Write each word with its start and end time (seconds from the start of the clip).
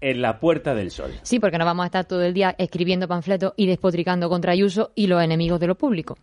en 0.00 0.22
la 0.22 0.38
Puerta 0.40 0.74
del 0.74 0.90
Sol. 0.90 1.10
Sí, 1.22 1.38
porque 1.40 1.58
no 1.58 1.64
vamos 1.64 1.84
a 1.84 1.86
estar 1.86 2.04
todo 2.04 2.22
el 2.22 2.34
día 2.34 2.54
escribiendo 2.58 3.08
panfletos 3.08 3.52
y 3.56 3.66
despotricando 3.66 4.28
contra 4.28 4.52
Ayuso 4.52 4.92
y 4.94 5.06
los 5.06 5.22
enemigos 5.22 5.58
de 5.60 5.66
lo 5.66 5.74
público. 5.74 6.16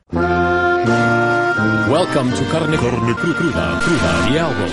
Welcome 1.90 2.32
to 2.32 2.44
Carne, 2.52 2.78
Carne 2.78 3.14
Cru- 3.14 3.36
Cruda, 3.36 3.80
Cruda, 3.82 4.28
the 4.32 4.40
album. 4.40 4.70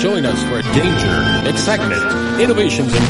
Join 0.00 0.24
us 0.26 0.42
for 0.44 0.60
danger, 0.74 1.48
excitement, 1.48 2.02
innovations, 2.40 2.92
and 2.94 3.04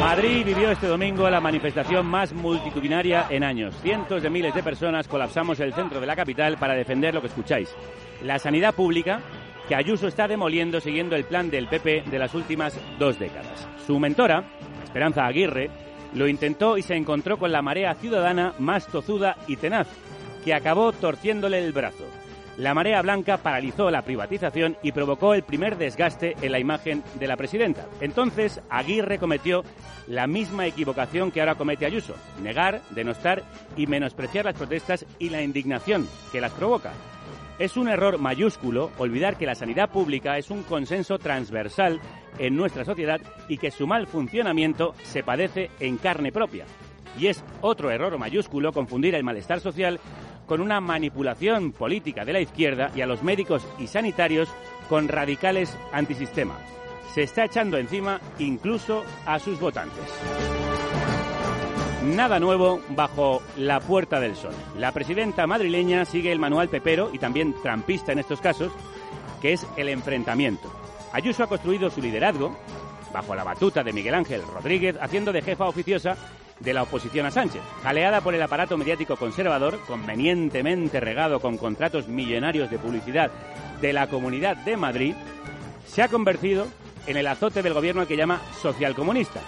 Madrid 0.00 0.44
vivió 0.44 0.70
este 0.70 0.86
domingo 0.86 1.28
la 1.28 1.40
manifestación 1.40 2.06
más 2.06 2.32
multitudinaria 2.32 3.26
en 3.30 3.42
años. 3.42 3.74
Cientos 3.82 4.22
de 4.22 4.30
miles 4.30 4.54
de 4.54 4.62
personas 4.62 5.08
colapsamos 5.08 5.58
el 5.60 5.72
centro 5.74 6.00
de 6.00 6.06
la 6.06 6.14
capital 6.14 6.56
para 6.56 6.74
defender 6.74 7.14
lo 7.14 7.20
que 7.20 7.26
escucháis. 7.28 7.74
La 8.22 8.38
sanidad 8.38 8.74
pública 8.74 9.20
que 9.68 9.74
Ayuso 9.74 10.08
está 10.08 10.28
demoliendo 10.28 10.80
siguiendo 10.80 11.16
el 11.16 11.24
plan 11.24 11.50
del 11.50 11.68
PP 11.68 12.04
de 12.10 12.18
las 12.18 12.34
últimas 12.34 12.78
dos 12.98 13.18
décadas. 13.18 13.66
Su 13.86 13.98
mentora, 13.98 14.44
Esperanza 14.84 15.26
Aguirre, 15.26 15.70
lo 16.14 16.28
intentó 16.28 16.78
y 16.78 16.82
se 16.82 16.94
encontró 16.94 17.38
con 17.38 17.52
la 17.52 17.62
marea 17.62 17.94
ciudadana 17.94 18.54
más 18.58 18.86
tozuda 18.86 19.36
y 19.48 19.56
tenaz, 19.56 19.88
que 20.44 20.54
acabó 20.54 20.92
torciéndole 20.92 21.58
el 21.58 21.72
brazo. 21.72 22.04
La 22.56 22.72
marea 22.72 23.02
blanca 23.02 23.38
paralizó 23.38 23.90
la 23.90 24.02
privatización 24.02 24.76
y 24.80 24.92
provocó 24.92 25.34
el 25.34 25.42
primer 25.42 25.76
desgaste 25.76 26.36
en 26.40 26.52
la 26.52 26.60
imagen 26.60 27.02
de 27.18 27.26
la 27.26 27.36
presidenta. 27.36 27.86
Entonces, 28.00 28.60
Aguirre 28.70 29.18
cometió 29.18 29.64
la 30.06 30.28
misma 30.28 30.66
equivocación 30.66 31.32
que 31.32 31.40
ahora 31.40 31.56
comete 31.56 31.84
Ayuso, 31.84 32.14
negar, 32.40 32.80
denostar 32.90 33.42
y 33.76 33.88
menospreciar 33.88 34.44
las 34.44 34.54
protestas 34.54 35.04
y 35.18 35.30
la 35.30 35.42
indignación 35.42 36.06
que 36.30 36.40
las 36.40 36.52
provoca. 36.52 36.92
Es 37.58 37.76
un 37.76 37.88
error 37.88 38.18
mayúsculo 38.18 38.90
olvidar 38.98 39.36
que 39.36 39.46
la 39.46 39.54
sanidad 39.54 39.90
pública 39.90 40.38
es 40.38 40.50
un 40.50 40.64
consenso 40.64 41.18
transversal 41.18 42.00
en 42.38 42.56
nuestra 42.56 42.84
sociedad 42.84 43.20
y 43.48 43.58
que 43.58 43.70
su 43.70 43.86
mal 43.86 44.08
funcionamiento 44.08 44.94
se 45.04 45.22
padece 45.22 45.70
en 45.78 45.96
carne 45.98 46.32
propia. 46.32 46.64
Y 47.16 47.28
es 47.28 47.44
otro 47.60 47.92
error 47.92 48.18
mayúsculo 48.18 48.72
confundir 48.72 49.14
el 49.14 49.22
malestar 49.22 49.60
social 49.60 50.00
con 50.46 50.60
una 50.60 50.80
manipulación 50.80 51.70
política 51.70 52.24
de 52.24 52.32
la 52.32 52.40
izquierda 52.40 52.90
y 52.94 53.02
a 53.02 53.06
los 53.06 53.22
médicos 53.22 53.64
y 53.78 53.86
sanitarios 53.86 54.48
con 54.88 55.06
radicales 55.06 55.78
antisistema. 55.92 56.58
Se 57.14 57.22
está 57.22 57.44
echando 57.44 57.78
encima 57.78 58.20
incluso 58.40 59.04
a 59.26 59.38
sus 59.38 59.60
votantes. 59.60 60.73
Nada 62.04 62.38
nuevo 62.38 62.82
bajo 62.90 63.40
la 63.56 63.80
Puerta 63.80 64.20
del 64.20 64.36
Sol. 64.36 64.52
La 64.76 64.92
presidenta 64.92 65.46
madrileña 65.46 66.04
sigue 66.04 66.32
el 66.32 66.38
manual 66.38 66.68
pepero 66.68 67.08
y 67.10 67.18
también 67.18 67.54
trampista 67.62 68.12
en 68.12 68.18
estos 68.18 68.42
casos, 68.42 68.72
que 69.40 69.54
es 69.54 69.66
el 69.78 69.88
enfrentamiento. 69.88 70.70
Ayuso 71.14 71.42
ha 71.42 71.46
construido 71.46 71.88
su 71.88 72.02
liderazgo 72.02 72.58
bajo 73.10 73.34
la 73.34 73.42
batuta 73.42 73.82
de 73.82 73.94
Miguel 73.94 74.14
Ángel 74.14 74.42
Rodríguez, 74.42 74.96
haciendo 75.00 75.32
de 75.32 75.40
jefa 75.40 75.64
oficiosa 75.64 76.18
de 76.60 76.74
la 76.74 76.82
oposición 76.82 77.24
a 77.24 77.30
Sánchez, 77.30 77.62
jaleada 77.82 78.20
por 78.20 78.34
el 78.34 78.42
aparato 78.42 78.76
mediático 78.76 79.16
conservador, 79.16 79.80
convenientemente 79.86 81.00
regado 81.00 81.40
con 81.40 81.56
contratos 81.56 82.06
millonarios 82.06 82.70
de 82.70 82.78
publicidad 82.78 83.30
de 83.80 83.94
la 83.94 84.08
Comunidad 84.08 84.58
de 84.58 84.76
Madrid, 84.76 85.14
se 85.86 86.02
ha 86.02 86.08
convertido 86.08 86.66
en 87.06 87.16
el 87.16 87.26
azote 87.26 87.62
del 87.62 87.72
gobierno 87.72 88.06
que 88.06 88.16
llama 88.16 88.42
socialcomunista. 88.60 89.40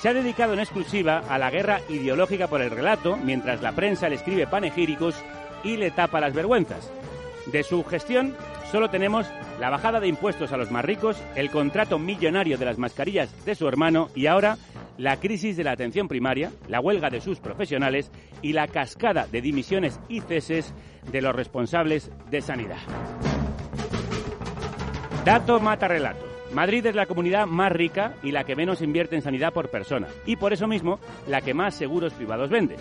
Se 0.00 0.08
ha 0.08 0.14
dedicado 0.14 0.52
en 0.52 0.60
exclusiva 0.60 1.24
a 1.28 1.38
la 1.38 1.50
guerra 1.50 1.80
ideológica 1.88 2.46
por 2.46 2.62
el 2.62 2.70
relato, 2.70 3.16
mientras 3.16 3.60
la 3.62 3.72
prensa 3.72 4.08
le 4.08 4.14
escribe 4.14 4.46
panegíricos 4.46 5.16
y 5.64 5.76
le 5.76 5.90
tapa 5.90 6.20
las 6.20 6.34
vergüenzas. 6.34 6.90
De 7.46 7.64
su 7.64 7.82
gestión 7.82 8.36
solo 8.70 8.90
tenemos 8.90 9.26
la 9.58 9.70
bajada 9.70 9.98
de 9.98 10.06
impuestos 10.06 10.52
a 10.52 10.56
los 10.56 10.70
más 10.70 10.84
ricos, 10.84 11.16
el 11.34 11.50
contrato 11.50 11.98
millonario 11.98 12.58
de 12.58 12.64
las 12.64 12.78
mascarillas 12.78 13.44
de 13.44 13.56
su 13.56 13.66
hermano 13.66 14.08
y 14.14 14.26
ahora 14.26 14.56
la 14.98 15.18
crisis 15.18 15.56
de 15.56 15.64
la 15.64 15.72
atención 15.72 16.06
primaria, 16.06 16.52
la 16.68 16.80
huelga 16.80 17.10
de 17.10 17.20
sus 17.20 17.40
profesionales 17.40 18.12
y 18.40 18.52
la 18.52 18.68
cascada 18.68 19.26
de 19.26 19.40
dimisiones 19.40 19.98
y 20.08 20.20
ceses 20.20 20.74
de 21.10 21.22
los 21.22 21.34
responsables 21.34 22.10
de 22.30 22.40
sanidad. 22.40 22.78
Dato 25.24 25.58
mata 25.58 25.88
relato. 25.88 26.27
Madrid 26.52 26.86
es 26.86 26.94
la 26.94 27.06
comunidad 27.06 27.46
más 27.46 27.72
rica 27.72 28.14
y 28.22 28.32
la 28.32 28.44
que 28.44 28.56
menos 28.56 28.80
invierte 28.82 29.16
en 29.16 29.22
sanidad 29.22 29.52
por 29.52 29.70
persona, 29.70 30.08
y 30.24 30.36
por 30.36 30.52
eso 30.52 30.66
mismo 30.66 30.98
la 31.26 31.42
que 31.42 31.54
más 31.54 31.74
seguros 31.74 32.12
privados 32.14 32.50
vende. 32.50 32.76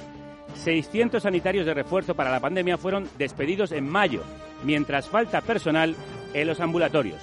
600 0.55 1.22
sanitarios 1.22 1.66
de 1.66 1.73
refuerzo 1.73 2.16
para 2.16 2.31
la 2.31 2.39
pandemia 2.39 2.78
fueron 2.78 3.09
despedidos 3.17 3.72
en 3.72 3.88
mayo, 3.88 4.23
mientras 4.63 5.07
falta 5.07 5.41
personal 5.41 5.95
en 6.33 6.47
los 6.47 6.59
ambulatorios. 6.59 7.19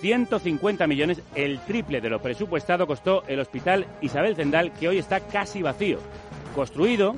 150 0.00 0.86
millones, 0.86 1.22
el 1.34 1.60
triple 1.60 2.00
de 2.00 2.10
lo 2.10 2.20
presupuestado, 2.20 2.86
costó 2.86 3.22
el 3.26 3.40
hospital 3.40 3.86
Isabel 4.02 4.36
Zendal, 4.36 4.72
que 4.72 4.88
hoy 4.88 4.98
está 4.98 5.20
casi 5.20 5.62
vacío. 5.62 5.98
Construido 6.54 7.14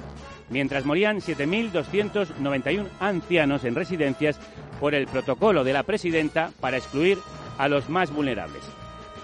mientras 0.50 0.84
morían 0.84 1.19
7.291 1.19 2.87
ancianos 3.00 3.65
en 3.65 3.75
residencias 3.75 4.38
por 4.78 4.94
el 4.94 5.06
protocolo 5.06 5.65
de 5.65 5.72
la 5.72 5.83
presidenta 5.83 6.53
para 6.60 6.77
excluir 6.77 7.19
a 7.59 7.69
los 7.69 7.89
más 7.89 8.12
vulnerables. 8.12 8.62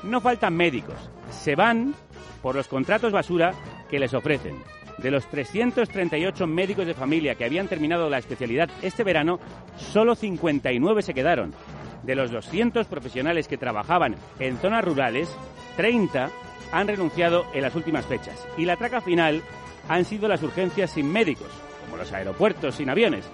No 0.02 0.20
faltan 0.20 0.56
médicos, 0.56 0.96
se 1.30 1.54
van 1.54 1.94
por 2.42 2.54
los 2.54 2.68
contratos 2.68 3.12
basura 3.12 3.52
que 3.88 3.98
les 3.98 4.14
ofrecen. 4.14 4.56
De 4.98 5.10
los 5.10 5.26
338 5.28 6.46
médicos 6.46 6.86
de 6.86 6.94
familia 6.94 7.34
que 7.34 7.44
habían 7.44 7.68
terminado 7.68 8.10
la 8.10 8.18
especialidad 8.18 8.70
este 8.82 9.04
verano, 9.04 9.38
solo 9.76 10.14
59 10.14 11.02
se 11.02 11.14
quedaron. 11.14 11.54
De 12.02 12.14
los 12.14 12.30
200 12.30 12.86
profesionales 12.86 13.48
que 13.48 13.58
trabajaban 13.58 14.16
en 14.38 14.58
zonas 14.58 14.84
rurales, 14.84 15.28
30 15.76 16.30
han 16.72 16.88
renunciado 16.88 17.46
en 17.54 17.62
las 17.62 17.74
últimas 17.74 18.06
fechas. 18.06 18.46
Y 18.56 18.64
la 18.64 18.76
traca 18.76 19.00
final 19.00 19.42
han 19.88 20.04
sido 20.04 20.28
las 20.28 20.42
urgencias 20.42 20.90
sin 20.90 21.10
médicos, 21.10 21.48
como 21.84 21.96
los 21.96 22.12
aeropuertos 22.12 22.74
sin 22.74 22.90
aviones. 22.90 23.24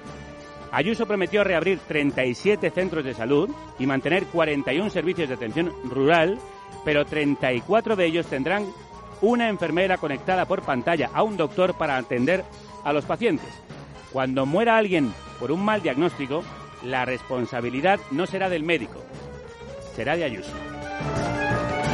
Ayuso 0.71 1.07
prometió 1.07 1.45
reabrir 1.45 1.79
37 1.89 2.71
centros 2.71 3.05
de 3.05 3.15
salud 3.15 3.51
y 3.79 3.87
mantener 3.87 4.27
41 4.27 4.91
servicios 4.91 5.29
de 5.29 5.35
atención 5.35 5.73
rural, 5.85 6.39
pero 6.85 7.07
34 7.07 7.97
de 7.97 8.05
ellos 8.05 8.27
tendrán 8.27 8.67
una 9.23 9.49
enfermera 9.49 9.97
conectada 9.97 10.47
por 10.47 10.63
pantalla 10.63 11.11
a 11.15 11.23
un 11.23 11.37
doctor 11.37 11.75
para 11.75 11.97
atender 11.97 12.45
a 12.85 12.93
los 12.93 13.05
pacientes. 13.05 13.49
Cuando 14.13 14.47
muera 14.47 14.77
alguien 14.77 15.13
por 15.41 15.53
un 15.53 15.65
mal 15.65 15.83
diagnóstico, 15.83 16.45
la 16.85 17.05
responsabilidad 17.05 17.99
no 18.11 18.27
será 18.27 18.49
del 18.49 18.63
médico, 18.63 19.03
será 19.97 20.17
de 20.17 20.25
Ayuso. 20.25 20.53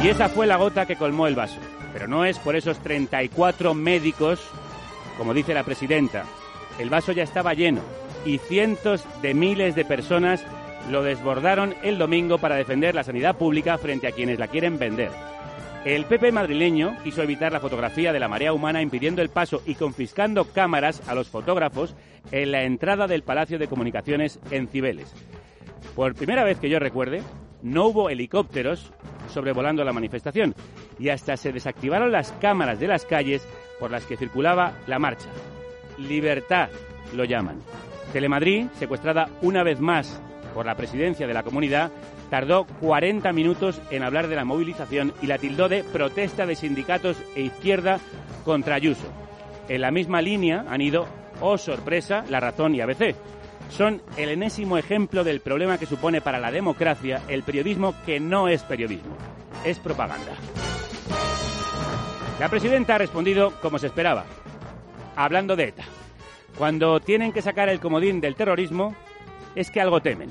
Y 0.03 0.09
esa 0.09 0.29
fue 0.29 0.47
la 0.47 0.57
gota 0.57 0.85
que 0.85 0.97
colmó 0.97 1.27
el 1.27 1.35
vaso. 1.35 1.59
Pero 1.93 2.07
no 2.07 2.25
es 2.25 2.37
por 2.39 2.57
esos 2.57 2.77
34 2.79 3.73
médicos, 3.73 4.41
como 5.17 5.33
dice 5.33 5.53
la 5.53 5.63
presidenta. 5.63 6.25
El 6.77 6.89
vaso 6.89 7.13
ya 7.13 7.23
estaba 7.23 7.53
lleno 7.53 7.81
y 8.25 8.39
cientos 8.39 9.05
de 9.21 9.33
miles 9.33 9.75
de 9.75 9.85
personas 9.85 10.43
lo 10.89 11.03
desbordaron 11.03 11.73
el 11.83 11.97
domingo 11.97 12.37
para 12.37 12.55
defender 12.55 12.95
la 12.95 13.03
sanidad 13.03 13.37
pública 13.37 13.77
frente 13.77 14.07
a 14.07 14.11
quienes 14.11 14.39
la 14.39 14.47
quieren 14.47 14.77
vender. 14.77 15.11
El 15.85 16.05
PP 16.05 16.31
madrileño 16.31 16.97
quiso 17.03 17.21
evitar 17.21 17.51
la 17.51 17.59
fotografía 17.59 18.11
de 18.11 18.19
la 18.19 18.27
marea 18.27 18.53
humana 18.53 18.81
impidiendo 18.81 19.21
el 19.21 19.29
paso 19.29 19.61
y 19.67 19.75
confiscando 19.75 20.45
cámaras 20.45 21.07
a 21.07 21.13
los 21.13 21.29
fotógrafos 21.29 21.95
en 22.31 22.51
la 22.51 22.63
entrada 22.63 23.07
del 23.07 23.21
Palacio 23.21 23.59
de 23.59 23.67
Comunicaciones 23.67 24.39
en 24.49 24.67
Cibeles. 24.67 25.13
Por 25.95 26.15
primera 26.15 26.43
vez 26.43 26.59
que 26.59 26.69
yo 26.69 26.79
recuerde, 26.79 27.21
no 27.61 27.85
hubo 27.85 28.09
helicópteros 28.09 28.91
sobrevolando 29.31 29.83
la 29.83 29.93
manifestación 29.93 30.55
y 30.97 31.09
hasta 31.09 31.37
se 31.37 31.51
desactivaron 31.51 32.11
las 32.11 32.31
cámaras 32.33 32.79
de 32.79 32.87
las 32.87 33.05
calles 33.05 33.47
por 33.79 33.91
las 33.91 34.05
que 34.05 34.17
circulaba 34.17 34.73
la 34.87 34.97
marcha. 34.97 35.29
Libertad 35.99 36.69
lo 37.13 37.25
llaman. 37.25 37.61
Telemadrid, 38.15 38.67
secuestrada 38.79 39.27
una 39.41 39.61
vez 39.61 39.81
más 39.81 40.21
por 40.53 40.65
la 40.65 40.75
presidencia 40.75 41.27
de 41.27 41.33
la 41.33 41.43
comunidad, 41.43 41.91
tardó 42.29 42.65
40 42.79 43.33
minutos 43.33 43.81
en 43.91 44.03
hablar 44.03 44.29
de 44.29 44.37
la 44.37 44.45
movilización 44.45 45.11
y 45.21 45.27
la 45.27 45.37
tildó 45.37 45.67
de 45.67 45.83
protesta 45.83 46.45
de 46.45 46.55
sindicatos 46.55 47.17
e 47.35 47.41
izquierda 47.41 47.99
contra 48.45 48.75
Ayuso. 48.75 49.07
En 49.67 49.81
la 49.81 49.91
misma 49.91 50.21
línea 50.21 50.63
han 50.69 50.79
ido, 50.79 51.07
oh 51.41 51.57
sorpresa, 51.57 52.23
La 52.29 52.39
Razón 52.39 52.73
y 52.73 52.79
ABC. 52.79 53.17
Son 53.67 54.01
el 54.15 54.29
enésimo 54.29 54.77
ejemplo 54.77 55.25
del 55.25 55.41
problema 55.41 55.77
que 55.77 55.85
supone 55.85 56.21
para 56.21 56.39
la 56.39 56.51
democracia 56.51 57.21
el 57.27 57.43
periodismo 57.43 57.95
que 58.05 58.21
no 58.21 58.47
es 58.47 58.63
periodismo, 58.63 59.17
es 59.65 59.77
propaganda. 59.79 60.31
La 62.39 62.47
presidenta 62.47 62.95
ha 62.95 62.97
respondido 62.97 63.51
como 63.61 63.77
se 63.77 63.87
esperaba, 63.87 64.23
hablando 65.17 65.57
de 65.57 65.65
ETA. 65.65 65.83
Cuando 66.57 66.99
tienen 66.99 67.33
que 67.33 67.41
sacar 67.41 67.69
el 67.69 67.79
comodín 67.79 68.21
del 68.21 68.35
terrorismo, 68.35 68.95
es 69.55 69.69
que 69.71 69.81
algo 69.81 70.01
temen. 70.01 70.29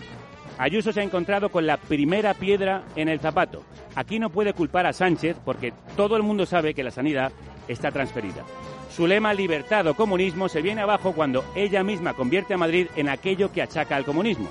Ayuso 0.57 0.93
se 0.93 1.01
ha 1.01 1.05
encontrado 1.05 1.51
con 1.51 1.67
la 1.67 1.77
primera 1.77 2.33
piedra 2.35 2.85
en 2.97 3.09
el 3.09 3.21
zapato. 3.21 3.63
Aquí 3.95 4.19
no 4.19 4.31
puede 4.31 4.53
culpar 4.53 4.87
a 4.87 4.93
Sánchez 4.93 5.37
porque 5.45 5.73
todo 5.97 6.17
el 6.17 6.23
mundo 6.23 6.47
sabe 6.47 6.75
que 6.75 6.85
la 6.85 6.91
sanidad 6.91 7.33
está 7.69 7.91
transferida. 7.91 8.45
Su 8.91 9.07
lema 9.07 9.35
libertad 9.35 9.87
o 9.89 9.95
comunismo 9.95 10.49
se 10.49 10.63
viene 10.63 10.81
abajo 10.81 11.13
cuando 11.13 11.45
ella 11.57 11.83
misma 11.83 12.15
convierte 12.15 12.55
a 12.55 12.59
Madrid 12.59 12.87
en 12.97 13.09
aquello 13.09 13.51
que 13.51 13.63
achaca 13.63 13.97
al 13.97 14.05
comunismo, 14.05 14.49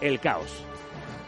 el 0.00 0.18
caos. 0.18 0.64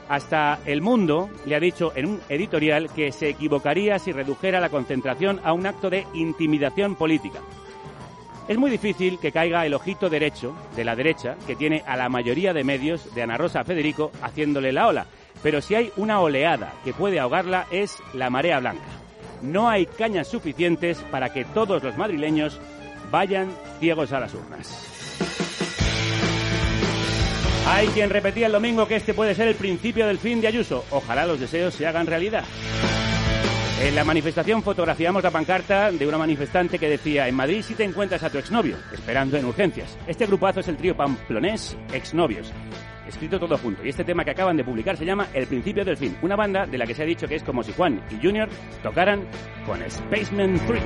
Hasta 0.08 0.58
El 0.66 0.80
Mundo 0.80 1.30
le 1.46 1.56
ha 1.56 1.60
dicho 1.60 1.92
en 1.94 2.06
un 2.06 2.20
editorial 2.28 2.90
que 2.90 3.12
se 3.12 3.28
equivocaría 3.28 3.98
si 3.98 4.12
redujera 4.12 4.60
la 4.60 4.68
concentración 4.70 5.40
a 5.44 5.52
un 5.52 5.66
acto 5.66 5.90
de 5.90 6.06
intimidación 6.14 6.94
política. 6.94 7.40
Es 8.46 8.58
muy 8.58 8.70
difícil 8.70 9.18
que 9.18 9.32
caiga 9.32 9.64
el 9.64 9.72
ojito 9.72 10.10
derecho 10.10 10.54
de 10.76 10.84
la 10.84 10.94
derecha, 10.94 11.36
que 11.46 11.56
tiene 11.56 11.82
a 11.86 11.96
la 11.96 12.10
mayoría 12.10 12.52
de 12.52 12.62
medios 12.62 13.14
de 13.14 13.22
Ana 13.22 13.38
Rosa 13.38 13.64
Federico 13.64 14.12
haciéndole 14.20 14.70
la 14.70 14.86
ola. 14.86 15.06
Pero 15.42 15.62
si 15.62 15.74
hay 15.74 15.90
una 15.96 16.20
oleada 16.20 16.74
que 16.84 16.92
puede 16.92 17.18
ahogarla 17.18 17.66
es 17.70 17.98
la 18.12 18.28
marea 18.28 18.60
blanca. 18.60 18.84
No 19.40 19.68
hay 19.68 19.86
cañas 19.86 20.28
suficientes 20.28 20.98
para 21.10 21.32
que 21.32 21.44
todos 21.46 21.82
los 21.82 21.96
madrileños 21.96 22.60
vayan 23.10 23.50
ciegos 23.80 24.12
a 24.12 24.20
las 24.20 24.34
urnas. 24.34 24.90
Hay 27.66 27.86
quien 27.88 28.10
repetía 28.10 28.46
el 28.46 28.52
domingo 28.52 28.86
que 28.86 28.96
este 28.96 29.14
puede 29.14 29.34
ser 29.34 29.48
el 29.48 29.54
principio 29.54 30.06
del 30.06 30.18
fin 30.18 30.42
de 30.42 30.48
Ayuso. 30.48 30.84
Ojalá 30.90 31.26
los 31.26 31.40
deseos 31.40 31.74
se 31.74 31.86
hagan 31.86 32.06
realidad. 32.06 32.44
En 33.80 33.94
la 33.94 34.04
manifestación 34.04 34.62
fotografiamos 34.62 35.22
la 35.22 35.30
pancarta 35.30 35.90
de 35.90 36.06
una 36.06 36.16
manifestante 36.16 36.78
que 36.78 36.88
decía 36.88 37.26
en 37.28 37.34
Madrid 37.34 37.60
si 37.62 37.74
te 37.74 37.82
encuentras 37.84 38.22
a 38.22 38.30
tu 38.30 38.38
exnovio, 38.38 38.76
esperando 38.92 39.36
en 39.36 39.44
urgencias. 39.44 39.98
Este 40.06 40.26
grupazo 40.26 40.60
es 40.60 40.68
el 40.68 40.76
trío 40.76 40.96
pamplonés 40.96 41.76
Exnovios. 41.92 42.52
Escrito 43.06 43.38
todo 43.38 43.58
junto. 43.58 43.84
Y 43.84 43.90
este 43.90 44.04
tema 44.04 44.24
que 44.24 44.30
acaban 44.30 44.56
de 44.56 44.64
publicar 44.64 44.96
se 44.96 45.04
llama 45.04 45.28
El 45.34 45.46
principio 45.46 45.84
del 45.84 45.96
fin. 45.96 46.16
Una 46.22 46.36
banda 46.36 46.66
de 46.66 46.78
la 46.78 46.86
que 46.86 46.94
se 46.94 47.02
ha 47.02 47.06
dicho 47.06 47.26
que 47.26 47.34
es 47.34 47.42
como 47.42 47.62
si 47.62 47.72
Juan 47.72 48.00
y 48.10 48.24
Junior 48.24 48.48
tocaran 48.82 49.26
con 49.66 49.78
Spaceman 49.90 50.58
3. 50.66 50.82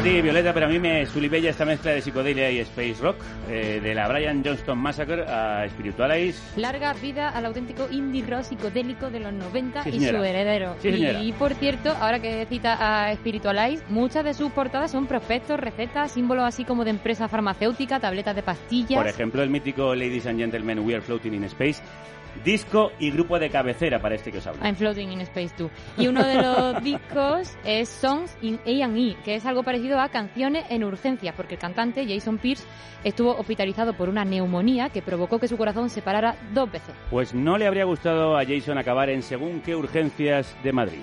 A 0.00 0.02
ti, 0.02 0.22
Violeta, 0.22 0.54
pero 0.54 0.64
a 0.64 0.68
mí 0.70 0.78
me 0.78 1.04
sulibella 1.04 1.50
esta 1.50 1.66
mezcla 1.66 1.90
de 1.90 2.00
psicodelia 2.00 2.50
y 2.50 2.58
space 2.60 2.96
rock, 3.02 3.16
eh, 3.50 3.80
de 3.82 3.94
la 3.94 4.08
Brian 4.08 4.42
Johnston 4.42 4.78
Massacre 4.78 5.24
a 5.28 5.68
Spiritualize. 5.68 6.38
Larga 6.58 6.94
vida 6.94 7.28
al 7.28 7.44
auténtico 7.44 7.86
indie 7.90 8.24
rock 8.26 8.44
psicodélico 8.44 9.10
de 9.10 9.20
los 9.20 9.32
90 9.32 9.82
Sí, 9.82 9.90
y 9.90 10.00
su 10.00 10.16
heredero. 10.16 10.74
Sí, 10.80 10.90
señora. 10.92 11.22
y 11.22 11.32
por 11.32 11.52
cierto, 11.52 11.90
ahora 12.00 12.18
que 12.18 12.46
cita 12.46 13.08
a 13.08 13.14
Spiritualize, 13.14 13.84
muchas 13.90 14.24
de 14.24 14.32
sus 14.32 14.50
portadas 14.52 14.90
son 14.90 15.06
prospectos, 15.06 15.60
recetas, 15.60 16.12
símbolos 16.12 16.44
así 16.44 16.64
como 16.64 16.84
de 16.84 16.90
empresa 16.90 17.28
farmacéutica, 17.28 18.00
tabletas 18.00 18.34
de 18.34 18.42
pastillas. 18.42 18.98
Por 19.02 19.06
ejemplo, 19.08 19.42
el 19.42 19.50
mítico 19.50 19.94
Ladies 19.94 20.26
and 20.26 20.38
Gentlemen, 20.38 20.78
We 20.78 20.94
Are 20.94 21.02
Floating 21.02 21.34
in 21.34 21.44
Space, 21.44 21.82
disco 22.44 22.92
y 22.98 23.10
grupo 23.10 23.38
de 23.38 23.50
cabecera 23.50 24.00
para 24.00 24.14
este 24.14 24.32
que 24.32 24.38
os 24.38 24.46
habla. 24.46 24.66
I'm 24.66 24.76
Floating 24.76 25.12
in 25.12 25.20
Space 25.22 25.54
too. 25.56 25.70
Y 25.96 26.08
uno 26.08 26.24
de 26.24 26.36
los 26.36 26.82
discos 26.84 27.56
es 27.64 27.88
Songs 27.88 28.36
in 28.42 28.58
A&E, 28.66 29.16
que 29.24 29.34
es 29.34 29.46
algo 29.46 29.62
parecido 29.62 30.00
a 30.00 30.08
Canciones 30.08 30.64
en 30.70 30.84
Urgencias, 30.84 31.34
porque 31.34 31.54
el 31.54 31.60
cantante 31.60 32.06
Jason 32.06 32.38
Pierce 32.38 32.64
estuvo 33.04 33.36
hospitalizado 33.36 33.94
por 33.94 34.08
una 34.08 34.24
neumonía 34.24 34.90
que 34.90 35.02
provocó 35.02 35.38
que 35.38 35.48
su 35.48 35.56
corazón 35.56 35.90
se 35.90 36.02
parara 36.02 36.36
dos 36.52 36.70
veces. 36.70 36.94
Pues 37.10 37.34
no 37.34 37.58
le 37.58 37.66
habría 37.66 37.84
gustado 37.84 38.36
a 38.36 38.44
Jason 38.44 38.78
acabar 38.78 39.10
en 39.10 39.22
según 39.22 39.60
qué 39.60 39.74
urgencias 39.76 40.54
de 40.62 40.72
Madrid. 40.72 41.00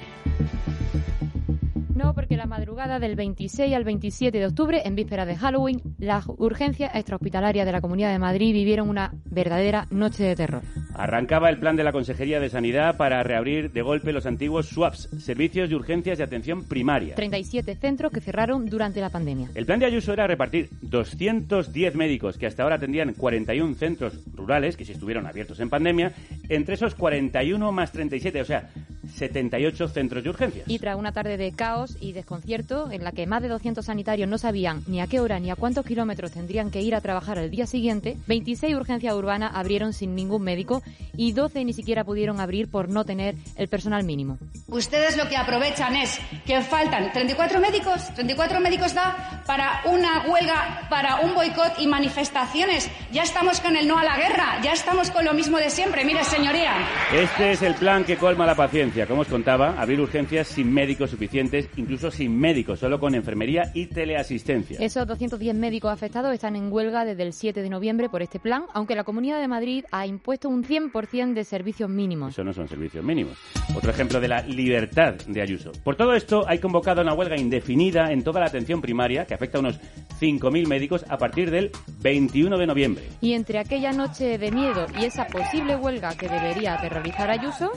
Porque 2.28 2.36
la 2.36 2.46
madrugada 2.46 3.00
del 3.00 3.16
26 3.16 3.74
al 3.74 3.86
27 3.86 4.38
de 4.38 4.46
octubre, 4.48 4.82
en 4.84 4.96
víspera 4.96 5.26
de 5.26 5.38
Halloween, 5.38 5.82
las 5.98 6.26
urgencias 6.28 6.94
extrahospitalarias 6.94 7.66
de 7.66 7.72
la 7.72 7.80
Comunidad 7.80 8.12
de 8.12 8.20
Madrid 8.20 8.52
vivieron 8.52 8.90
una 8.90 9.14
verdadera 9.32 9.88
noche 9.92 10.26
de 10.26 10.36
terror. 10.36 10.62
Arrancaba 10.94 11.50
el 11.50 11.58
plan 11.58 11.78
de 11.78 11.86
la 11.86 11.94
Consejería 11.94 12.42
de 12.42 12.50
Sanidad 12.50 12.98
para 12.98 13.24
reabrir 13.24 13.72
de 13.72 13.82
golpe 13.82 14.12
los 14.12 14.26
antiguos 14.26 14.68
SWAPs, 14.68 15.08
servicios 15.20 15.70
de 15.70 15.78
urgencias 15.78 16.18
de 16.18 16.26
atención 16.26 16.68
primaria. 16.68 17.16
37 17.16 17.76
centros 17.76 18.12
que 18.12 18.20
cerraron 18.20 18.66
durante 18.66 19.00
la 19.00 19.10
pandemia. 19.10 19.48
El 19.56 19.66
plan 19.66 19.80
de 19.80 19.86
Ayuso 19.86 20.12
era 20.12 20.28
repartir 20.28 20.68
210 20.82 21.96
médicos 21.96 22.38
que 22.38 22.46
hasta 22.46 22.64
ahora 22.64 22.76
atendían 22.76 23.14
41 23.14 23.74
centros 23.76 24.20
rurales, 24.36 24.76
que 24.76 24.84
si 24.84 24.92
estuvieron 24.92 25.28
abiertos 25.28 25.62
en 25.62 25.70
pandemia, 25.70 26.12
entre 26.50 26.76
esos 26.76 26.94
41 26.94 27.72
más 27.72 27.94
37, 27.94 28.42
o 28.42 28.46
sea, 28.46 28.70
78 29.16 29.88
centros 29.88 30.24
de 30.24 30.30
urgencias. 30.30 30.68
Y 30.68 30.80
tras 30.80 30.98
una 30.98 31.12
tarde 31.12 31.38
de 31.38 31.52
caos 31.52 31.98
y 32.00 32.14
desconcierto, 32.14 32.92
en 32.92 33.04
la 33.04 33.12
que 33.12 33.28
más 33.28 33.42
de 33.42 33.48
200 33.48 33.86
sanitarios 33.86 34.30
no 34.30 34.38
sabían 34.38 34.84
ni 34.88 35.02
a 35.02 35.08
qué 35.08 35.20
hora 35.20 35.40
ni 35.40 35.52
a 35.52 35.56
cuántos 35.56 35.86
kilómetros 35.86 36.32
tendrían 36.32 36.72
que 36.72 36.82
ir 36.82 36.96
a 36.96 37.02
trabajar 37.02 37.38
al 37.38 37.50
día 37.50 37.68
siguiente, 37.68 38.18
26 38.28 38.76
urgencias 38.76 39.14
urbanas 39.14 39.52
abrieron 39.54 39.94
sin 39.94 40.16
ningún 40.16 40.44
médico 40.44 40.84
y 41.16 41.32
12 41.32 41.66
ni 41.66 41.74
siquiera 41.74 42.04
pudieron 42.04 42.40
abrir 42.40 42.70
por 42.70 42.90
no 42.90 43.06
tener 43.06 43.36
el 43.56 43.68
personal 43.68 44.04
mínimo. 44.04 44.38
Ustedes 44.68 45.18
lo 45.18 45.28
que 45.30 45.38
aprovechan 45.38 45.96
es 45.96 46.20
que 46.46 46.62
faltan 46.62 47.12
34 47.12 47.60
médicos, 47.60 48.14
34 48.16 48.60
médicos 48.60 48.94
da 48.94 49.44
para 49.46 49.82
una 49.86 50.26
huelga, 50.28 50.88
para 50.90 51.22
un 51.22 51.34
boicot 51.34 51.80
y 51.80 51.88
manifestaciones. 51.88 52.90
Ya 53.12 53.24
estamos 53.24 53.60
con 53.60 53.76
el 53.76 53.88
no 53.88 53.98
a 53.98 54.04
la 54.04 54.18
guerra, 54.18 54.60
ya 54.62 54.74
estamos 54.74 55.12
con 55.12 55.26
lo 55.26 55.34
mismo 55.34 55.58
de 55.58 55.70
siempre. 55.70 56.04
Mire, 56.06 56.24
señoría. 56.24 56.74
Este 57.14 57.52
es 57.52 57.62
el 57.62 57.76
plan 57.76 58.04
que 58.04 58.18
colma 58.18 58.46
la 58.46 58.56
paciencia. 58.56 58.97
Como 59.06 59.22
os 59.22 59.28
contaba, 59.28 59.80
abrir 59.80 60.00
urgencias 60.02 60.48
sin 60.48 60.74
médicos 60.74 61.12
suficientes, 61.12 61.70
incluso 61.78 62.10
sin 62.10 62.36
médicos, 62.38 62.80
solo 62.80 63.00
con 63.00 63.14
enfermería 63.14 63.72
y 63.74 63.88
teleasistencia. 63.88 64.80
Esos 64.80 65.06
210 65.06 65.56
médicos 65.56 65.92
afectados 65.92 66.34
están 66.34 66.56
en 66.56 66.72
huelga 66.72 67.06
desde 67.06 67.24
el 67.24 67.34
7 67.34 67.62
de 67.62 67.70
noviembre 67.70 68.10
por 68.10 68.22
este 68.22 68.40
plan, 68.40 68.64
aunque 68.74 68.96
la 68.96 69.04
Comunidad 69.04 69.40
de 69.40 69.48
Madrid 69.48 69.86
ha 69.92 70.08
impuesto 70.08 70.50
un 70.50 70.64
100% 70.64 71.34
de 71.34 71.44
servicios 71.44 71.90
mínimos. 71.90 72.32
Eso 72.32 72.44
no 72.44 72.54
son 72.54 72.68
servicios 72.68 73.04
mínimos. 73.04 73.38
Otro 73.76 73.92
ejemplo 73.92 74.20
de 74.20 74.30
la 74.30 74.42
libertad 74.42 75.14
de 75.28 75.42
Ayuso. 75.42 75.72
Por 75.84 75.96
todo 75.96 76.14
esto, 76.14 76.48
hay 76.48 76.60
convocado 76.60 77.02
una 77.02 77.14
huelga 77.14 77.38
indefinida 77.38 78.12
en 78.12 78.24
toda 78.24 78.40
la 78.40 78.48
atención 78.48 78.82
primaria, 78.82 79.26
que 79.26 79.34
afecta 79.34 79.58
a 79.58 79.62
unos 79.62 79.80
5.000 80.20 80.68
médicos 80.68 81.06
a 81.08 81.18
partir 81.18 81.52
del 81.52 81.72
21 82.00 82.58
de 82.58 82.66
noviembre. 82.66 83.04
Y 83.22 83.34
entre 83.34 83.60
aquella 83.60 83.92
noche 83.92 84.38
de 84.38 84.52
miedo 84.52 84.86
y 85.00 85.06
esa 85.06 85.28
posible 85.28 85.76
huelga 85.76 86.16
que 86.16 86.28
debería 86.28 86.76
aterrorizar 86.76 87.30
a 87.30 87.34
Ayuso, 87.34 87.72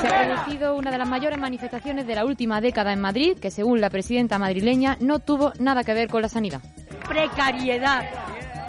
se 0.00 0.08
ha 0.08 0.26
producido 0.26 0.74
una 0.76 0.90
de 0.90 0.98
las 0.98 1.08
mayores 1.08 1.38
manifestaciones 1.38 2.06
de 2.06 2.14
la 2.14 2.24
última 2.24 2.60
década 2.60 2.92
en 2.92 3.00
Madrid, 3.00 3.38
que 3.38 3.50
según 3.50 3.80
la 3.80 3.90
presidenta 3.90 4.38
madrileña 4.38 4.96
no 5.00 5.18
tuvo 5.18 5.52
nada 5.58 5.84
que 5.84 5.94
ver 5.94 6.08
con 6.08 6.22
la 6.22 6.28
sanidad. 6.28 6.60
Precariedad, 7.08 8.04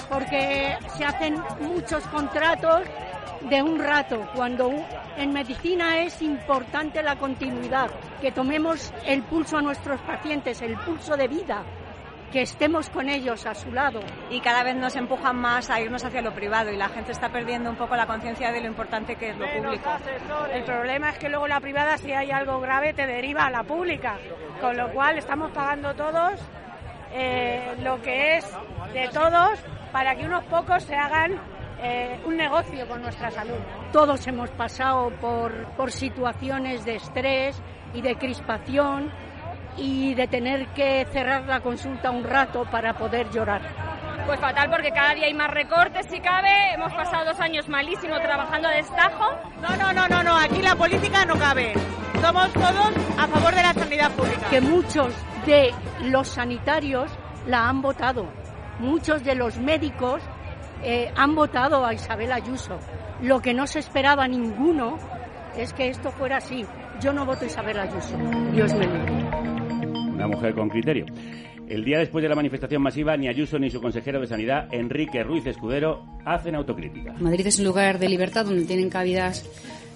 porque 0.10 0.78
se 0.98 1.06
hacen 1.06 1.36
muchos 1.62 2.04
contratos 2.08 2.82
de 3.50 3.62
un 3.62 3.80
rato, 3.80 4.28
cuando 4.36 4.72
en 5.18 5.32
medicina 5.32 6.00
es 6.00 6.22
importante 6.22 7.04
la 7.04 7.18
continuidad, 7.18 7.90
que 8.22 8.32
tomemos 8.32 8.94
el 9.06 9.22
pulso 9.24 9.58
a 9.58 9.62
nuestros 9.62 10.00
pacientes, 10.02 10.62
el 10.62 10.76
pulso 10.78 11.16
de 11.16 11.28
vida, 11.28 11.64
que 12.32 12.42
estemos 12.42 12.90
con 12.90 13.10
ellos 13.10 13.46
a 13.46 13.56
su 13.56 13.72
lado. 13.72 14.00
Y 14.30 14.42
cada 14.42 14.64
vez 14.64 14.76
nos 14.76 14.96
empujan 14.96 15.36
más 15.38 15.70
a 15.70 15.80
irnos 15.80 16.04
hacia 16.04 16.22
lo 16.22 16.34
privado 16.34 16.72
y 16.72 16.78
la 16.78 16.90
gente 16.90 17.12
está 17.12 17.30
perdiendo 17.30 17.70
un 17.70 17.76
poco 17.76 17.96
la 17.96 18.06
conciencia 18.06 18.52
de 18.52 18.62
lo 18.62 18.68
importante 18.68 19.16
que 19.16 19.30
es 19.30 19.38
lo 19.38 19.46
público. 19.48 19.90
El 20.52 20.64
problema 20.64 21.12
es 21.12 21.18
que 21.18 21.30
luego 21.30 21.48
la 21.48 21.60
privada, 21.60 21.98
si 21.98 22.12
hay 22.12 22.32
algo 22.32 22.60
grave, 22.60 22.94
te 22.94 23.08
deriva 23.08 23.46
a 23.46 23.50
la 23.50 23.64
pública, 23.64 24.18
con 24.60 24.76
lo 24.76 24.92
cual 24.92 25.18
estamos 25.18 25.52
pagando 25.52 25.94
todos 25.96 26.40
eh, 27.14 27.76
lo 27.82 28.02
que 28.02 28.38
es 28.38 28.58
de 28.94 29.08
todos 29.10 29.60
para 29.92 30.16
que 30.16 30.26
unos 30.26 30.44
pocos 30.46 30.84
se 30.84 30.96
hagan 30.96 31.40
eh, 31.82 32.20
un 32.26 32.36
negocio 32.36 32.88
con 32.88 33.02
nuestra 33.02 33.32
salud. 33.32 33.58
Todos 33.92 34.26
hemos 34.28 34.50
pasado 34.52 35.12
por, 35.22 35.66
por 35.76 35.92
situaciones 35.92 36.84
de 36.86 36.96
estrés 36.96 37.62
y 37.94 38.02
de 38.02 38.16
crispación 38.16 39.12
y 39.78 40.16
de 40.16 40.28
tener 40.28 40.68
que 40.70 41.06
cerrar 41.12 41.46
la 41.46 41.62
consulta 41.62 42.12
un 42.12 42.24
rato 42.24 42.66
para 42.72 42.94
poder 42.94 43.30
llorar. 43.30 43.62
Pues 44.26 44.40
fatal 44.40 44.70
porque 44.70 44.92
cada 44.92 45.14
día 45.14 45.28
hay 45.28 45.34
más 45.34 45.50
recortes 45.52 46.06
si 46.10 46.20
cabe, 46.20 46.74
hemos 46.74 46.94
pasado 46.94 47.26
dos 47.26 47.40
años 47.40 47.70
malísimos 47.70 48.20
trabajando 48.22 48.68
a 48.68 48.72
destajo. 48.72 49.26
No, 49.62 49.76
no, 49.78 49.94
no, 49.94 50.08
no, 50.08 50.24
no, 50.24 50.38
aquí 50.38 50.62
la 50.62 50.76
política 50.76 51.24
no 51.26 51.36
cabe. 51.38 51.74
Somos 52.22 52.52
todos 52.52 52.92
a 53.18 53.28
favor 53.28 53.56
de 53.56 53.64
la 53.64 53.74
sanidad 53.74 54.12
pública. 54.12 54.50
Que 54.50 54.60
muchos 54.60 55.14
de 55.46 55.74
los 56.02 56.28
sanitarios 56.28 57.10
la 57.46 57.70
han 57.70 57.82
votado, 57.82 58.28
muchos 58.80 59.24
de 59.24 59.36
los 59.36 59.58
médicos 59.58 60.22
eh, 60.84 61.12
han 61.16 61.36
votado 61.36 61.86
a 61.86 61.94
Isabel 61.94 62.32
Ayuso. 62.32 62.80
Lo 63.22 63.42
que 63.42 63.54
no 63.54 63.66
se 63.66 63.80
esperaba 63.80 64.28
ninguno 64.28 64.98
es 65.56 65.74
que 65.74 65.90
esto 65.90 66.12
fuera 66.12 66.38
así. 66.38 66.66
Yo 67.00 67.14
no 67.14 67.26
voto 67.26 67.46
a 67.46 67.48
Isabel 67.48 67.80
Ayuso. 67.80 68.18
Dios 68.52 68.74
me 68.74 68.86
libre. 68.88 69.17
Una 70.18 70.28
mujer 70.28 70.56
con 70.56 70.68
criterio. 70.68 71.06
El 71.70 71.86
día 71.86 72.00
después 72.00 72.24
de 72.24 72.30
la 72.30 72.34
manifestación 72.34 72.82
masiva, 72.82 73.16
ni 73.18 73.28
Ayuso 73.28 73.60
ni 73.60 73.70
su 73.70 73.80
consejero 73.80 74.20
de 74.20 74.26
Sanidad, 74.26 74.68
Enrique 74.72 75.22
Ruiz 75.22 75.46
Escudero, 75.46 76.04
hacen 76.26 76.56
autocrítica. 76.56 77.14
Madrid 77.20 77.46
es 77.46 77.60
un 77.60 77.66
lugar 77.66 78.00
de 78.00 78.10
libertad 78.10 78.46
donde 78.46 78.66
tienen 78.66 78.90
cabidas 78.90 79.46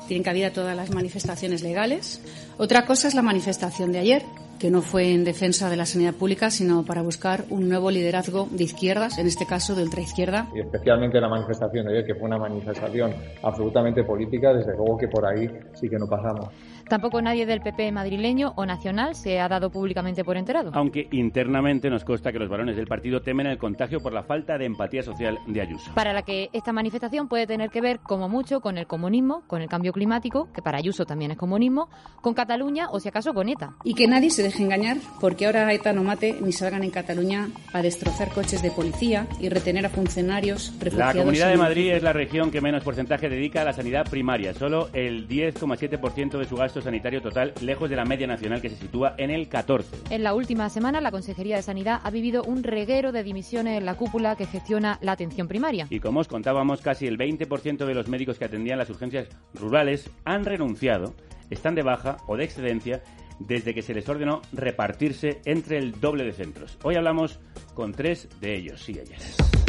tienen 0.07 0.23
cabida 0.23 0.51
todas 0.51 0.75
las 0.75 0.93
manifestaciones 0.93 1.63
legales. 1.63 2.21
Otra 2.57 2.85
cosa 2.85 3.07
es 3.07 3.15
la 3.15 3.21
manifestación 3.21 3.93
de 3.93 3.99
ayer, 3.99 4.23
que 4.59 4.69
no 4.69 4.81
fue 4.81 5.13
en 5.13 5.23
defensa 5.23 5.69
de 5.69 5.77
la 5.77 5.85
sanidad 5.85 6.13
pública, 6.13 6.51
sino 6.51 6.83
para 6.83 7.01
buscar 7.01 7.45
un 7.49 7.69
nuevo 7.69 7.89
liderazgo 7.89 8.49
de 8.51 8.65
izquierdas, 8.65 9.17
en 9.19 9.27
este 9.27 9.45
caso 9.45 9.73
de 9.73 9.83
ultraizquierda. 9.83 10.49
Y 10.53 10.59
especialmente 10.59 11.21
la 11.21 11.29
manifestación 11.29 11.85
de 11.85 11.93
ayer, 11.93 12.05
que 12.05 12.15
fue 12.15 12.25
una 12.27 12.37
manifestación 12.37 13.13
absolutamente 13.41 14.03
política, 14.03 14.53
desde 14.53 14.75
luego 14.75 14.97
que 14.97 15.07
por 15.07 15.25
ahí 15.25 15.49
sí 15.73 15.87
que 15.87 15.97
no 15.97 16.07
pasamos. 16.07 16.49
Tampoco 16.91 17.21
nadie 17.21 17.45
del 17.45 17.61
PP 17.61 17.89
madrileño 17.93 18.51
o 18.57 18.65
nacional 18.65 19.15
se 19.15 19.39
ha 19.39 19.47
dado 19.47 19.69
públicamente 19.69 20.25
por 20.25 20.35
enterado. 20.35 20.71
Aunque 20.73 21.07
internamente 21.11 21.89
nos 21.89 22.03
consta 22.03 22.33
que 22.33 22.37
los 22.37 22.49
varones 22.49 22.75
del 22.75 22.85
partido 22.85 23.21
temen 23.21 23.47
el 23.47 23.57
contagio 23.57 24.01
por 24.01 24.11
la 24.11 24.23
falta 24.23 24.57
de 24.57 24.65
empatía 24.65 25.01
social 25.01 25.39
de 25.47 25.61
Ayuso. 25.61 25.93
Para 25.95 26.11
la 26.11 26.23
que 26.23 26.49
esta 26.51 26.73
manifestación 26.73 27.29
puede 27.29 27.47
tener 27.47 27.69
que 27.69 27.79
ver 27.79 27.99
como 27.99 28.27
mucho 28.27 28.59
con 28.59 28.77
el 28.77 28.87
comunismo, 28.87 29.43
con 29.47 29.61
el 29.61 29.69
cambio 29.69 29.93
climático, 29.93 30.49
que 30.53 30.61
para 30.61 30.79
Ayuso 30.79 31.05
también 31.05 31.31
es 31.31 31.37
comunismo, 31.37 31.87
con 32.19 32.33
Cataluña 32.33 32.89
o 32.89 32.99
si 32.99 33.07
acaso 33.07 33.33
con 33.33 33.47
ETA. 33.47 33.77
Y 33.85 33.93
que 33.93 34.09
nadie 34.09 34.29
se 34.29 34.43
deje 34.43 34.61
engañar 34.61 34.97
porque 35.21 35.45
ahora 35.45 35.71
ETA 35.71 35.93
no 35.93 36.03
mate 36.03 36.39
ni 36.41 36.51
salgan 36.51 36.83
en 36.83 36.91
Cataluña 36.91 37.47
a 37.71 37.81
destrozar 37.81 38.33
coches 38.33 38.61
de 38.61 38.69
policía 38.69 39.27
y 39.39 39.47
retener 39.47 39.85
a 39.85 39.89
funcionarios 39.89 40.73
refugiados. 40.77 41.15
La 41.15 41.21
Comunidad 41.21 41.51
de 41.51 41.57
Madrid 41.57 41.91
es 41.93 42.03
la 42.03 42.11
región 42.11 42.51
que 42.51 42.59
menos 42.59 42.83
porcentaje 42.83 43.29
dedica 43.29 43.61
a 43.61 43.63
la 43.63 43.71
sanidad 43.71 44.09
primaria, 44.09 44.53
solo 44.53 44.89
el 44.91 45.29
10,7% 45.29 46.37
de 46.37 46.43
su 46.43 46.57
gasto 46.57 46.80
sanitario 46.81 47.21
total, 47.21 47.53
lejos 47.61 47.89
de 47.89 47.95
la 47.95 48.05
media 48.05 48.27
nacional 48.27 48.61
que 48.61 48.69
se 48.69 48.77
sitúa 48.77 49.15
en 49.17 49.31
el 49.31 49.47
14. 49.47 49.97
En 50.09 50.23
la 50.23 50.33
última 50.33 50.69
semana, 50.69 51.01
la 51.01 51.11
Consejería 51.11 51.55
de 51.55 51.61
Sanidad 51.61 52.01
ha 52.03 52.09
vivido 52.11 52.43
un 52.43 52.63
reguero 52.63 53.11
de 53.11 53.23
dimisiones 53.23 53.77
en 53.77 53.85
la 53.85 53.95
cúpula 53.95 54.35
que 54.35 54.45
gestiona 54.45 54.99
la 55.01 55.13
atención 55.13 55.47
primaria. 55.47 55.87
Y 55.89 55.99
como 55.99 56.19
os 56.19 56.27
contábamos, 56.27 56.81
casi 56.81 57.07
el 57.07 57.17
20% 57.17 57.85
de 57.85 57.93
los 57.93 58.07
médicos 58.07 58.37
que 58.37 58.45
atendían 58.45 58.77
las 58.77 58.89
urgencias 58.89 59.27
rurales 59.53 60.09
han 60.25 60.45
renunciado, 60.45 61.13
están 61.49 61.75
de 61.75 61.83
baja 61.83 62.17
o 62.27 62.37
de 62.37 62.45
excedencia 62.45 63.01
desde 63.39 63.73
que 63.73 63.81
se 63.81 63.93
les 63.93 64.07
ordenó 64.07 64.41
repartirse 64.53 65.41
entre 65.45 65.77
el 65.77 65.99
doble 65.99 66.23
de 66.23 66.33
centros. 66.33 66.77
Hoy 66.83 66.95
hablamos 66.95 67.39
con 67.73 67.91
tres 67.93 68.27
de 68.39 68.55
ellos 68.55 68.87
y 68.89 68.99
ellas. 68.99 69.60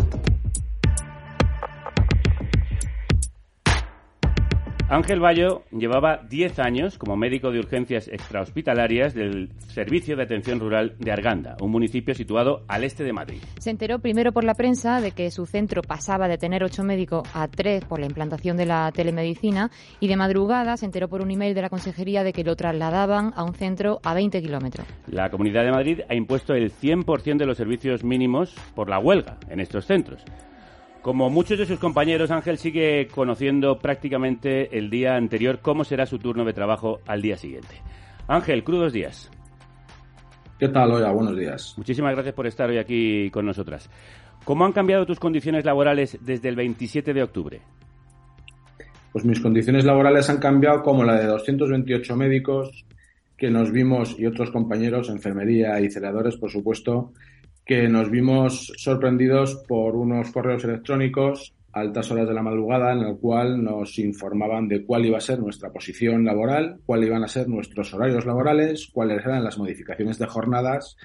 Ángel 4.93 5.21
Bayo 5.21 5.63
llevaba 5.71 6.19
10 6.29 6.59
años 6.59 6.99
como 6.99 7.17
médico 7.17 7.51
de 7.51 7.61
urgencias 7.61 8.09
extrahospitalarias 8.09 9.15
del 9.15 9.49
Servicio 9.57 10.17
de 10.17 10.25
Atención 10.25 10.61
Rural 10.61 10.97
de 10.99 11.11
Arganda, 11.11 11.57
un 11.63 11.71
municipio 11.71 12.15
situado 12.15 12.67
al 12.69 12.85
este 12.85 13.03
de 13.03 13.15
Madrid. 13.15 13.39
Se 13.59 13.71
enteró 13.71 14.01
primero 14.01 14.33
por 14.33 14.45
la 14.45 14.53
prensa 14.53 15.01
de 15.01 15.13
que 15.13 15.31
su 15.31 15.47
centro 15.47 15.81
pasaba 15.81 16.29
de 16.29 16.37
tener 16.37 16.63
8 16.63 16.85
médicos 16.85 17.27
a 17.33 17.49
3 17.49 17.87
por 17.87 18.01
la 18.01 18.05
implantación 18.05 18.59
de 18.59 18.67
la 18.67 18.93
telemedicina 18.93 19.71
y 19.99 20.09
de 20.09 20.17
madrugada 20.19 20.77
se 20.77 20.85
enteró 20.85 21.09
por 21.09 21.23
un 21.23 21.31
email 21.31 21.55
de 21.55 21.63
la 21.63 21.71
consejería 21.71 22.23
de 22.23 22.35
que 22.35 22.45
lo 22.45 22.55
trasladaban 22.55 23.33
a 23.35 23.45
un 23.45 23.55
centro 23.55 23.99
a 24.03 24.13
20 24.13 24.43
kilómetros. 24.43 24.87
La 25.07 25.31
Comunidad 25.31 25.65
de 25.65 25.73
Madrid 25.73 26.01
ha 26.07 26.15
impuesto 26.15 26.53
el 26.53 26.71
100% 26.71 27.39
de 27.39 27.47
los 27.47 27.57
servicios 27.57 28.05
mínimos 28.05 28.55
por 28.75 28.91
la 28.91 28.99
huelga 28.99 29.39
en 29.49 29.61
estos 29.61 29.87
centros. 29.87 30.23
Como 31.03 31.31
muchos 31.31 31.59
de 31.59 31.67
sus 31.67 31.81
compañeros, 31.81 32.31
Ángel 32.31 32.59
sigue 32.59 33.09
conociendo 33.09 33.77
prácticamente 33.81 34.79
el 34.79 34.89
día 34.89 35.17
anterior 35.17 35.59
cómo 35.61 35.83
será 35.83 36.07
su 36.07 36.21
turno 36.21 36.45
de 36.45 36.53
trabajo 36.53 37.01
al 37.09 37.21
día 37.21 37.37
siguiente. 37.37 37.75
Ángel, 38.29 38.63
crudos 38.63 38.93
días. 38.93 39.29
¿Qué 40.61 40.69
tal, 40.69 40.93
Oiga? 40.93 41.11
Buenos 41.11 41.37
días. 41.37 41.75
Muchísimas 41.77 42.15
gracias 42.15 42.37
por 42.37 42.47
estar 42.47 42.71
hoy 42.71 42.79
aquí 42.79 43.31
con 43.31 43.45
nosotras. 43.45 43.91
¿Cómo 44.45 44.65
han 44.65 44.71
cambiado 44.71 45.05
tus 45.05 45.19
condiciones 45.19 45.65
laborales 45.65 46.17
desde 46.21 46.49
el 46.49 46.55
27 46.55 47.13
de 47.13 47.23
octubre? 47.25 47.61
Pues 49.11 49.25
mis 49.25 49.41
condiciones 49.41 49.85
laborales 49.85 50.31
han 50.31 50.39
cambiado 50.39 50.83
como 50.83 51.03
la 51.03 51.19
de 51.19 51.27
228 51.27 52.17
médicos 52.17 52.87
que 53.37 53.51
nos 53.51 53.73
vimos 53.73 54.15
y 54.21 54.27
otros 54.27 54.53
compañeros, 54.53 55.11
enfermería 55.11 55.81
y 55.81 55.91
celadores, 55.91 56.37
por 56.37 56.53
supuesto, 56.53 57.13
que 57.65 57.89
nos 57.89 58.11
vimos 58.11 58.73
sorprendidos 58.77 59.57
por 59.69 59.97
unos 59.97 60.31
correos 60.31 60.65
electrónicos 60.65 61.55
altas 61.73 62.11
horas 62.11 62.29
de 62.29 62.35
la 62.35 62.43
madrugada 62.43 62.93
en 62.93 63.01
el 63.01 63.17
cual 63.17 63.63
nos 63.63 63.99
informaban 63.99 64.69
de 64.69 64.85
cuál 64.85 65.07
iba 65.07 65.19
a 65.19 65.23
ser 65.23 65.39
nuestra 65.41 65.71
posición 65.71 66.25
laboral, 66.25 66.81
cuáles 66.85 67.09
iban 67.09 67.25
a 67.25 67.29
ser 67.29 67.49
nuestros 67.49 67.93
horarios 67.95 68.27
laborales, 68.27 68.89
cuáles 68.93 69.25
eran 69.25 69.43
las 69.43 69.59
modificaciones 69.59 70.19
de 70.19 70.27
jornadas 70.27 70.97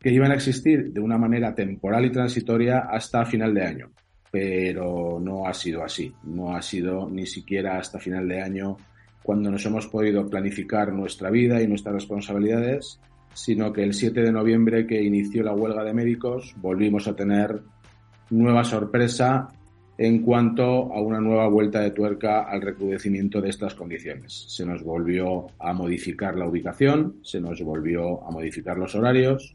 que 0.00 0.10
iban 0.10 0.32
a 0.32 0.34
existir 0.34 0.92
de 0.92 1.00
una 1.00 1.18
manera 1.18 1.54
temporal 1.54 2.04
y 2.04 2.10
transitoria 2.10 2.80
hasta 2.90 3.24
final 3.24 3.54
de 3.54 3.64
año. 3.64 3.90
Pero 4.30 5.20
no 5.20 5.46
ha 5.46 5.54
sido 5.54 5.84
así, 5.84 6.12
no 6.24 6.54
ha 6.54 6.62
sido 6.62 7.08
ni 7.08 7.26
siquiera 7.26 7.78
hasta 7.78 8.00
final 8.00 8.28
de 8.28 8.42
año 8.42 8.76
cuando 9.22 9.50
nos 9.50 9.64
hemos 9.66 9.86
podido 9.86 10.28
planificar 10.28 10.92
nuestra 10.92 11.30
vida 11.30 11.62
y 11.62 11.66
nuestras 11.66 11.94
responsabilidades, 11.94 13.00
sino 13.36 13.70
que 13.70 13.82
el 13.82 13.92
7 13.92 14.22
de 14.22 14.32
noviembre 14.32 14.86
que 14.86 15.02
inició 15.02 15.42
la 15.42 15.52
huelga 15.52 15.84
de 15.84 15.92
médicos 15.92 16.54
volvimos 16.56 17.06
a 17.06 17.14
tener 17.14 17.60
nueva 18.30 18.64
sorpresa 18.64 19.48
en 19.98 20.22
cuanto 20.22 20.90
a 20.92 21.02
una 21.02 21.20
nueva 21.20 21.46
vuelta 21.46 21.80
de 21.80 21.90
tuerca 21.90 22.44
al 22.44 22.62
recrudecimiento 22.62 23.42
de 23.42 23.50
estas 23.50 23.74
condiciones. 23.74 24.46
Se 24.48 24.64
nos 24.64 24.82
volvió 24.82 25.48
a 25.58 25.74
modificar 25.74 26.34
la 26.34 26.48
ubicación, 26.48 27.16
se 27.22 27.38
nos 27.38 27.62
volvió 27.62 28.26
a 28.26 28.30
modificar 28.30 28.78
los 28.78 28.94
horarios 28.94 29.54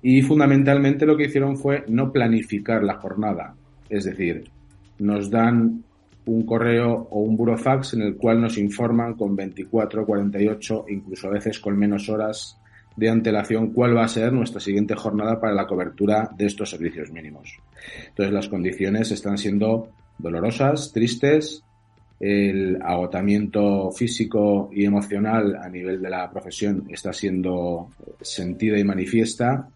y 0.00 0.22
fundamentalmente 0.22 1.04
lo 1.04 1.18
que 1.18 1.26
hicieron 1.26 1.58
fue 1.58 1.84
no 1.88 2.10
planificar 2.10 2.82
la 2.82 2.94
jornada. 2.94 3.54
Es 3.90 4.04
decir, 4.04 4.44
nos 4.98 5.30
dan 5.30 5.84
un 6.24 6.46
correo 6.46 7.08
o 7.10 7.20
un 7.20 7.36
burofax 7.36 7.92
en 7.92 8.02
el 8.02 8.16
cual 8.16 8.40
nos 8.40 8.56
informan 8.56 9.14
con 9.14 9.36
24, 9.36 10.06
48, 10.06 10.86
incluso 10.88 11.28
a 11.28 11.32
veces 11.32 11.60
con 11.60 11.78
menos 11.78 12.08
horas 12.08 12.58
de 12.96 13.10
antelación 13.10 13.72
cuál 13.72 13.96
va 13.96 14.04
a 14.04 14.08
ser 14.08 14.32
nuestra 14.32 14.60
siguiente 14.60 14.94
jornada 14.94 15.40
para 15.40 15.54
la 15.54 15.66
cobertura 15.66 16.30
de 16.36 16.46
estos 16.46 16.70
servicios 16.70 17.10
mínimos. 17.10 17.58
Entonces 18.08 18.32
las 18.32 18.48
condiciones 18.48 19.10
están 19.10 19.38
siendo 19.38 19.90
dolorosas, 20.18 20.92
tristes, 20.92 21.62
el 22.18 22.80
agotamiento 22.82 23.90
físico 23.92 24.70
y 24.72 24.86
emocional 24.86 25.56
a 25.56 25.68
nivel 25.68 26.00
de 26.00 26.08
la 26.08 26.30
profesión 26.30 26.84
está 26.88 27.12
siendo 27.12 27.90
sentida 28.22 28.78
y 28.78 28.84
manifiesta 28.84 29.68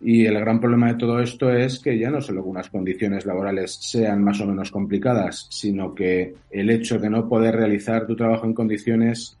y 0.00 0.26
el 0.26 0.38
gran 0.38 0.60
problema 0.60 0.88
de 0.88 0.98
todo 0.98 1.20
esto 1.20 1.50
es 1.50 1.78
que 1.78 1.98
ya 1.98 2.10
no 2.10 2.20
solo 2.20 2.44
unas 2.44 2.68
condiciones 2.68 3.24
laborales 3.24 3.78
sean 3.80 4.22
más 4.22 4.40
o 4.40 4.46
menos 4.46 4.70
complicadas, 4.70 5.48
sino 5.50 5.94
que 5.94 6.34
el 6.50 6.70
hecho 6.70 6.98
de 6.98 7.08
no 7.08 7.28
poder 7.28 7.56
realizar 7.56 8.06
tu 8.06 8.14
trabajo 8.14 8.46
en 8.46 8.54
condiciones 8.54 9.38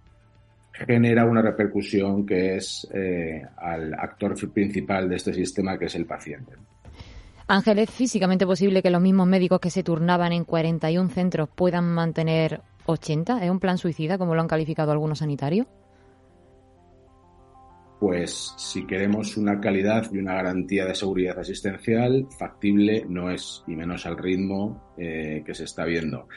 genera 0.86 1.24
una 1.24 1.42
repercusión 1.42 2.26
que 2.26 2.56
es 2.56 2.86
eh, 2.92 3.42
al 3.56 3.94
actor 3.94 4.34
principal 4.52 5.08
de 5.08 5.16
este 5.16 5.32
sistema, 5.32 5.78
que 5.78 5.86
es 5.86 5.94
el 5.94 6.06
paciente. 6.06 6.52
Ángel, 7.48 7.78
¿es 7.78 7.90
físicamente 7.90 8.44
posible 8.44 8.82
que 8.82 8.90
los 8.90 9.00
mismos 9.00 9.28
médicos 9.28 9.60
que 9.60 9.70
se 9.70 9.84
turnaban 9.84 10.32
en 10.32 10.44
41 10.44 11.10
centros 11.10 11.48
puedan 11.54 11.84
mantener 11.84 12.60
80? 12.86 13.44
¿Es 13.44 13.50
un 13.50 13.60
plan 13.60 13.78
suicida, 13.78 14.18
como 14.18 14.34
lo 14.34 14.40
han 14.40 14.48
calificado 14.48 14.90
algunos 14.90 15.20
sanitarios? 15.20 15.66
pues 17.98 18.54
si 18.58 18.86
queremos 18.86 19.36
una 19.36 19.60
calidad 19.60 20.06
y 20.12 20.18
una 20.18 20.34
garantía 20.34 20.84
de 20.84 20.94
seguridad 20.94 21.38
asistencial, 21.38 22.26
factible 22.38 23.06
no 23.08 23.30
es, 23.30 23.62
y 23.66 23.74
menos 23.74 24.04
al 24.06 24.18
ritmo 24.18 24.92
eh, 24.98 25.42
que 25.44 25.54
se 25.54 25.64
está 25.64 25.84
viendo. 25.84 26.28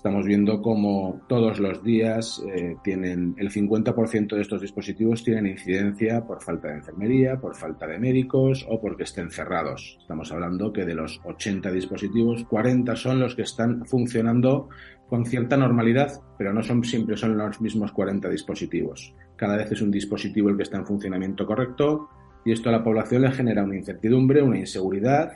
Estamos 0.00 0.24
viendo 0.24 0.62
como 0.62 1.20
todos 1.28 1.58
los 1.60 1.84
días 1.84 2.42
eh, 2.56 2.74
tienen 2.82 3.34
el 3.36 3.50
50% 3.50 4.34
de 4.34 4.40
estos 4.40 4.62
dispositivos 4.62 5.22
tienen 5.22 5.46
incidencia 5.46 6.24
por 6.24 6.42
falta 6.42 6.68
de 6.68 6.76
enfermería, 6.76 7.38
por 7.38 7.54
falta 7.54 7.86
de 7.86 7.98
médicos 7.98 8.66
o 8.70 8.80
porque 8.80 9.02
estén 9.02 9.30
cerrados. 9.30 9.98
Estamos 10.00 10.32
hablando 10.32 10.72
que 10.72 10.86
de 10.86 10.94
los 10.94 11.20
80 11.24 11.70
dispositivos, 11.70 12.44
40 12.44 12.96
son 12.96 13.20
los 13.20 13.34
que 13.34 13.42
están 13.42 13.84
funcionando 13.84 14.70
con 15.06 15.26
cierta 15.26 15.58
normalidad, 15.58 16.22
pero 16.38 16.54
no 16.54 16.62
son 16.62 16.82
siempre 16.82 17.18
son 17.18 17.36
los 17.36 17.60
mismos 17.60 17.92
40 17.92 18.26
dispositivos. 18.30 19.12
Cada 19.36 19.58
vez 19.58 19.70
es 19.70 19.82
un 19.82 19.90
dispositivo 19.90 20.48
el 20.48 20.56
que 20.56 20.62
está 20.62 20.78
en 20.78 20.86
funcionamiento 20.86 21.44
correcto 21.44 22.08
y 22.46 22.52
esto 22.52 22.70
a 22.70 22.72
la 22.72 22.82
población 22.82 23.20
le 23.20 23.32
genera 23.32 23.64
una 23.64 23.76
incertidumbre, 23.76 24.40
una 24.40 24.60
inseguridad 24.60 25.32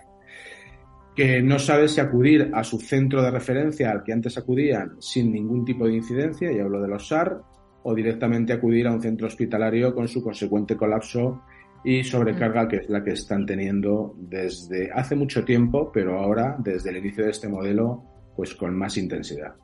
que 1.14 1.42
no 1.42 1.59
sabe 1.59 1.88
si 1.88 2.00
acudir 2.00 2.50
a 2.52 2.64
su 2.64 2.78
centro 2.78 3.23
de 3.23 3.30
referencia 3.30 3.90
al 3.90 4.02
que 4.02 4.12
antes 4.12 4.37
acudían 4.37 4.97
sin 5.00 5.33
ningún 5.33 5.64
tipo 5.64 5.87
de 5.87 5.94
incidencia, 5.94 6.50
y 6.50 6.59
hablo 6.59 6.80
de 6.80 6.88
los 6.88 7.06
SAR, 7.06 7.40
o 7.85 7.94
directamente 7.94 8.53
acudir 8.53 8.87
a 8.87 8.92
un 8.92 9.00
centro 9.00 9.27
hospitalario 9.27 9.94
con 9.94 10.09
su 10.09 10.22
consecuente 10.22 10.77
colapso 10.77 11.42
y 11.85 12.03
sobrecarga 12.03 12.66
que 12.66 12.77
es 12.77 12.88
la 12.88 13.05
que 13.05 13.12
están 13.12 13.44
teniendo 13.44 14.14
desde 14.16 14.90
hace 14.92 15.14
mucho 15.14 15.44
tiempo, 15.44 15.92
pero 15.92 16.18
ahora, 16.18 16.57
desde 16.59 16.90
el 16.90 16.96
inicio 16.96 17.24
de 17.24 17.31
este 17.31 17.48
modelo, 17.48 18.03
pues 18.35 18.55
con 18.55 18.74
más 18.74 18.96
intensidad. 18.96 19.55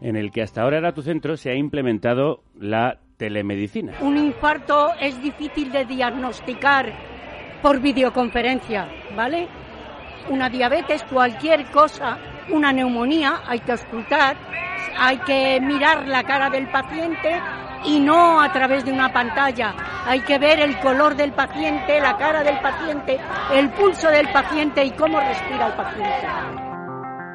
En 0.00 0.16
el 0.16 0.30
que 0.32 0.42
hasta 0.42 0.62
ahora 0.62 0.78
era 0.78 0.94
tu 0.94 1.02
centro 1.02 1.36
se 1.36 1.50
ha 1.50 1.54
implementado 1.54 2.42
la 2.58 3.00
telemedicina. 3.16 3.94
Un 4.02 4.18
infarto 4.18 4.88
es 5.00 5.20
difícil 5.22 5.70
de 5.70 5.84
diagnosticar 5.84 6.92
por 7.62 7.80
videoconferencia, 7.80 8.88
¿vale? 9.16 9.46
Una 10.28 10.48
diabetes, 10.48 11.02
cualquier 11.04 11.66
cosa, 11.66 12.18
una 12.50 12.72
neumonía, 12.72 13.40
hay 13.46 13.60
que 13.60 13.72
ocultar, 13.72 14.36
hay 14.98 15.18
que 15.18 15.60
mirar 15.60 16.06
la 16.06 16.22
cara 16.24 16.50
del 16.50 16.68
paciente 16.68 17.40
y 17.84 18.00
no 18.00 18.40
a 18.40 18.52
través 18.52 18.84
de 18.84 18.92
una 18.92 19.12
pantalla. 19.12 19.74
Hay 20.06 20.20
que 20.20 20.38
ver 20.38 20.60
el 20.60 20.78
color 20.80 21.16
del 21.16 21.32
paciente, 21.32 22.00
la 22.00 22.16
cara 22.16 22.42
del 22.42 22.58
paciente, 22.60 23.18
el 23.52 23.70
pulso 23.70 24.08
del 24.08 24.28
paciente 24.32 24.84
y 24.84 24.90
cómo 24.92 25.20
respira 25.20 25.66
el 25.68 25.72
paciente. 25.74 26.26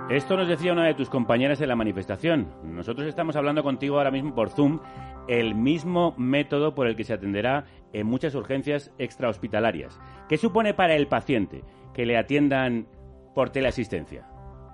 Esto 0.09 0.35
nos 0.35 0.47
decía 0.47 0.73
una 0.73 0.87
de 0.87 0.95
tus 0.95 1.07
compañeras 1.07 1.61
en 1.61 1.69
la 1.69 1.75
manifestación. 1.75 2.51
Nosotros 2.63 3.07
estamos 3.07 3.35
hablando 3.35 3.61
contigo 3.61 3.97
ahora 3.97 4.09
mismo 4.09 4.33
por 4.33 4.49
Zoom, 4.49 4.79
el 5.27 5.53
mismo 5.53 6.15
método 6.17 6.73
por 6.73 6.87
el 6.87 6.95
que 6.95 7.03
se 7.03 7.13
atenderá 7.13 7.65
en 7.93 8.07
muchas 8.07 8.33
urgencias 8.33 8.91
extrahospitalarias. 8.97 9.99
¿Qué 10.27 10.37
supone 10.37 10.73
para 10.73 10.95
el 10.95 11.07
paciente? 11.07 11.63
Que 11.99 12.05
le 12.05 12.15
atiendan 12.15 12.87
por 13.35 13.49
teleasistencia? 13.49 14.25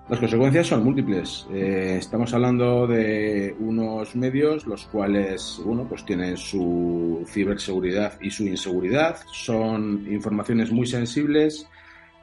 Las 0.08 0.20
consecuencias 0.20 0.68
son 0.68 0.84
múltiples. 0.84 1.44
Eh, 1.52 1.96
estamos 1.98 2.32
hablando 2.32 2.86
de 2.86 3.52
unos 3.58 4.14
medios 4.14 4.64
los 4.64 4.86
cuales, 4.86 5.60
bueno, 5.64 5.88
pues 5.88 6.04
tienen 6.04 6.36
su 6.36 7.24
ciberseguridad 7.26 8.12
y 8.20 8.30
su 8.30 8.44
inseguridad. 8.44 9.16
Son 9.32 10.06
informaciones 10.08 10.70
muy 10.70 10.86
sensibles, 10.86 11.68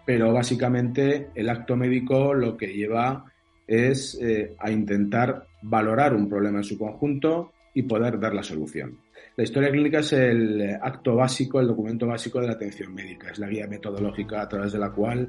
pero 0.06 0.32
básicamente 0.32 1.28
el 1.36 1.50
acto 1.50 1.76
médico 1.76 2.34
lo 2.34 2.56
que 2.56 2.68
lleva 2.68 3.26
es 3.68 4.18
eh, 4.22 4.56
a 4.58 4.72
intentar 4.72 5.48
valorar 5.63 6.16
un 6.16 6.30
problema 6.30 6.60
en 6.60 6.63
su 6.63 6.78
conjunto 6.78 7.52
y 7.74 7.84
poder 7.84 8.22
dar 8.22 8.34
la 8.34 8.44
solución. 8.44 9.03
La 9.36 9.43
historia 9.43 9.72
clínica 9.72 10.00
es 10.00 10.13
el 10.13 10.78
acto 10.80 11.15
básico, 11.15 11.60
el 11.60 11.67
documento 11.67 12.06
básico 12.06 12.39
de 12.39 12.46
la 12.46 12.54
atención 12.54 12.93
médica. 12.93 13.32
Es 13.32 13.39
la 13.39 13.48
guía 13.48 13.65
metodológica 13.65 14.43
a 14.43 14.48
través 14.48 14.74
de 14.74 14.78
la 14.78 14.91
cual, 14.91 15.28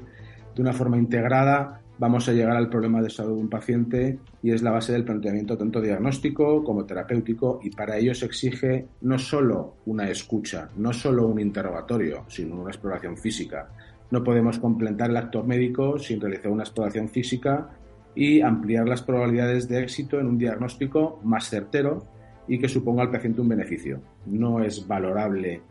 de 0.55 0.61
una 0.61 0.73
forma 0.73 0.95
integrada, 0.95 1.81
vamos 1.97 2.29
a 2.29 2.33
llegar 2.33 2.55
al 2.55 2.69
problema 2.69 3.01
de 3.01 3.09
salud 3.09 3.35
de 3.35 3.41
un 3.41 3.49
paciente 3.49 4.19
y 4.43 4.51
es 4.51 4.61
la 4.61 4.69
base 4.69 4.93
del 4.93 5.05
planteamiento 5.05 5.57
tanto 5.57 5.81
diagnóstico 5.81 6.63
como 6.63 6.85
terapéutico 6.85 7.59
y 7.63 7.71
para 7.71 7.97
ello 7.97 8.13
se 8.13 8.27
exige 8.27 8.85
no 9.01 9.17
solo 9.17 9.77
una 9.87 10.07
escucha, 10.07 10.69
no 10.77 10.93
solo 10.93 11.25
un 11.25 11.39
interrogatorio, 11.39 12.25
sino 12.27 12.61
una 12.61 12.69
exploración 12.69 13.17
física. 13.17 13.69
No 14.11 14.23
podemos 14.23 14.59
completar 14.59 15.09
el 15.09 15.17
acto 15.17 15.43
médico 15.43 15.97
sin 15.97 16.21
realizar 16.21 16.51
una 16.51 16.63
exploración 16.63 17.09
física 17.09 17.69
y 18.13 18.41
ampliar 18.41 18.87
las 18.87 19.01
probabilidades 19.01 19.67
de 19.67 19.81
éxito 19.81 20.19
en 20.19 20.27
un 20.27 20.37
diagnóstico 20.37 21.19
más 21.23 21.49
certero 21.49 22.05
y 22.47 22.59
que 22.59 22.67
suponga 22.67 23.03
al 23.03 23.11
paciente 23.11 23.41
un 23.41 23.49
beneficio. 23.49 24.01
No 24.25 24.63
es 24.63 24.87
valorable 24.87 25.61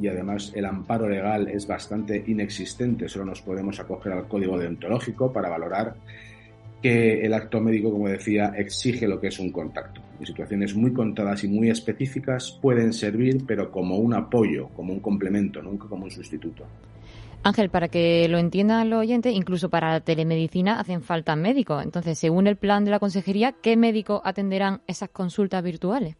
y 0.00 0.08
además 0.08 0.52
el 0.54 0.64
amparo 0.64 1.08
legal 1.08 1.48
es 1.48 1.66
bastante 1.66 2.22
inexistente, 2.26 3.08
solo 3.08 3.26
nos 3.26 3.42
podemos 3.42 3.78
acoger 3.80 4.12
al 4.12 4.28
código 4.28 4.58
deontológico 4.58 5.32
para 5.32 5.50
valorar 5.50 5.94
que 6.80 7.20
el 7.20 7.34
acto 7.34 7.60
médico, 7.60 7.92
como 7.92 8.08
decía, 8.08 8.54
exige 8.56 9.06
lo 9.06 9.20
que 9.20 9.28
es 9.28 9.38
un 9.38 9.52
contacto. 9.52 10.00
En 10.18 10.26
situaciones 10.26 10.74
muy 10.74 10.92
contadas 10.92 11.44
y 11.44 11.48
muy 11.48 11.68
específicas 11.68 12.58
pueden 12.62 12.92
servir, 12.94 13.44
pero 13.46 13.70
como 13.70 13.98
un 13.98 14.14
apoyo, 14.14 14.68
como 14.68 14.92
un 14.94 15.00
complemento, 15.00 15.60
nunca 15.60 15.86
como 15.88 16.04
un 16.04 16.10
sustituto. 16.10 16.64
Ángel, 17.42 17.70
para 17.70 17.88
que 17.88 18.28
lo 18.28 18.38
entiendan 18.38 18.90
los 18.90 19.00
oyentes, 19.00 19.34
incluso 19.34 19.70
para 19.70 19.92
la 19.92 20.00
telemedicina 20.00 20.78
hacen 20.78 21.02
falta 21.02 21.36
médicos. 21.36 21.82
Entonces, 21.82 22.18
según 22.18 22.46
el 22.46 22.56
plan 22.56 22.84
de 22.84 22.90
la 22.90 22.98
consejería, 22.98 23.54
¿qué 23.62 23.78
médicos 23.78 24.20
atenderán 24.24 24.82
esas 24.86 25.08
consultas 25.08 25.62
virtuales? 25.62 26.16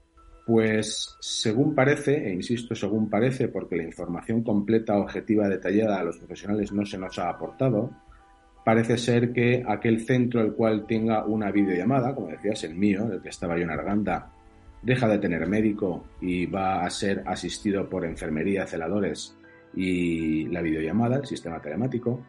Pues 0.47 1.17
según 1.21 1.75
parece, 1.75 2.27
e 2.27 2.33
insisto, 2.33 2.75
según 2.75 3.11
parece, 3.11 3.49
porque 3.49 3.77
la 3.77 3.83
información 3.83 4.43
completa, 4.43 4.97
objetiva, 4.97 5.47
detallada 5.47 6.01
a 6.01 6.05
los 6.05 6.17
profesionales 6.17 6.73
no 6.73 6.87
se 6.87 6.97
nos 6.97 7.19
ha 7.19 7.29
aportado, 7.29 7.91
parece 8.65 8.97
ser 8.97 9.33
que 9.35 9.63
aquel 9.69 10.01
centro 10.01 10.41
el 10.41 10.55
cual 10.55 10.87
tenga 10.87 11.27
una 11.27 11.51
videollamada, 11.51 12.15
como 12.15 12.29
decías, 12.29 12.65
el 12.65 12.75
mío, 12.75 13.13
el 13.13 13.21
que 13.21 13.29
estaba 13.29 13.59
yo 13.59 13.65
en 13.65 13.71
Arganda, 13.71 14.33
deja 14.83 15.07
de 15.07 15.19
tener 15.19 15.47
médico 15.47 16.05
y 16.23 16.47
va 16.47 16.87
a 16.87 16.91
ser 16.91 17.23
asistido 17.27 17.91
por 17.91 18.07
enfermería, 18.07 18.67
celadores 18.67 19.37
y 19.75 20.47
la 20.47 20.63
videollamada, 20.63 21.17
el 21.19 21.27
sistema 21.27 21.61
telemático, 21.61 22.21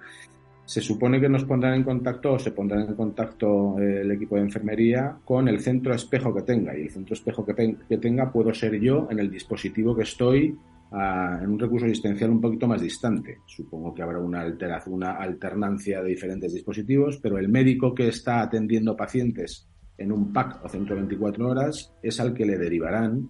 se 0.65 0.81
supone 0.81 1.19
que 1.19 1.27
nos 1.27 1.43
pondrán 1.43 1.73
en 1.73 1.83
contacto 1.83 2.33
o 2.33 2.39
se 2.39 2.51
pondrán 2.51 2.87
en 2.87 2.95
contacto 2.95 3.77
eh, 3.77 4.01
el 4.01 4.11
equipo 4.11 4.35
de 4.35 4.43
enfermería 4.43 5.17
con 5.25 5.47
el 5.49 5.59
centro 5.59 5.93
espejo 5.93 6.33
que 6.33 6.43
tenga. 6.43 6.77
Y 6.77 6.83
el 6.83 6.89
centro 6.89 7.13
espejo 7.13 7.45
que, 7.45 7.97
tenga 7.97 8.31
puedo 8.31 8.53
ser 8.53 8.79
yo 8.79 9.07
en 9.11 9.19
el 9.19 9.29
dispositivo 9.29 9.95
que 9.95 10.03
estoy 10.03 10.57
en 10.93 11.49
un 11.49 11.57
recurso 11.57 11.85
asistencial 11.85 12.29
un 12.29 12.41
poquito 12.41 12.67
más 12.67 12.81
distante. 12.81 13.39
Supongo 13.45 13.93
que 13.93 14.01
habrá 14.01 14.19
una, 14.19 14.41
alteración, 14.41 14.95
una 14.95 15.17
alternancia 15.17 16.01
de 16.01 16.09
diferentes 16.09 16.53
dispositivos, 16.53 17.17
pero 17.17 17.37
el 17.37 17.49
médico 17.49 17.93
que 17.93 18.07
está 18.09 18.41
atendiendo 18.41 18.95
pacientes 18.95 19.67
en 19.97 20.11
un 20.11 20.33
PAC 20.33 20.63
o 20.63 20.69
centro 20.69 20.95
24 20.95 21.49
horas 21.49 21.93
es 22.01 22.19
al 22.19 22.33
que 22.33 22.45
le 22.45 22.57
derivarán 22.57 23.29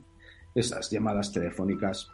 esas 0.55 0.89
llamadas 0.91 1.31
telefónicas 1.31 2.11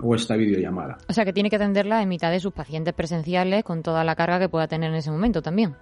o 0.00 0.14
esta 0.14 0.36
videollamada. 0.36 0.98
O 1.08 1.12
sea 1.12 1.24
que 1.24 1.32
tiene 1.32 1.50
que 1.50 1.56
atenderla 1.56 2.02
en 2.02 2.08
mitad 2.08 2.30
de 2.30 2.40
sus 2.40 2.52
pacientes 2.52 2.94
presenciales 2.94 3.64
con 3.64 3.82
toda 3.82 4.04
la 4.04 4.14
carga 4.14 4.38
que 4.38 4.48
pueda 4.48 4.68
tener 4.68 4.90
en 4.90 4.96
ese 4.96 5.10
momento 5.10 5.42
también. 5.42 5.74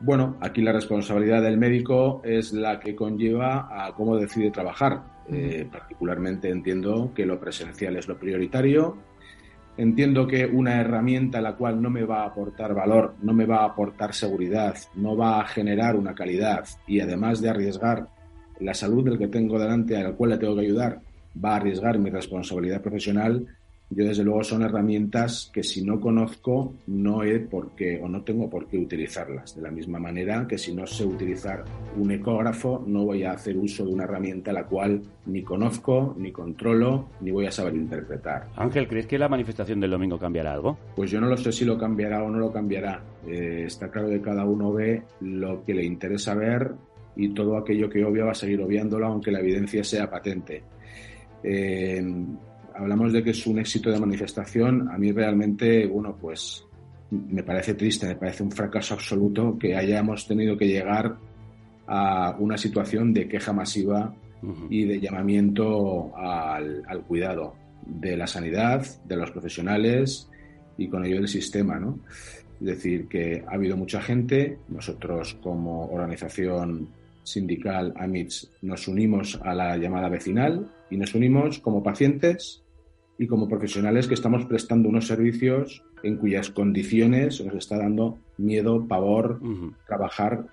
Bueno, 0.00 0.36
aquí 0.40 0.62
la 0.62 0.72
responsabilidad 0.72 1.42
del 1.42 1.58
médico 1.58 2.20
es 2.24 2.52
la 2.52 2.78
que 2.78 2.94
conlleva 2.94 3.68
a 3.70 3.92
cómo 3.94 4.16
decide 4.16 4.50
trabajar. 4.50 5.02
Eh, 5.30 5.68
particularmente 5.70 6.48
entiendo 6.48 7.12
que 7.14 7.26
lo 7.26 7.38
presencial 7.40 7.96
es 7.96 8.06
lo 8.06 8.18
prioritario. 8.18 8.96
Entiendo 9.76 10.26
que 10.26 10.46
una 10.46 10.80
herramienta 10.80 11.40
la 11.40 11.54
cual 11.56 11.82
no 11.82 11.90
me 11.90 12.04
va 12.04 12.22
a 12.22 12.26
aportar 12.26 12.74
valor, 12.74 13.14
no 13.22 13.32
me 13.32 13.46
va 13.46 13.58
a 13.58 13.66
aportar 13.66 14.14
seguridad, 14.14 14.76
no 14.94 15.16
va 15.16 15.40
a 15.40 15.46
generar 15.46 15.96
una 15.96 16.14
calidad 16.14 16.64
y 16.86 17.00
además 17.00 17.40
de 17.40 17.50
arriesgar 17.50 18.08
la 18.58 18.74
salud 18.74 19.04
del 19.04 19.18
que 19.18 19.28
tengo 19.28 19.58
delante 19.58 19.96
al 19.96 20.16
cual 20.16 20.30
le 20.30 20.38
tengo 20.38 20.56
que 20.56 20.62
ayudar, 20.62 21.00
va 21.42 21.52
a 21.52 21.56
arriesgar 21.56 21.98
mi 21.98 22.10
responsabilidad 22.10 22.82
profesional, 22.82 23.46
yo 23.90 24.04
desde 24.04 24.22
luego 24.22 24.44
son 24.44 24.62
herramientas 24.62 25.50
que 25.52 25.62
si 25.62 25.82
no 25.82 25.98
conozco 25.98 26.74
no 26.88 27.22
he 27.22 27.40
por 27.40 27.74
qué 27.74 27.98
o 28.02 28.06
no 28.06 28.22
tengo 28.22 28.50
por 28.50 28.66
qué 28.66 28.76
utilizarlas. 28.76 29.56
De 29.56 29.62
la 29.62 29.70
misma 29.70 29.98
manera 29.98 30.46
que 30.46 30.58
si 30.58 30.74
no 30.74 30.86
sé 30.86 31.06
utilizar 31.06 31.64
un 31.96 32.10
ecógrafo 32.10 32.84
no 32.86 33.06
voy 33.06 33.24
a 33.24 33.32
hacer 33.32 33.56
uso 33.56 33.86
de 33.86 33.92
una 33.92 34.04
herramienta 34.04 34.52
la 34.52 34.64
cual 34.64 35.00
ni 35.24 35.42
conozco, 35.42 36.14
ni 36.18 36.32
controlo, 36.32 37.08
ni 37.20 37.30
voy 37.30 37.46
a 37.46 37.50
saber 37.50 37.76
interpretar. 37.76 38.48
Ángel, 38.56 38.88
¿crees 38.88 39.06
que 39.06 39.18
la 39.18 39.28
manifestación 39.28 39.80
del 39.80 39.92
domingo 39.92 40.18
cambiará 40.18 40.52
algo? 40.52 40.76
Pues 40.94 41.10
yo 41.10 41.18
no 41.18 41.28
lo 41.28 41.38
sé 41.38 41.50
si 41.50 41.64
lo 41.64 41.78
cambiará 41.78 42.22
o 42.22 42.30
no 42.30 42.38
lo 42.38 42.52
cambiará. 42.52 43.02
Eh, 43.26 43.64
está 43.66 43.90
claro 43.90 44.10
que 44.10 44.20
cada 44.20 44.44
uno 44.44 44.70
ve 44.70 45.02
lo 45.22 45.64
que 45.64 45.72
le 45.72 45.84
interesa 45.84 46.34
ver 46.34 46.74
y 47.16 47.30
todo 47.30 47.56
aquello 47.56 47.88
que 47.88 48.04
obvia 48.04 48.26
va 48.26 48.32
a 48.32 48.34
seguir 48.34 48.60
obviándolo 48.60 49.06
aunque 49.06 49.30
la 49.30 49.40
evidencia 49.40 49.82
sea 49.82 50.10
patente. 50.10 50.62
Eh, 51.42 52.02
hablamos 52.74 53.12
de 53.12 53.22
que 53.22 53.30
es 53.30 53.46
un 53.46 53.58
éxito 53.58 53.90
de 53.90 53.98
manifestación, 53.98 54.88
a 54.88 54.98
mí 54.98 55.12
realmente, 55.12 55.86
bueno, 55.86 56.16
pues 56.20 56.64
me 57.10 57.42
parece 57.42 57.74
triste, 57.74 58.06
me 58.06 58.16
parece 58.16 58.42
un 58.42 58.52
fracaso 58.52 58.94
absoluto 58.94 59.58
que 59.58 59.76
hayamos 59.76 60.26
tenido 60.26 60.56
que 60.56 60.66
llegar 60.66 61.16
a 61.86 62.36
una 62.38 62.58
situación 62.58 63.12
de 63.12 63.28
queja 63.28 63.52
masiva 63.52 64.14
y 64.70 64.84
de 64.84 65.00
llamamiento 65.00 66.16
al, 66.16 67.02
cuidado 67.08 67.54
de 67.84 68.16
la 68.16 68.26
sanidad, 68.26 68.86
de 69.04 69.16
los 69.16 69.30
profesionales 69.30 70.28
y 70.76 70.88
con 70.88 71.04
ello 71.04 71.16
del 71.16 71.28
sistema, 71.28 71.78
¿no? 71.80 71.98
Es 72.60 72.66
decir, 72.66 73.08
que 73.08 73.42
ha 73.46 73.54
habido 73.54 73.76
mucha 73.76 74.00
gente, 74.00 74.58
nosotros 74.68 75.38
como 75.42 75.86
organización 75.86 76.88
sindical 77.22 77.94
AMITS 77.96 78.50
nos 78.62 78.86
unimos 78.86 79.40
a 79.42 79.54
la 79.54 79.76
llamada 79.76 80.08
vecinal 80.08 80.68
y 80.90 80.96
nos 80.96 81.14
unimos 81.14 81.58
como 81.58 81.82
pacientes 81.82 82.62
y 83.18 83.26
como 83.26 83.48
profesionales 83.48 84.06
que 84.06 84.14
estamos 84.14 84.44
prestando 84.46 84.88
unos 84.88 85.06
servicios 85.06 85.82
en 86.02 86.16
cuyas 86.16 86.50
condiciones 86.50 87.44
nos 87.44 87.54
está 87.54 87.78
dando 87.78 88.18
miedo, 88.36 88.86
pavor, 88.86 89.40
trabajar 89.86 90.46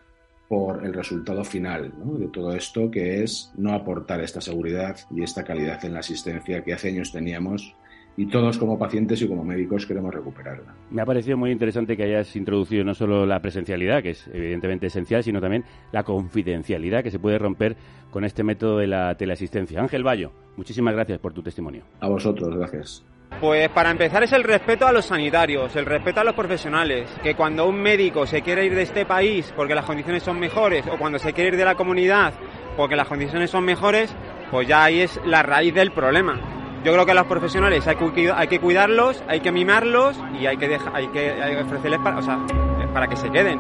por 0.48 0.86
el 0.86 0.93
resultado 0.93 1.43
final 1.43 1.93
de 2.19 2.28
todo 2.28 2.54
esto, 2.54 2.89
que 2.89 3.24
es 3.24 3.52
no 3.56 3.74
aportar 3.74 4.21
esta 4.21 4.41
seguridad 4.41 4.98
y 5.12 5.24
esta 5.24 5.43
calidad 5.43 5.84
en 5.86 5.93
la 5.93 6.00
asistencia 6.00 6.63
que 6.63 6.74
hace 6.74 6.89
años 6.89 7.12
teníamos 7.12 7.76
y 8.17 8.28
todos 8.28 8.58
como 8.58 8.80
pacientes 8.80 9.21
y 9.21 9.28
como 9.28 9.43
médicos 9.43 9.86
queremos 9.86 10.13
recuperarla. 10.13 10.73
Me 10.89 11.01
ha 11.01 11.06
parecido 11.06 11.38
muy 11.38 11.51
interesante 11.51 11.97
que 11.97 12.04
hayas 12.04 12.36
introducido 12.36 12.84
no 12.84 12.93
solo 12.93 13.25
la 13.25 13.41
presencialidad, 13.41 14.01
que 14.01 14.12
es 14.12 14.28
evidentemente 14.34 14.88
esencial, 14.88 15.23
sino 15.23 15.41
también 15.41 15.65
la 15.91 16.04
confidencialidad 16.04 17.04
que 17.04 17.12
se 17.12 17.19
puede 17.19 17.38
romper 17.38 17.75
con 18.12 18.23
este 18.23 18.43
método 18.43 18.78
de 18.78 18.88
la 18.88 19.15
teleasistencia. 19.15 19.82
Ángel 19.82 20.04
Bayo, 20.04 20.32
muchísimas 20.56 20.93
gracias 20.93 21.19
por 21.19 21.34
tu 21.34 21.41
testimonio. 21.41 21.84
A 21.99 22.08
vosotros, 22.08 22.56
gracias. 22.56 23.04
Pues 23.41 23.67
para 23.69 23.91
empezar 23.91 24.23
es 24.23 24.32
el 24.32 24.43
respeto 24.43 24.88
a 24.88 24.93
los 24.93 25.06
sanitarios, 25.06 25.75
el 25.75 25.86
respeto 25.86 26.21
a 26.21 26.23
los 26.23 26.36
profesionales, 26.36 27.10
que 27.21 27.36
cuando 27.36 27.67
un 27.67 27.75
médico 27.82 28.25
se 28.25 28.41
quiere 28.41 28.65
ir 28.65 28.75
de 28.75 28.84
este 28.84 29.06
país 29.06 29.51
porque 29.58 29.75
las 29.75 29.84
condiciones 29.84 30.23
son 30.23 30.39
mejores 30.39 30.86
o 30.88 30.97
cuando 30.97 31.19
se 31.19 31.34
quiere 31.34 31.49
ir 31.49 31.58
de 31.58 31.65
la 31.65 31.75
comunidad 31.75 32.34
porque 32.78 32.95
las 32.95 33.08
condiciones 33.08 33.49
son 33.49 33.65
mejores, 33.65 34.15
pues 34.51 34.67
ya 34.67 34.86
ahí 34.86 35.01
es 35.01 35.19
la 35.25 35.43
raíz 35.43 35.73
del 35.73 35.91
problema 35.91 36.64
yo 36.86 36.93
creo 36.93 37.04
que 37.04 37.13
a 37.13 37.15
los 37.15 37.26
profesionales 37.26 37.88
hay 37.88 37.95
que, 37.95 38.32
hay 38.32 38.48
que 38.48 38.60
cuidarlos, 38.60 39.24
hay 39.28 39.39
que 39.39 39.52
mimarlos 39.52 40.15
y 40.39 40.45
hay 40.45 40.56
que, 40.56 40.67
dejar, 40.67 40.95
hay 40.95 41.08
que, 41.08 41.32
ofrecerles 41.63 42.00
para, 42.02 42.19
o 42.19 42.21
sea, 42.21 42.45
para 42.93 43.08
que 43.08 43.15
se 43.15 43.32
queden. 43.32 43.60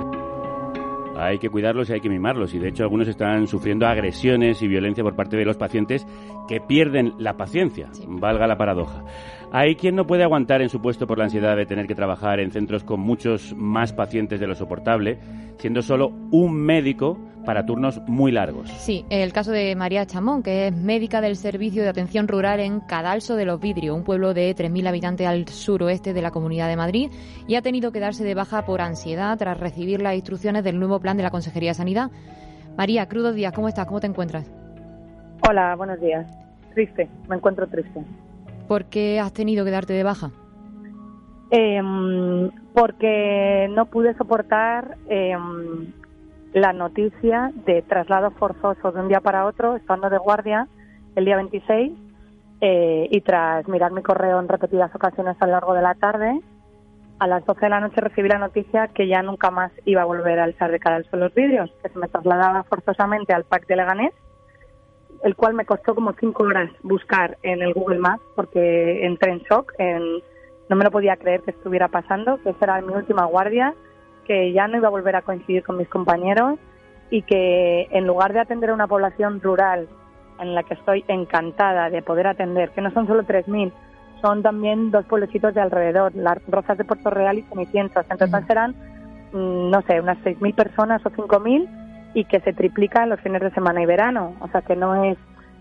Hay 1.17 1.39
que 1.39 1.49
cuidarlos 1.49 1.89
y 1.89 1.93
hay 1.93 2.01
que 2.01 2.09
mimarlos. 2.09 2.53
Y 2.53 2.59
de 2.59 2.69
hecho 2.69 2.83
algunos 2.83 3.07
están 3.07 3.47
sufriendo 3.47 3.87
agresiones 3.87 4.61
y 4.61 4.67
violencia 4.67 5.03
por 5.03 5.15
parte 5.15 5.37
de 5.37 5.45
los 5.45 5.57
pacientes 5.57 6.05
que 6.47 6.61
pierden 6.61 7.15
la 7.17 7.35
paciencia, 7.35 7.89
valga 8.05 8.45
la 8.45 8.57
paradoja. 8.57 9.03
Hay 9.57 9.77
quien 9.77 9.95
no 9.95 10.05
puede 10.05 10.21
aguantar 10.21 10.61
en 10.61 10.67
su 10.67 10.81
puesto 10.81 11.07
por 11.07 11.17
la 11.17 11.23
ansiedad 11.23 11.55
de 11.55 11.65
tener 11.65 11.87
que 11.87 11.95
trabajar 11.95 12.41
en 12.41 12.51
centros 12.51 12.83
con 12.83 12.99
muchos 12.99 13.55
más 13.55 13.93
pacientes 13.93 14.41
de 14.41 14.47
lo 14.47 14.53
soportable, 14.53 15.17
siendo 15.59 15.81
solo 15.81 16.09
un 16.29 16.53
médico 16.57 17.17
para 17.45 17.65
turnos 17.65 18.01
muy 18.05 18.33
largos. 18.33 18.69
Sí, 18.69 19.05
el 19.09 19.31
caso 19.31 19.53
de 19.53 19.73
María 19.77 20.05
Chamón, 20.05 20.43
que 20.43 20.67
es 20.67 20.75
médica 20.75 21.21
del 21.21 21.37
Servicio 21.37 21.83
de 21.83 21.87
Atención 21.87 22.27
Rural 22.27 22.59
en 22.59 22.81
Cadalso 22.81 23.37
de 23.37 23.45
los 23.45 23.61
Vidrios, 23.61 23.95
un 23.95 24.03
pueblo 24.03 24.33
de 24.33 24.53
3.000 24.53 24.89
habitantes 24.89 25.25
al 25.25 25.47
suroeste 25.47 26.11
de 26.11 26.21
la 26.21 26.31
Comunidad 26.31 26.67
de 26.67 26.75
Madrid, 26.75 27.09
y 27.47 27.55
ha 27.55 27.61
tenido 27.61 27.93
que 27.93 28.01
darse 28.01 28.25
de 28.25 28.35
baja 28.35 28.65
por 28.65 28.81
ansiedad 28.81 29.37
tras 29.37 29.57
recibir 29.57 30.01
las 30.01 30.15
instrucciones 30.15 30.65
del 30.65 30.79
nuevo 30.79 30.99
plan 30.99 31.15
de 31.15 31.23
la 31.23 31.31
Consejería 31.31 31.69
de 31.69 31.75
Sanidad. 31.75 32.11
María, 32.77 33.07
crudos 33.07 33.35
días, 33.35 33.53
¿cómo 33.53 33.69
estás? 33.69 33.85
¿Cómo 33.85 34.01
te 34.01 34.07
encuentras? 34.07 34.51
Hola, 35.47 35.77
buenos 35.77 36.01
días. 36.01 36.27
Triste, 36.73 37.07
me 37.29 37.37
encuentro 37.37 37.65
triste. 37.67 38.03
¿Por 38.67 38.85
qué 38.85 39.19
has 39.19 39.33
tenido 39.33 39.65
que 39.65 39.71
darte 39.71 39.93
de 39.93 40.03
baja? 40.03 40.31
Em, 41.51 42.49
porque 42.73 43.67
no 43.71 43.85
pude 43.85 44.15
soportar 44.15 44.97
eh, 45.07 45.37
la 46.53 46.73
noticia 46.73 47.51
de 47.65 47.81
traslado 47.81 48.31
forzoso 48.31 48.91
de 48.91 48.99
un 49.01 49.07
día 49.07 49.21
para 49.21 49.45
otro, 49.45 49.75
estando 49.75 50.09
de 50.09 50.17
guardia 50.17 50.67
el 51.15 51.25
día 51.25 51.35
26, 51.35 51.93
eh, 52.61 53.07
y 53.11 53.21
tras 53.21 53.67
mirar 53.67 53.91
mi 53.91 54.01
correo 54.01 54.39
en 54.39 54.47
repetidas 54.47 54.93
ocasiones 54.95 55.37
a 55.39 55.45
lo 55.45 55.51
largo 55.51 55.73
de 55.73 55.81
la 55.81 55.95
tarde, 55.95 56.41
a 57.19 57.27
las 57.27 57.45
12 57.45 57.61
de 57.61 57.69
la 57.69 57.79
noche 57.79 58.01
recibí 58.01 58.27
la 58.27 58.39
noticia 58.39 58.87
que 58.87 59.07
ya 59.07 59.21
nunca 59.21 59.51
más 59.51 59.71
iba 59.85 60.01
a 60.01 60.05
volver 60.05 60.39
a 60.39 60.45
alzar 60.45 60.71
de 60.71 60.79
cara 60.79 60.97
al 60.97 61.19
los 61.19 61.33
vidrios, 61.33 61.71
que 61.81 61.89
se 61.89 61.99
me 61.99 62.07
trasladaba 62.07 62.63
forzosamente 62.63 63.33
al 63.33 63.45
PAC 63.45 63.67
de 63.67 63.75
Leganés, 63.75 64.13
el 65.23 65.35
cual 65.35 65.53
me 65.53 65.65
costó 65.65 65.95
como 65.95 66.13
cinco 66.13 66.43
horas 66.43 66.69
buscar 66.83 67.37
en 67.43 67.61
el 67.61 67.73
Google 67.73 67.99
Maps 67.99 68.23
porque 68.35 69.05
entré 69.05 69.31
en 69.31 69.39
shock, 69.39 69.73
no 70.69 70.75
me 70.75 70.83
lo 70.83 70.91
podía 70.91 71.15
creer 71.15 71.41
que 71.41 71.51
estuviera 71.51 71.87
pasando, 71.87 72.41
que 72.41 72.49
esa 72.49 72.65
era 72.65 72.81
mi 72.81 72.93
última 72.93 73.25
guardia 73.25 73.73
que 74.25 74.51
ya 74.51 74.67
no 74.67 74.77
iba 74.77 74.87
a 74.87 74.91
volver 74.91 75.15
a 75.15 75.21
coincidir 75.21 75.63
con 75.63 75.77
mis 75.77 75.87
compañeros 75.87 76.59
y 77.09 77.21
que 77.21 77.87
en 77.91 78.07
lugar 78.07 78.33
de 78.33 78.39
atender 78.39 78.71
a 78.71 78.73
una 78.73 78.87
población 78.87 79.39
rural 79.39 79.87
en 80.39 80.53
la 80.53 80.63
que 80.63 80.73
estoy 80.73 81.05
encantada 81.07 81.89
de 81.89 82.01
poder 82.01 82.27
atender, 82.27 82.71
que 82.71 82.81
no 82.81 82.91
son 82.91 83.07
solo 83.07 83.23
3.000, 83.23 83.71
son 84.21 84.41
también 84.41 84.91
dos 84.91 85.05
pueblecitos 85.05 85.53
de 85.53 85.61
alrededor, 85.61 86.13
las 86.15 86.43
Rozas 86.47 86.77
de 86.77 86.83
Puerto 86.83 87.09
Real 87.09 87.37
y 87.37 87.43
Cenicientos. 87.43 88.05
Entonces 88.09 88.43
serán, 88.47 88.71
mm, 89.31 89.69
no 89.69 89.81
sé, 89.83 90.01
unas 90.01 90.17
6.000 90.23 90.55
personas 90.55 91.05
o 91.05 91.09
5.000 91.11 91.69
y 92.15 92.23
que 92.23 92.39
se 92.39 92.53
triplica 92.53 93.05
los 93.05 93.19
fines 93.19 93.41
de 93.41 93.51
semana 93.51 93.83
y 93.83 93.85
verano. 93.85 94.35
O 94.39 94.47
sea, 94.47 94.61
que 94.61 94.75
no 94.75 95.03
es 95.03 95.17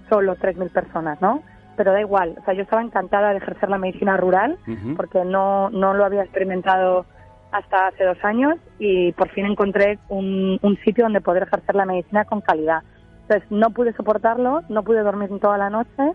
solo 0.08 0.36
3.000 0.36 0.70
personas, 0.70 1.20
¿no? 1.20 1.42
Pero 1.76 1.92
da 1.92 2.00
igual. 2.00 2.36
O 2.40 2.44
sea, 2.44 2.54
yo 2.54 2.62
estaba 2.62 2.80
encantada 2.80 3.30
de 3.30 3.38
ejercer 3.38 3.68
la 3.68 3.76
medicina 3.76 4.16
rural 4.16 4.56
porque 4.96 5.24
no, 5.24 5.68
no 5.70 5.92
lo 5.94 6.04
había 6.04 6.22
experimentado 6.22 7.04
hasta 7.50 7.88
hace 7.88 8.04
dos 8.04 8.18
años 8.22 8.56
y 8.78 9.12
por 9.12 9.28
fin 9.30 9.46
encontré 9.46 9.98
un, 10.08 10.58
sitio 10.84 11.04
donde 11.04 11.20
poder 11.20 11.42
ejercer 11.42 11.74
la 11.74 11.86
medicina 11.86 12.24
con 12.24 12.40
calidad. 12.40 12.82
Entonces 13.22 13.50
no 13.50 13.70
pude 13.70 13.92
soportarlo, 13.94 14.62
no 14.68 14.84
pude 14.84 15.02
dormir 15.02 15.30
toda 15.40 15.58
la 15.58 15.70
noche 15.70 16.12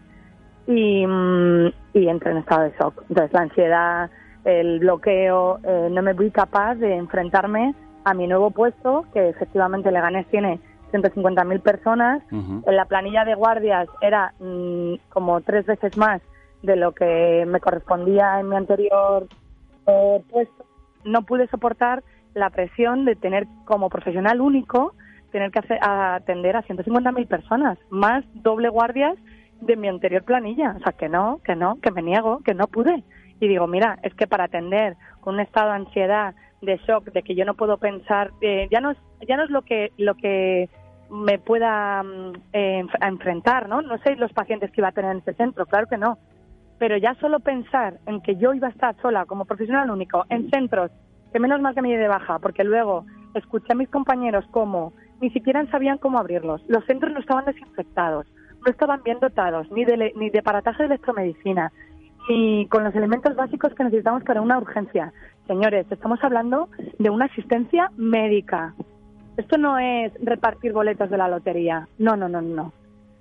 y, 0.67 1.06
mm, 1.06 1.67
y 1.93 2.08
entré 2.08 2.32
en 2.32 2.38
estado 2.38 2.63
de 2.63 2.73
shock. 2.80 3.04
Entonces 3.10 3.34
la 3.34 3.41
ansiedad, 3.41 4.10
el 4.45 4.80
bloqueo, 4.80 5.60
eh, 5.63 5.89
no 5.91 6.02
me 6.02 6.13
fui 6.13 6.32
capaz 6.32 6.75
de 6.75 6.95
enfrentarme 6.95 7.75
a 8.04 8.14
mi 8.14 8.28
nuevo 8.28 8.52
puesto, 8.52 9.06
que 9.14 9.30
efectivamente 9.30 9.92
Leganés 9.92 10.28
tiene 10.28 10.60
150.000 10.92 11.62
personas. 11.62 12.24
En 12.32 12.76
la 12.76 12.86
planilla 12.86 13.26
de 13.26 13.36
guardias 13.36 13.88
era 14.02 14.34
mm, 14.40 14.96
como 15.10 15.42
tres 15.42 15.66
veces 15.66 15.98
más 15.98 16.22
de 16.64 16.76
lo 16.76 16.94
que 16.94 17.46
me 17.48 17.60
correspondía 17.60 18.40
en 18.40 18.50
mi 18.50 18.56
anterior 18.58 19.28
eh, 19.88 20.22
puesto 20.30 20.66
no 21.04 21.24
pude 21.24 21.48
soportar 21.48 22.04
la 22.34 22.50
presión 22.50 23.06
de 23.06 23.16
tener 23.16 23.48
como 23.66 23.90
profesional 23.90 24.42
único 24.42 24.94
tener 25.32 25.52
que 25.52 25.60
hacer, 25.60 25.78
atender 25.82 26.56
a 26.56 26.64
150.000 26.64 27.28
personas, 27.28 27.78
más 27.92 28.26
doble 28.34 28.68
guardias 28.68 29.16
de 29.62 29.76
mi 29.76 29.88
anterior 29.88 30.24
planilla. 30.24 30.76
O 30.78 30.80
sea, 30.80 30.94
que 30.94 31.08
no, 31.08 31.40
que 31.44 31.56
no, 31.56 31.78
que 31.82 31.92
me 31.92 32.02
niego, 32.02 32.40
que 32.40 32.56
no 32.56 32.66
pude. 32.66 33.04
Y 33.40 33.48
digo, 33.48 33.68
mira, 33.68 34.00
es 34.02 34.14
que 34.16 34.26
para 34.26 34.46
atender 34.46 34.96
con 35.22 35.36
un 35.36 35.42
estado 35.42 35.70
de 35.70 35.76
ansiedad, 35.76 36.34
de 36.62 36.78
shock, 36.88 37.06
de 37.12 37.24
que 37.24 37.36
yo 37.36 37.45
no 37.45 37.54
puedo 37.54 37.78
pensar, 37.78 38.32
eh, 38.41 38.67
ya 38.72 38.82
no 38.82 38.91
es, 38.91 38.98
ya 39.28 39.38
no 39.38 39.43
es 39.43 39.50
lo 39.50 39.62
que 39.62 39.91
lo 39.98 40.15
que 40.15 40.69
me 41.10 41.39
pueda 41.39 42.04
mm, 42.04 42.34
eh, 42.54 42.86
enfrentar, 43.02 43.67
¿no? 43.67 43.82
No 43.82 43.98
sé 44.00 44.15
los 44.15 44.32
pacientes 44.34 44.72
que 44.72 44.82
iba 44.82 44.89
a 44.89 44.93
tener 44.93 45.12
en 45.12 45.19
ese 45.19 45.34
centro, 45.34 45.65
claro 45.65 45.88
que 45.88 45.98
no. 45.98 46.17
Pero 46.78 46.98
ya 46.98 47.15
solo 47.15 47.39
pensar 47.39 48.00
en 48.06 48.22
que 48.22 48.36
yo 48.36 48.54
iba 48.54 48.67
a 48.67 48.72
estar 48.72 48.95
sola 49.02 49.26
como 49.26 49.45
profesional 49.45 49.91
único 49.91 50.26
en 50.30 50.50
centros, 50.50 50.91
que 51.32 51.39
menos 51.39 51.62
mal 51.62 51.76
que 51.76 51.82
me 51.82 51.89
di 51.89 51.95
de 51.95 52.08
baja, 52.08 52.39
porque 52.39 52.63
luego 52.63 53.06
escuché 53.34 53.74
a 53.74 53.76
mis 53.76 53.89
compañeros 53.89 54.45
cómo 54.52 54.93
ni 55.22 55.30
siquiera 55.32 55.65
sabían 55.67 55.98
cómo 55.98 56.19
abrirlos. 56.19 56.62
Los 56.67 56.86
centros 56.86 57.13
no 57.13 57.19
estaban 57.19 57.45
desinfectados, 57.45 58.28
no 58.65 58.72
estaban 58.72 59.04
bien 59.04 59.19
dotados, 59.19 59.69
ni 59.72 59.86
de, 59.86 60.13
ni 60.15 60.30
de 60.30 60.41
parataje 60.41 60.84
de 60.84 60.88
electromedicina, 60.88 61.72
ni 62.30 62.67
con 62.67 62.84
los 62.84 62.95
elementos 62.95 63.36
básicos 63.36 63.74
que 63.74 63.84
necesitamos 63.84 64.24
para 64.24 64.41
una 64.41 64.58
urgencia. 64.58 65.12
Señores, 65.50 65.88
estamos 65.90 66.24
hablando 66.24 66.70
de 67.00 67.10
una 67.10 67.26
asistencia 67.26 67.90
médica. 67.98 68.76
Esto 69.36 69.58
no 69.58 69.80
es 69.80 70.14
repartir 70.22 70.74
boletos 70.74 71.10
de 71.10 71.18
la 71.18 71.28
lotería. 71.28 71.88
No, 71.98 72.16
no, 72.16 72.30
no, 72.30 72.40
no. 72.40 72.72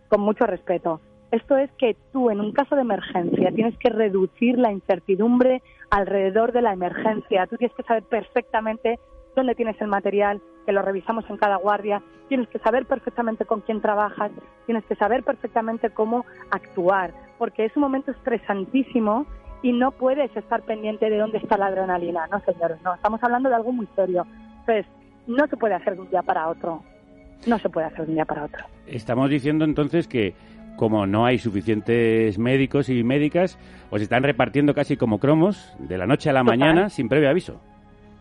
Con 0.08 0.20
mucho 0.20 0.44
respeto. 0.44 1.00
Esto 1.30 1.56
es 1.56 1.70
que 1.78 1.96
tú, 2.12 2.28
en 2.28 2.40
un 2.40 2.52
caso 2.52 2.74
de 2.74 2.82
emergencia, 2.82 3.50
tienes 3.50 3.78
que 3.78 3.88
reducir 3.88 4.58
la 4.58 4.70
incertidumbre 4.70 5.62
alrededor 5.88 6.52
de 6.52 6.60
la 6.60 6.74
emergencia. 6.74 7.46
Tú 7.46 7.56
tienes 7.56 7.74
que 7.74 7.82
saber 7.84 8.02
perfectamente 8.02 8.98
dónde 9.34 9.54
tienes 9.54 9.80
el 9.80 9.88
material, 9.88 10.42
que 10.66 10.72
lo 10.72 10.82
revisamos 10.82 11.24
en 11.30 11.38
cada 11.38 11.56
guardia, 11.56 12.02
tienes 12.28 12.46
que 12.48 12.58
saber 12.58 12.84
perfectamente 12.84 13.46
con 13.46 13.62
quién 13.62 13.80
trabajas, 13.80 14.32
tienes 14.66 14.84
que 14.84 14.96
saber 14.96 15.22
perfectamente 15.22 15.88
cómo 15.88 16.26
actuar, 16.50 17.14
porque 17.38 17.64
es 17.64 17.74
un 17.74 17.80
momento 17.80 18.10
estresantísimo 18.10 19.24
y 19.62 19.72
no 19.72 19.90
puedes 19.90 20.34
estar 20.36 20.62
pendiente 20.62 21.10
de 21.10 21.18
dónde 21.18 21.38
está 21.38 21.56
la 21.56 21.66
adrenalina. 21.66 22.26
No, 22.30 22.40
señores, 22.40 22.78
no, 22.84 22.94
estamos 22.94 23.22
hablando 23.22 23.48
de 23.48 23.56
algo 23.56 23.72
muy 23.72 23.88
serio. 23.96 24.26
Pues 24.64 24.86
no 25.26 25.46
se 25.46 25.56
puede 25.56 25.74
hacer 25.74 25.94
de 25.94 26.02
un 26.02 26.10
día 26.10 26.22
para 26.22 26.48
otro. 26.48 26.82
No 27.46 27.58
se 27.58 27.68
puede 27.68 27.86
hacer 27.86 28.04
de 28.04 28.10
un 28.10 28.14
día 28.14 28.24
para 28.24 28.44
otro. 28.44 28.64
Estamos 28.86 29.30
diciendo 29.30 29.64
entonces 29.64 30.08
que 30.08 30.34
como 30.78 31.06
no 31.06 31.26
hay 31.26 31.38
suficientes 31.38 32.38
médicos 32.38 32.88
y 32.88 33.02
médicas, 33.02 33.58
os 33.90 34.00
están 34.00 34.22
repartiendo 34.22 34.72
casi 34.74 34.96
como 34.96 35.18
cromos 35.18 35.74
de 35.80 35.98
la 35.98 36.06
noche 36.06 36.30
a 36.30 36.32
la 36.32 36.44
mañana 36.44 36.88
sin 36.88 37.08
previo 37.08 37.28
aviso. 37.28 37.60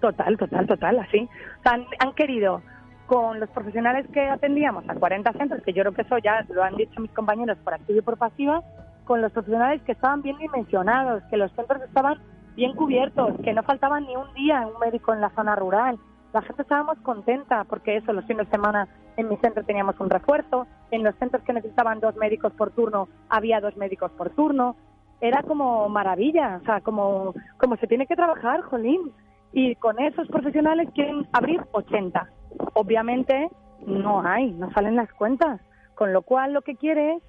Total, 0.01 0.35
total, 0.37 0.67
total, 0.67 0.99
así. 0.99 1.29
han, 1.63 1.85
han, 1.99 2.13
querido 2.13 2.61
con 3.05 3.39
los 3.39 3.49
profesionales 3.49 4.05
que 4.11 4.21
atendíamos 4.21 4.83
a 4.89 4.95
40 4.95 5.31
centros, 5.33 5.63
que 5.63 5.71
yo 5.71 5.83
creo 5.83 5.93
que 5.93 6.01
eso 6.01 6.17
ya 6.17 6.45
lo 6.49 6.63
han 6.63 6.75
dicho 6.75 6.99
mis 6.99 7.11
compañeros 7.11 7.57
por 7.63 7.75
activa 7.75 7.99
y 7.99 8.01
por 8.01 8.17
pasiva, 8.17 8.63
con 9.07 9.21
los 9.21 9.31
profesionales 9.31 9.81
que 9.83 9.93
estaban 9.93 10.21
bien 10.21 10.37
dimensionados, 10.37 11.23
que 11.29 11.37
los 11.37 11.51
centros 11.53 11.81
estaban 11.81 12.19
bien 12.55 12.73
cubiertos, 12.75 13.33
que 13.43 13.53
no 13.53 13.63
faltaba 13.63 13.99
ni 13.99 14.15
un 14.15 14.33
día 14.33 14.67
un 14.67 14.79
médico 14.79 15.13
en 15.13 15.21
la 15.21 15.29
zona 15.29 15.55
rural. 15.55 15.97
La 16.33 16.41
gente 16.41 16.61
estábamos 16.61 16.99
contenta 16.99 17.63
porque 17.63 17.97
eso, 17.97 18.13
los 18.13 18.25
fines 18.25 18.47
de 18.47 18.51
semana 18.51 18.87
en 19.15 19.29
mi 19.29 19.37
centro 19.37 19.63
teníamos 19.63 19.99
un 19.99 20.09
refuerzo, 20.09 20.67
en 20.91 21.03
los 21.03 21.15
centros 21.15 21.43
que 21.43 21.53
necesitaban 21.53 21.99
dos 21.99 22.15
médicos 22.17 22.53
por 22.53 22.71
turno 22.71 23.07
había 23.29 23.61
dos 23.61 23.75
médicos 23.77 24.11
por 24.11 24.29
turno. 24.31 24.75
Era 25.21 25.41
como 25.41 25.89
maravilla, 25.89 26.59
o 26.61 26.65
sea, 26.65 26.81
como, 26.81 27.33
como 27.57 27.77
se 27.77 27.87
tiene 27.87 28.05
que 28.05 28.15
trabajar, 28.15 28.61
Jolín 28.61 29.11
y 29.53 29.75
con 29.75 29.99
esos 29.99 30.27
profesionales 30.27 30.89
quieren 30.93 31.27
abrir 31.31 31.61
80. 31.71 32.29
Obviamente 32.73 33.49
no 33.85 34.21
hay, 34.21 34.51
no 34.51 34.71
salen 34.71 34.95
las 34.95 35.11
cuentas, 35.13 35.61
con 35.95 36.13
lo 36.13 36.21
cual 36.21 36.53
lo 36.53 36.61
que 36.61 36.75
quieres, 36.75 37.21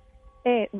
eh, 0.48 0.70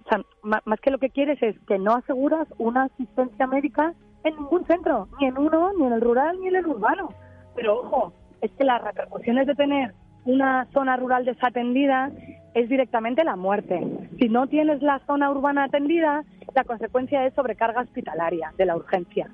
más 0.42 0.80
que 0.80 0.90
lo 0.90 0.98
que 0.98 1.10
quieres 1.10 1.42
es 1.42 1.58
que 1.66 1.78
no 1.78 1.94
aseguras 1.94 2.48
una 2.58 2.84
asistencia 2.84 3.46
médica 3.46 3.94
en 4.24 4.36
ningún 4.36 4.66
centro, 4.66 5.08
ni 5.20 5.26
en 5.26 5.38
uno, 5.38 5.72
ni 5.78 5.86
en 5.86 5.92
el 5.92 6.00
rural, 6.00 6.38
ni 6.40 6.48
en 6.48 6.56
el 6.56 6.66
urbano. 6.66 7.10
Pero 7.54 7.80
ojo, 7.80 8.12
es 8.40 8.50
que 8.52 8.64
las 8.64 8.82
repercusiones 8.82 9.46
de 9.46 9.54
tener 9.54 9.94
una 10.24 10.66
zona 10.72 10.96
rural 10.96 11.24
desatendida 11.24 12.10
es 12.54 12.68
directamente 12.68 13.24
la 13.24 13.36
muerte. 13.36 13.86
Si 14.18 14.28
no 14.28 14.46
tienes 14.46 14.82
la 14.82 15.00
zona 15.06 15.30
urbana 15.30 15.64
atendida, 15.64 16.24
la 16.54 16.64
consecuencia 16.64 17.24
es 17.26 17.34
sobrecarga 17.34 17.82
hospitalaria 17.82 18.52
de 18.56 18.66
la 18.66 18.76
urgencia 18.76 19.30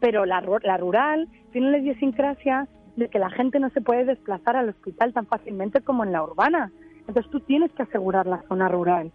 pero 0.00 0.26
la, 0.26 0.42
la 0.62 0.76
rural 0.76 1.28
tiene 1.52 1.70
la 1.70 1.78
idiosincrasia 1.78 2.68
de 2.96 3.08
que 3.08 3.18
la 3.18 3.30
gente 3.30 3.60
no 3.60 3.70
se 3.70 3.80
puede 3.80 4.04
desplazar 4.04 4.56
al 4.56 4.70
hospital 4.70 5.12
tan 5.12 5.26
fácilmente 5.26 5.80
como 5.80 6.04
en 6.04 6.12
la 6.12 6.22
urbana. 6.22 6.72
Entonces 7.06 7.30
tú 7.30 7.40
tienes 7.40 7.72
que 7.72 7.82
asegurar 7.82 8.26
la 8.26 8.42
zona 8.48 8.68
rural. 8.68 9.12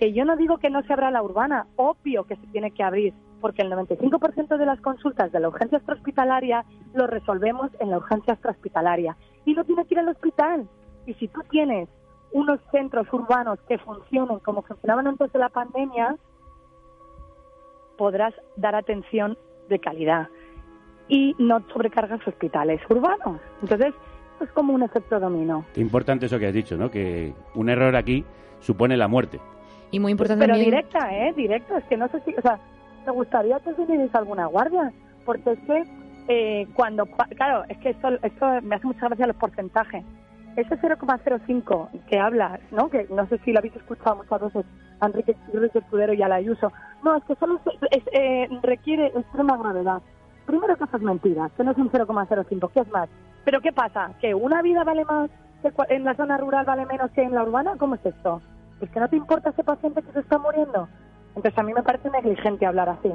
Que 0.00 0.14
yo 0.14 0.24
no 0.24 0.34
digo 0.36 0.56
que 0.56 0.70
no 0.70 0.82
se 0.82 0.94
abra 0.94 1.10
la 1.10 1.22
urbana, 1.22 1.66
obvio 1.76 2.24
que 2.24 2.36
se 2.36 2.46
tiene 2.46 2.70
que 2.70 2.82
abrir, 2.82 3.12
porque 3.38 3.60
el 3.60 3.70
95% 3.70 4.56
de 4.56 4.64
las 4.64 4.80
consultas 4.80 5.30
de 5.30 5.40
la 5.40 5.48
urgencia 5.48 5.76
extrahospitalaria 5.76 6.64
lo 6.94 7.06
resolvemos 7.06 7.70
en 7.80 7.90
la 7.90 7.98
urgencia 7.98 8.32
extrahospitalaria. 8.32 9.18
Y 9.44 9.52
no 9.52 9.62
tiene 9.64 9.84
que 9.84 9.94
ir 9.94 9.98
al 10.00 10.08
hospital. 10.08 10.66
Y 11.04 11.12
si 11.14 11.28
tú 11.28 11.42
tienes 11.50 11.90
unos 12.32 12.60
centros 12.70 13.12
urbanos 13.12 13.58
que 13.68 13.76
funcionen 13.76 14.38
como 14.38 14.62
funcionaban 14.62 15.06
antes 15.06 15.30
de 15.34 15.38
la 15.38 15.50
pandemia, 15.50 16.16
podrás 17.98 18.32
dar 18.56 18.76
atención 18.76 19.36
de 19.68 19.80
calidad 19.80 20.28
y 21.08 21.36
no 21.38 21.62
sobrecargas 21.74 22.26
hospitales 22.26 22.80
urbanos. 22.88 23.38
Entonces, 23.60 23.92
es 24.40 24.50
como 24.52 24.72
un 24.72 24.82
efecto 24.82 25.20
dominó. 25.20 25.66
Importante 25.76 26.24
eso 26.24 26.38
que 26.38 26.46
has 26.46 26.54
dicho, 26.54 26.78
¿no? 26.78 26.90
Que 26.90 27.34
un 27.54 27.68
error 27.68 27.94
aquí 27.96 28.24
supone 28.60 28.96
la 28.96 29.06
muerte. 29.06 29.40
Y 29.90 30.00
muy 30.00 30.12
importante 30.12 30.46
Pero 30.46 30.58
directa, 30.58 30.98
¿eh? 31.12 31.32
Directo. 31.36 31.76
Es 31.76 31.84
que 31.84 31.96
no 31.96 32.08
sé 32.08 32.20
si... 32.24 32.34
O 32.34 32.42
sea, 32.42 32.58
me 33.06 33.12
gustaría 33.12 33.58
que 33.60 33.72
vinierais 33.72 34.14
alguna 34.14 34.46
guardia, 34.46 34.92
porque 35.24 35.52
es 35.52 35.58
que 35.60 35.84
eh, 36.28 36.68
cuando... 36.74 37.06
Claro, 37.36 37.64
es 37.68 37.78
que 37.78 37.90
esto, 37.90 38.08
esto 38.22 38.46
me 38.62 38.76
hace 38.76 38.86
mucha 38.86 39.06
gracia 39.08 39.26
los 39.26 39.36
porcentajes. 39.36 40.04
Ese 40.56 40.76
0,05 40.76 41.88
que 42.08 42.18
hablas, 42.18 42.60
¿no? 42.70 42.88
Que 42.88 43.06
no 43.08 43.26
sé 43.28 43.38
si 43.38 43.52
lo 43.52 43.60
habéis 43.60 43.76
escuchado 43.76 44.16
muchas 44.16 44.40
veces, 44.40 44.66
Enrique, 45.00 45.36
Enrique 45.52 45.78
Escudero 45.78 46.12
y 46.12 46.22
Alayuso. 46.22 46.72
No, 47.04 47.16
es 47.16 47.24
que 47.24 47.34
solo 47.36 47.60
eh, 48.12 48.48
requiere 48.62 49.06
extrema 49.06 49.56
gravedad. 49.56 50.02
Primero 50.46 50.76
que 50.76 50.84
eso 50.84 50.96
es 50.96 51.02
mentira, 51.02 51.50
que 51.56 51.62
no 51.62 51.70
es 51.70 51.78
un 51.78 51.90
0,05, 51.90 52.70
¿qué 52.72 52.80
es 52.80 52.88
más? 52.90 53.08
Pero 53.44 53.60
¿qué 53.60 53.72
pasa? 53.72 54.12
¿Que 54.20 54.34
una 54.34 54.60
vida 54.62 54.82
vale 54.84 55.04
más 55.04 55.30
que 55.62 55.72
en 55.94 56.04
la 56.04 56.14
zona 56.14 56.36
rural 56.36 56.64
vale 56.64 56.86
menos 56.86 57.10
que 57.12 57.22
en 57.22 57.34
la 57.34 57.44
urbana? 57.44 57.76
¿Cómo 57.78 57.94
es 57.94 58.04
esto? 58.04 58.42
¿Es 58.80 58.90
que 58.90 59.00
no 59.00 59.08
te 59.08 59.16
importa 59.16 59.50
ese 59.50 59.64
paciente 59.64 60.02
que 60.02 60.12
se 60.12 60.20
está 60.20 60.38
muriendo? 60.38 60.88
Entonces 61.34 61.58
a 61.58 61.62
mí 61.62 61.72
me 61.72 61.82
parece 61.82 62.10
negligente 62.10 62.66
hablar 62.66 62.88
así. 62.88 63.12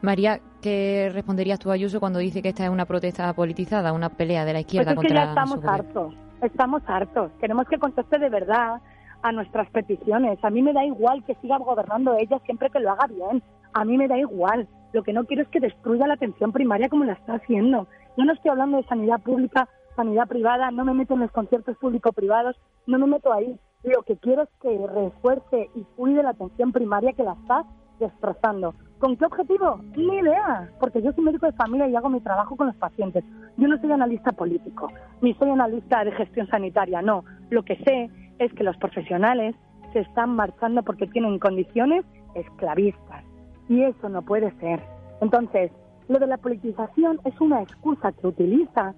María, 0.00 0.40
¿qué 0.62 1.10
responderías 1.12 1.58
tú 1.58 1.70
a 1.70 1.74
Ayuso 1.74 1.98
cuando 1.98 2.20
dice 2.20 2.40
que 2.40 2.48
esta 2.50 2.64
es 2.64 2.70
una 2.70 2.86
protesta 2.86 3.32
politizada, 3.34 3.92
una 3.92 4.10
pelea 4.10 4.44
de 4.44 4.52
la 4.52 4.60
izquierda 4.60 4.94
pues 4.94 5.06
es 5.06 5.12
que 5.12 5.18
ya 5.18 5.24
estamos 5.24 5.64
hartos, 5.64 6.14
estamos 6.42 6.82
hartos. 6.86 7.32
Queremos 7.40 7.66
que 7.66 7.78
conteste 7.78 8.18
de 8.18 8.28
verdad 8.28 8.80
a 9.22 9.32
nuestras 9.32 9.68
peticiones. 9.70 10.38
A 10.44 10.50
mí 10.50 10.62
me 10.62 10.72
da 10.72 10.84
igual 10.84 11.24
que 11.24 11.34
siga 11.36 11.58
gobernando 11.58 12.16
ella 12.16 12.38
siempre 12.44 12.70
que 12.70 12.78
lo 12.80 12.92
haga 12.92 13.06
bien. 13.08 13.42
A 13.72 13.84
mí 13.84 13.96
me 13.96 14.06
da 14.06 14.16
igual. 14.16 14.68
Lo 14.92 15.02
que 15.02 15.12
no 15.12 15.24
quiero 15.24 15.42
es 15.42 15.48
que 15.48 15.60
destruya 15.60 16.06
la 16.06 16.14
atención 16.14 16.52
primaria 16.52 16.88
como 16.88 17.04
la 17.04 17.14
está 17.14 17.34
haciendo. 17.34 17.88
Yo 18.16 18.24
no 18.24 18.32
estoy 18.32 18.50
hablando 18.50 18.76
de 18.76 18.84
sanidad 18.84 19.20
pública, 19.20 19.68
sanidad 19.96 20.28
privada, 20.28 20.70
no 20.70 20.84
me 20.84 20.94
meto 20.94 21.14
en 21.14 21.20
los 21.20 21.32
conciertos 21.32 21.76
público-privados, 21.78 22.56
no 22.86 22.98
me 22.98 23.06
meto 23.06 23.32
ahí. 23.32 23.58
Lo 23.84 24.02
que 24.02 24.16
quiero 24.16 24.42
es 24.42 24.48
que 24.60 24.86
refuerce 24.86 25.70
y 25.74 25.84
cuide 25.96 26.22
la 26.22 26.30
atención 26.30 26.72
primaria 26.72 27.12
que 27.12 27.22
la 27.22 27.34
está 27.34 27.64
destrozando. 28.00 28.74
¿Con 28.98 29.16
qué 29.16 29.24
objetivo? 29.26 29.80
Ni 29.96 30.18
idea, 30.18 30.70
porque 30.80 31.00
yo 31.00 31.12
soy 31.12 31.24
médico 31.24 31.46
de 31.46 31.52
familia 31.52 31.88
y 31.88 31.94
hago 31.94 32.08
mi 32.08 32.20
trabajo 32.20 32.56
con 32.56 32.66
los 32.66 32.76
pacientes. 32.76 33.24
Yo 33.56 33.68
no 33.68 33.80
soy 33.80 33.92
analista 33.92 34.32
político, 34.32 34.90
ni 35.20 35.34
soy 35.34 35.50
analista 35.50 36.04
de 36.04 36.12
gestión 36.12 36.48
sanitaria, 36.48 37.02
no. 37.02 37.24
Lo 37.50 37.62
que 37.62 37.76
sé 37.84 38.10
es 38.38 38.52
que 38.54 38.64
los 38.64 38.76
profesionales 38.76 39.54
se 39.92 40.00
están 40.00 40.30
marchando 40.34 40.82
porque 40.82 41.06
tienen 41.06 41.38
condiciones 41.38 42.04
esclavistas. 42.34 43.24
Y 43.68 43.82
eso 43.82 44.08
no 44.08 44.22
puede 44.22 44.50
ser. 44.58 44.82
Entonces, 45.20 45.70
lo 46.08 46.18
de 46.18 46.26
la 46.26 46.38
politización 46.38 47.20
es 47.24 47.40
una 47.40 47.62
excusa 47.62 48.12
que 48.12 48.26
utiliza 48.26 48.94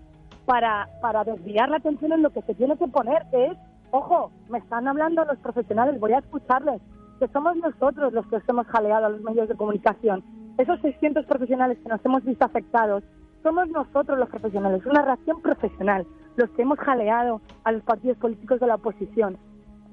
para, 0.47 0.89
para 1.03 1.25
desviar 1.25 1.69
la 1.69 1.77
atención 1.77 2.13
en 2.13 2.23
lo 2.23 2.31
que 2.31 2.43
se 2.43 2.55
tiene 2.55 2.77
que 2.77 2.89
poner, 2.89 3.25
que 3.31 3.47
es, 3.47 3.59
ojo, 3.91 4.31
me 4.49 4.59
están 4.59 4.87
hablando 4.89 5.25
los 5.25 5.39
profesionales, 5.39 5.99
voy 6.01 6.13
a 6.13 6.19
escucharles, 6.19 6.81
que 7.19 7.29
somos 7.29 7.57
nosotros 7.57 8.13
los 8.13 8.27
que 8.29 8.37
os 8.37 8.49
hemos 8.49 8.67
jaleado 8.67 9.07
a 9.07 9.09
los 9.11 9.23
medios 9.23 9.49
de 9.49 9.57
comunicación. 9.57 10.23
Esos 10.59 10.81
600 10.81 11.27
profesionales 11.27 11.79
que 11.83 11.89
nos 11.89 12.05
hemos 12.05 12.25
visto 12.25 12.45
afectados, 12.45 13.03
somos 13.43 13.69
nosotros 13.69 14.19
los 14.19 14.29
profesionales, 14.29 14.85
una 14.87 15.03
reacción 15.03 15.41
profesional, 15.41 16.07
los 16.37 16.51
que 16.51 16.63
hemos 16.63 16.79
jaleado 16.79 17.41
a 17.65 17.73
los 17.73 17.83
partidos 17.83 18.17
políticos 18.19 18.61
de 18.61 18.67
la 18.67 18.77
oposición. 18.77 19.37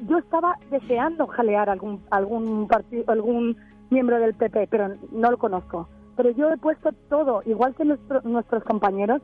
Yo 0.08 0.18
estaba 0.20 0.56
deseando 0.70 1.26
jalear 1.28 1.70
algún 1.70 2.02
algún 2.12 2.68
partido, 2.68 3.04
algún 3.08 3.58
miembro 3.90 4.20
del 4.20 4.34
PP, 4.36 4.68
pero 4.70 4.90
no 5.12 5.32
lo 5.32 5.38
conozco. 5.38 5.88
pero 6.16 6.32
yo 6.32 6.50
he 6.52 6.58
puesto 6.58 6.90
todo, 7.10 7.44
igual 7.46 7.76
que 7.76 7.86
nuestro- 7.86 8.22
nuestros 8.24 8.64
compañeros, 8.64 9.22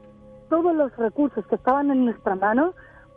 todos 0.48 0.76
los 0.76 0.96
recursos 0.96 1.44
que 1.48 1.56
estaban 1.56 1.90
en 1.90 2.06
nuestra 2.06 2.36
mano 2.36 2.74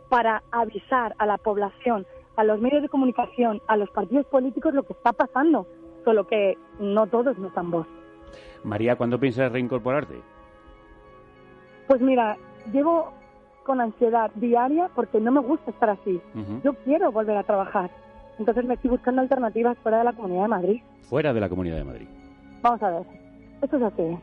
para 0.09 0.43
avisar 0.51 1.15
a 1.17 1.25
la 1.25 1.37
población, 1.37 2.05
a 2.35 2.43
los 2.43 2.59
medios 2.61 2.81
de 2.81 2.89
comunicación, 2.89 3.61
a 3.67 3.77
los 3.77 3.89
partidos 3.89 4.25
políticos 4.27 4.73
lo 4.73 4.83
que 4.83 4.93
está 4.93 5.13
pasando, 5.13 5.67
solo 6.03 6.27
que 6.27 6.57
no 6.79 7.07
todos 7.07 7.37
nos 7.37 7.53
dan 7.53 7.71
voz. 7.71 7.87
María, 8.63 8.95
¿cuándo 8.95 9.19
piensas 9.19 9.51
reincorporarte? 9.51 10.21
Pues 11.87 12.01
mira, 12.01 12.37
llevo 12.71 13.13
con 13.63 13.81
ansiedad 13.81 14.31
diaria 14.35 14.89
porque 14.95 15.19
no 15.19 15.31
me 15.31 15.41
gusta 15.41 15.71
estar 15.71 15.89
así. 15.89 16.21
Yo 16.63 16.73
quiero 16.85 17.11
volver 17.11 17.37
a 17.37 17.43
trabajar. 17.43 17.89
Entonces 18.39 18.65
me 18.65 18.75
estoy 18.75 18.91
buscando 18.91 19.21
alternativas 19.21 19.77
fuera 19.79 19.99
de 19.99 20.03
la 20.05 20.13
Comunidad 20.13 20.43
de 20.43 20.47
Madrid. 20.47 20.81
Fuera 21.01 21.33
de 21.33 21.39
la 21.39 21.49
Comunidad 21.49 21.77
de 21.77 21.83
Madrid. 21.83 22.07
Vamos 22.61 22.81
a 22.83 22.91
ver. 22.91 23.03
Esto 23.61 23.77
es 23.77 23.83
así. 23.83 24.17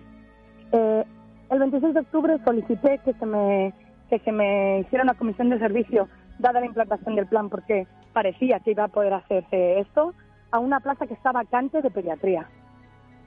Eh, 0.72 1.04
el 1.50 1.58
26 1.58 1.94
de 1.94 2.00
octubre 2.00 2.38
solicité 2.44 3.00
que 3.04 3.12
se 3.14 3.26
me 3.26 3.74
que 4.10 4.18
se 4.20 4.32
me 4.32 4.80
hiciera 4.80 5.04
una 5.04 5.14
comisión 5.14 5.50
de 5.50 5.58
servicio 5.58 6.08
dada 6.38 6.60
la 6.60 6.66
implantación 6.66 7.14
del 7.16 7.26
plan 7.26 7.48
porque 7.48 7.86
parecía 8.12 8.60
que 8.60 8.72
iba 8.72 8.84
a 8.84 8.88
poder 8.88 9.12
hacerse 9.14 9.80
esto 9.80 10.12
a 10.50 10.58
una 10.58 10.80
plaza 10.80 11.06
que 11.06 11.14
está 11.14 11.32
vacante 11.32 11.80
de 11.82 11.90
pediatría. 11.90 12.48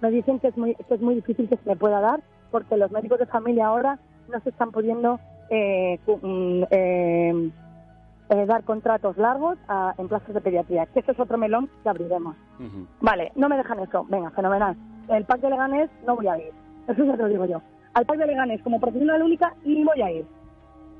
Me 0.01 0.11
dicen 0.11 0.39
que 0.39 0.47
es 0.49 0.57
muy 0.57 0.75
que 0.75 0.93
es 0.93 1.01
muy 1.01 1.15
difícil 1.15 1.49
que 1.49 1.57
se 1.57 1.69
me 1.69 1.75
pueda 1.75 1.99
dar 1.99 2.21
porque 2.51 2.77
los 2.77 2.91
médicos 2.91 3.19
de 3.19 3.25
familia 3.25 3.67
ahora 3.67 3.99
no 4.31 4.39
se 4.41 4.49
están 4.49 4.71
pudiendo 4.71 5.19
eh, 5.49 5.99
mm, 6.21 6.63
eh, 6.69 7.51
eh, 8.29 8.45
dar 8.45 8.63
contratos 8.63 9.17
largos 9.17 9.57
a- 9.67 9.93
en 9.97 10.07
plazas 10.09 10.33
de 10.33 10.41
pediatría, 10.41 10.85
que 10.87 10.99
ese 10.99 11.13
es 11.13 11.19
otro 11.19 11.37
melón 11.37 11.69
que 11.83 11.89
abriremos. 11.89 12.35
Vale, 13.01 13.31
no 13.35 13.47
me 13.49 13.55
dejan 13.57 13.79
eso. 13.79 14.05
Venga, 14.09 14.29
fenomenal. 14.31 14.75
El 15.07 15.23
pack 15.25 15.39
de 15.39 15.49
Leganés 15.49 15.89
no 16.05 16.15
voy 16.17 16.27
a 16.27 16.37
ir. 16.37 16.51
Eso 16.87 17.03
ya 17.05 17.15
te 17.15 17.23
lo 17.23 17.29
digo 17.29 17.45
yo. 17.45 17.61
Al 17.93 18.05
pack 18.05 18.17
de 18.17 18.27
Leganés 18.27 18.61
como 18.61 18.79
profesional 18.79 19.23
única 19.23 19.53
ni 19.63 19.83
voy 19.83 20.01
a 20.01 20.11
ir. 20.11 20.25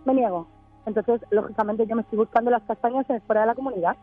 Me 0.05 0.13
niego. 0.13 0.47
Entonces, 0.86 1.21
lógicamente, 1.31 1.86
yo 1.86 1.95
me 1.95 2.01
estoy 2.03 2.17
buscando 2.19 2.49
las 2.51 2.63
castañas 2.63 3.10
en- 3.10 3.21
fuera 3.23 3.41
de 3.41 3.47
la 3.47 3.55
comunidad. 3.55 3.95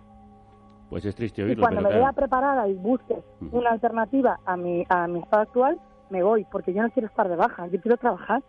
Pues 0.91 1.05
es 1.07 1.15
triste 1.15 1.41
Y 1.41 1.45
oírlo, 1.47 1.63
cuando 1.63 1.81
pero 1.81 1.95
me 1.95 1.99
vea 2.01 2.13
preparada 2.13 2.69
y 2.69 2.75
busque 2.75 3.17
una 3.53 3.71
alternativa 3.71 4.39
a 4.45 4.57
mi, 4.57 4.85
a 4.89 5.07
mi 5.09 5.21
estado 5.21 5.43
actual, 5.43 5.81
me 6.11 6.23
voy, 6.23 6.45
porque 6.53 6.75
yo 6.75 6.83
no 6.83 6.91
quiero 6.91 7.09
estar 7.09 7.29
de 7.29 7.37
baja, 7.37 7.67
yo 7.69 7.81
quiero 7.81 7.97
trabajar. 7.97 8.43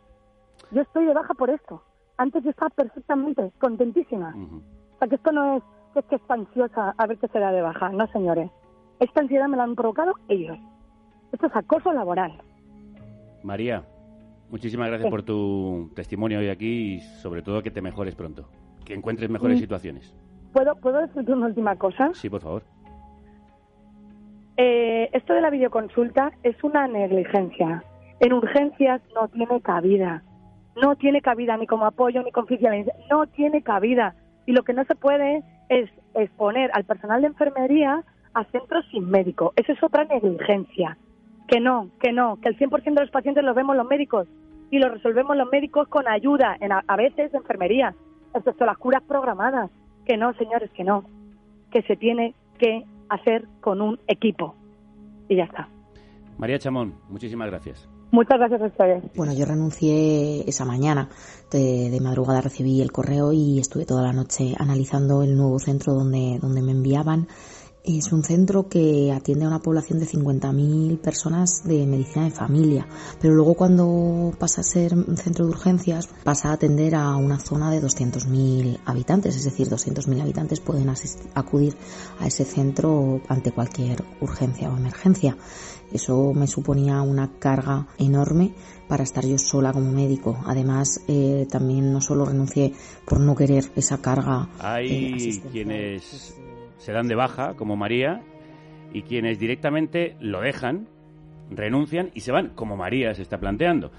Yo 0.71 0.81
estoy 0.81 1.05
de 1.05 1.13
baja 1.13 1.33
por 1.33 1.49
esto. 1.49 1.81
Antes 2.17 2.43
yo 2.43 2.49
estaba 2.49 2.69
perfectamente 2.69 3.51
contentísima. 3.59 4.33
O 4.95 4.99
sea, 4.99 5.07
que 5.07 5.15
esto 5.15 5.31
no 5.31 5.57
es 5.57 5.63
que 5.93 5.99
es 5.99 6.05
que 6.05 6.15
está 6.15 6.33
ansiosa 6.33 6.93
a 6.97 7.07
ver 7.07 7.17
qué 7.17 7.27
será 7.29 7.51
de 7.53 7.61
baja. 7.61 7.89
No, 7.89 8.05
señores. 8.07 8.51
Esta 8.99 9.21
ansiedad 9.21 9.47
me 9.47 9.55
la 9.57 9.63
han 9.63 9.75
provocado 9.75 10.13
ellos. 10.27 10.57
Esto 11.31 11.47
es 11.47 11.55
acoso 11.55 11.91
laboral. 11.93 12.33
María, 13.43 13.83
muchísimas 14.49 14.87
gracias 14.89 15.09
por 15.09 15.23
tu 15.23 15.91
testimonio 15.95 16.39
hoy 16.39 16.49
aquí 16.49 16.95
y 16.95 16.99
sobre 17.21 17.41
todo 17.41 17.61
que 17.63 17.71
te 17.71 17.81
mejores 17.81 18.15
pronto. 18.15 18.47
Que 18.85 18.93
encuentres 18.93 19.29
mejores 19.29 19.57
Mm. 19.57 19.61
situaciones. 19.61 20.15
¿Puedo, 20.53 20.75
¿puedo 20.75 20.99
decirte 21.01 21.33
una 21.33 21.47
última 21.47 21.75
cosa? 21.75 22.11
Sí, 22.13 22.29
por 22.29 22.41
favor. 22.41 22.63
Eh, 24.57 25.09
esto 25.13 25.33
de 25.33 25.41
la 25.41 25.49
videoconsulta 25.49 26.31
es 26.43 26.55
una 26.63 26.87
negligencia. 26.87 27.83
En 28.19 28.33
urgencias 28.33 29.01
no 29.13 29.27
tiene 29.27 29.59
cabida. 29.61 30.23
No 30.81 30.95
tiene 30.95 31.21
cabida 31.21 31.57
ni 31.57 31.67
como 31.67 31.85
apoyo 31.85 32.23
ni 32.23 32.31
como 32.31 32.45
oficialidad. 32.45 32.93
No 33.09 33.27
tiene 33.27 33.61
cabida. 33.63 34.15
Y 34.45 34.53
lo 34.53 34.63
que 34.63 34.73
no 34.73 34.85
se 34.85 34.95
puede 34.95 35.43
es 35.69 35.89
exponer 36.13 36.69
al 36.73 36.85
personal 36.85 37.21
de 37.21 37.27
enfermería 37.27 38.03
a 38.33 38.43
centros 38.45 38.85
sin 38.91 39.09
médico. 39.09 39.53
Eso 39.55 39.71
es 39.73 39.83
otra 39.83 40.05
negligencia. 40.05 40.97
Que 41.47 41.59
no, 41.59 41.89
que 41.99 42.11
no, 42.11 42.37
que 42.41 42.49
el 42.49 42.57
100% 42.57 42.83
de 42.83 43.01
los 43.01 43.11
pacientes 43.11 43.43
los 43.43 43.55
vemos 43.55 43.75
los 43.75 43.87
médicos 43.87 44.27
y 44.71 44.79
los 44.79 44.91
resolvemos 44.91 45.37
los 45.37 45.49
médicos 45.51 45.87
con 45.87 46.07
ayuda, 46.07 46.55
en 46.59 46.71
a, 46.71 46.83
a 46.87 46.95
veces 46.95 47.31
de 47.31 47.37
enfermería, 47.37 47.95
excepto 48.33 48.65
las 48.65 48.77
curas 48.77 49.03
programadas. 49.03 49.69
Que 50.05 50.17
no, 50.17 50.33
señores, 50.33 50.69
que 50.71 50.83
no. 50.83 51.03
Que 51.71 51.81
se 51.83 51.95
tiene 51.95 52.33
que 52.59 52.83
hacer 53.09 53.47
con 53.61 53.81
un 53.81 53.99
equipo. 54.07 54.55
Y 55.27 55.35
ya 55.35 55.43
está. 55.43 55.67
María 56.37 56.59
Chamón, 56.59 56.95
muchísimas 57.09 57.47
gracias. 57.49 57.89
Muchas 58.11 58.37
gracias 58.37 58.61
a 58.61 58.65
ustedes. 58.65 59.03
Bueno, 59.15 59.33
yo 59.33 59.45
renuncié 59.45 60.47
esa 60.47 60.65
mañana. 60.65 61.09
De, 61.51 61.89
de 61.89 61.99
madrugada 62.01 62.41
recibí 62.41 62.81
el 62.81 62.91
correo 62.91 63.33
y 63.33 63.59
estuve 63.59 63.85
toda 63.85 64.03
la 64.03 64.13
noche 64.13 64.53
analizando 64.57 65.23
el 65.23 65.35
nuevo 65.35 65.59
centro 65.59 65.93
donde, 65.93 66.37
donde 66.39 66.61
me 66.61 66.71
enviaban. 66.71 67.27
Es 67.87 68.11
un 68.11 68.23
centro 68.23 68.67
que 68.67 69.11
atiende 69.11 69.45
a 69.45 69.47
una 69.47 69.61
población 69.61 69.99
de 69.99 70.07
50.000 70.07 70.97
personas 70.97 71.63
de 71.65 71.85
medicina 71.85 72.25
de 72.25 72.31
familia, 72.31 72.87
pero 73.21 73.35
luego 73.35 73.53
cuando 73.53 74.33
pasa 74.39 74.61
a 74.61 74.63
ser 74.63 74.95
un 74.95 75.15
centro 75.17 75.45
de 75.45 75.51
urgencias 75.51 76.09
pasa 76.23 76.49
a 76.49 76.53
atender 76.53 76.95
a 76.95 77.15
una 77.15 77.37
zona 77.37 77.69
de 77.69 77.79
200.000 77.83 78.79
habitantes, 78.85 79.35
es 79.35 79.43
decir, 79.43 79.69
200.000 79.69 80.19
habitantes 80.19 80.61
pueden 80.61 80.91
acudir 81.35 81.77
a 82.19 82.25
ese 82.25 82.43
centro 82.43 83.21
ante 83.27 83.51
cualquier 83.51 84.03
urgencia 84.19 84.71
o 84.71 84.77
emergencia. 84.77 85.37
Eso 85.91 86.33
me 86.33 86.47
suponía 86.47 87.03
una 87.03 87.37
carga 87.37 87.87
enorme 87.99 88.55
para 88.87 89.03
estar 89.03 89.25
yo 89.27 89.37
sola 89.37 89.71
como 89.71 89.91
médico. 89.91 90.37
Además, 90.45 91.01
eh, 91.07 91.47
también 91.51 91.93
no 91.93 92.01
solo 92.01 92.25
renuncié 92.25 92.73
por 93.05 93.19
no 93.19 93.35
querer 93.35 93.71
esa 93.75 93.99
carga 93.99 94.49
eh, 94.55 94.59
Hay 94.59 95.13
asistencial. 95.13 95.51
quienes 95.51 96.35
se 96.77 96.91
dan 96.91 97.07
de 97.07 97.15
baja, 97.15 97.55
como 97.55 97.75
María, 97.75 98.21
y 98.93 99.01
quienes 99.03 99.39
directamente 99.39 100.15
lo 100.19 100.41
dejan, 100.41 100.87
renuncian 101.49 102.11
y 102.13 102.21
se 102.21 102.31
van, 102.31 102.49
como 102.49 102.77
María 102.77 103.13
se 103.13 103.21
está 103.21 103.39
planteando. 103.39 103.91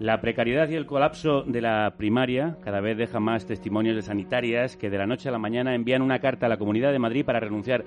La 0.00 0.20
precariedad 0.20 0.68
y 0.68 0.74
el 0.74 0.86
colapso 0.86 1.42
de 1.42 1.60
la 1.60 1.94
primaria 1.96 2.56
cada 2.64 2.80
vez 2.80 2.96
deja 2.96 3.20
más 3.20 3.46
testimonios 3.46 3.94
de 3.94 4.02
sanitarias 4.02 4.76
que 4.76 4.90
de 4.90 4.98
la 4.98 5.06
noche 5.06 5.28
a 5.28 5.32
la 5.32 5.38
mañana 5.38 5.74
envían 5.74 6.02
una 6.02 6.18
carta 6.18 6.46
a 6.46 6.48
la 6.48 6.56
Comunidad 6.56 6.92
de 6.92 6.98
Madrid 6.98 7.24
para 7.24 7.38
renunciar 7.38 7.84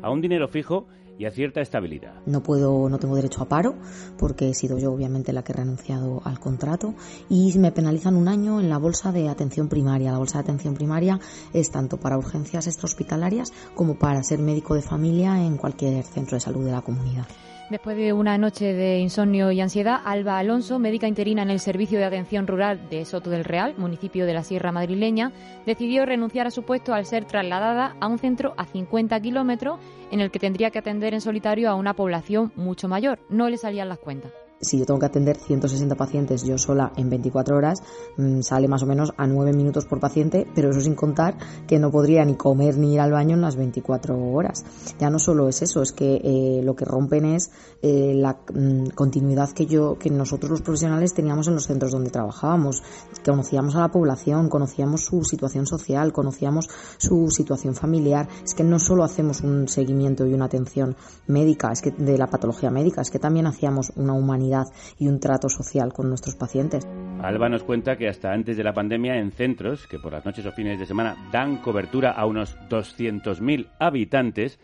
a 0.00 0.10
un 0.10 0.20
dinero 0.20 0.46
fijo 0.46 0.86
y 1.18 1.26
a 1.26 1.30
cierta 1.30 1.60
estabilidad. 1.60 2.14
No 2.26 2.42
puedo, 2.42 2.88
no 2.88 2.98
tengo 2.98 3.16
derecho 3.16 3.42
a 3.42 3.48
paro 3.48 3.74
porque 4.16 4.48
he 4.48 4.54
sido 4.54 4.78
yo 4.78 4.92
obviamente 4.92 5.32
la 5.32 5.42
que 5.42 5.52
he 5.52 5.56
renunciado 5.56 6.22
al 6.24 6.38
contrato 6.38 6.94
y 7.28 7.52
me 7.58 7.72
penalizan 7.72 8.16
un 8.16 8.28
año 8.28 8.60
en 8.60 8.70
la 8.70 8.78
bolsa 8.78 9.10
de 9.10 9.28
atención 9.28 9.68
primaria. 9.68 10.12
La 10.12 10.18
bolsa 10.18 10.38
de 10.38 10.44
atención 10.44 10.74
primaria 10.74 11.18
es 11.52 11.70
tanto 11.70 11.98
para 11.98 12.16
urgencias 12.16 12.68
extrahospitalarias 12.68 13.52
como 13.74 13.98
para 13.98 14.22
ser 14.22 14.38
médico 14.38 14.74
de 14.74 14.82
familia 14.82 15.44
en 15.44 15.56
cualquier 15.56 16.04
centro 16.04 16.36
de 16.36 16.40
salud 16.40 16.64
de 16.64 16.72
la 16.72 16.82
comunidad. 16.82 17.26
Después 17.70 17.98
de 17.98 18.14
una 18.14 18.38
noche 18.38 18.72
de 18.72 18.98
insomnio 18.98 19.52
y 19.52 19.60
ansiedad, 19.60 20.00
Alba 20.06 20.38
Alonso, 20.38 20.78
médica 20.78 21.06
interina 21.06 21.42
en 21.42 21.50
el 21.50 21.60
Servicio 21.60 21.98
de 21.98 22.06
Atención 22.06 22.46
Rural 22.46 22.88
de 22.88 23.04
Soto 23.04 23.28
del 23.28 23.44
Real, 23.44 23.74
municipio 23.76 24.24
de 24.24 24.32
la 24.32 24.42
Sierra 24.42 24.72
Madrileña, 24.72 25.32
decidió 25.66 26.06
renunciar 26.06 26.46
a 26.46 26.50
su 26.50 26.62
puesto 26.62 26.94
al 26.94 27.04
ser 27.04 27.26
trasladada 27.26 27.94
a 28.00 28.06
un 28.06 28.18
centro 28.18 28.54
a 28.56 28.64
50 28.64 29.20
kilómetros 29.20 29.78
en 30.10 30.20
el 30.20 30.30
que 30.30 30.38
tendría 30.38 30.70
que 30.70 30.78
atender 30.78 31.12
en 31.12 31.20
solitario 31.20 31.68
a 31.68 31.74
una 31.74 31.92
población 31.92 32.52
mucho 32.56 32.88
mayor. 32.88 33.18
No 33.28 33.50
le 33.50 33.58
salían 33.58 33.90
las 33.90 33.98
cuentas. 33.98 34.47
Si 34.60 34.76
yo 34.76 34.86
tengo 34.86 34.98
que 34.98 35.06
atender 35.06 35.36
160 35.36 35.94
pacientes 35.94 36.42
yo 36.42 36.58
sola 36.58 36.92
en 36.96 37.08
24 37.08 37.56
horas, 37.56 37.80
mm, 38.16 38.40
sale 38.40 38.66
más 38.66 38.82
o 38.82 38.86
menos 38.86 39.12
a 39.16 39.26
9 39.26 39.52
minutos 39.52 39.86
por 39.86 40.00
paciente, 40.00 40.48
pero 40.54 40.70
eso 40.70 40.80
sin 40.80 40.96
contar 40.96 41.36
que 41.68 41.78
no 41.78 41.92
podría 41.92 42.24
ni 42.24 42.34
comer 42.34 42.76
ni 42.76 42.94
ir 42.94 43.00
al 43.00 43.12
baño 43.12 43.36
en 43.36 43.40
las 43.40 43.54
24 43.54 44.18
horas. 44.32 44.64
Ya 44.98 45.10
no 45.10 45.20
solo 45.20 45.48
es 45.48 45.62
eso, 45.62 45.80
es 45.80 45.92
que 45.92 46.20
eh, 46.24 46.60
lo 46.64 46.74
que 46.74 46.84
rompen 46.84 47.24
es 47.24 47.52
eh, 47.82 48.14
la 48.16 48.40
mm, 48.52 48.88
continuidad 48.96 49.50
que 49.50 49.66
yo, 49.66 49.96
que 49.96 50.10
nosotros 50.10 50.50
los 50.50 50.62
profesionales 50.62 51.14
teníamos 51.14 51.46
en 51.46 51.54
los 51.54 51.66
centros 51.66 51.92
donde 51.92 52.10
trabajábamos. 52.10 52.82
Conocíamos 53.24 53.76
a 53.76 53.80
la 53.80 53.92
población, 53.92 54.48
conocíamos 54.48 55.04
su 55.04 55.22
situación 55.22 55.66
social, 55.66 56.12
conocíamos 56.12 56.68
su 56.96 57.30
situación 57.30 57.76
familiar. 57.76 58.28
Es 58.42 58.54
que 58.54 58.64
no 58.64 58.80
solo 58.80 59.04
hacemos 59.04 59.42
un 59.42 59.68
seguimiento 59.68 60.26
y 60.26 60.34
una 60.34 60.46
atención 60.46 60.96
médica, 61.28 61.70
es 61.70 61.80
que 61.80 61.92
de 61.92 62.18
la 62.18 62.26
patología 62.26 62.70
médica, 62.70 63.02
es 63.02 63.10
que 63.10 63.20
también 63.20 63.46
hacíamos 63.46 63.92
una 63.94 64.14
humanidad 64.14 64.47
y 64.98 65.08
un 65.08 65.20
trato 65.20 65.48
social 65.48 65.92
con 65.92 66.08
nuestros 66.08 66.36
pacientes. 66.36 66.86
Alba 67.22 67.48
nos 67.48 67.64
cuenta 67.64 67.96
que 67.96 68.08
hasta 68.08 68.32
antes 68.32 68.56
de 68.56 68.64
la 68.64 68.72
pandemia 68.72 69.16
en 69.16 69.32
centros, 69.32 69.86
que 69.86 69.98
por 69.98 70.12
las 70.12 70.24
noches 70.24 70.46
o 70.46 70.52
fines 70.52 70.78
de 70.78 70.86
semana 70.86 71.28
dan 71.32 71.58
cobertura 71.58 72.12
a 72.12 72.26
unos 72.26 72.56
200.000 72.68 73.68
habitantes, 73.78 74.58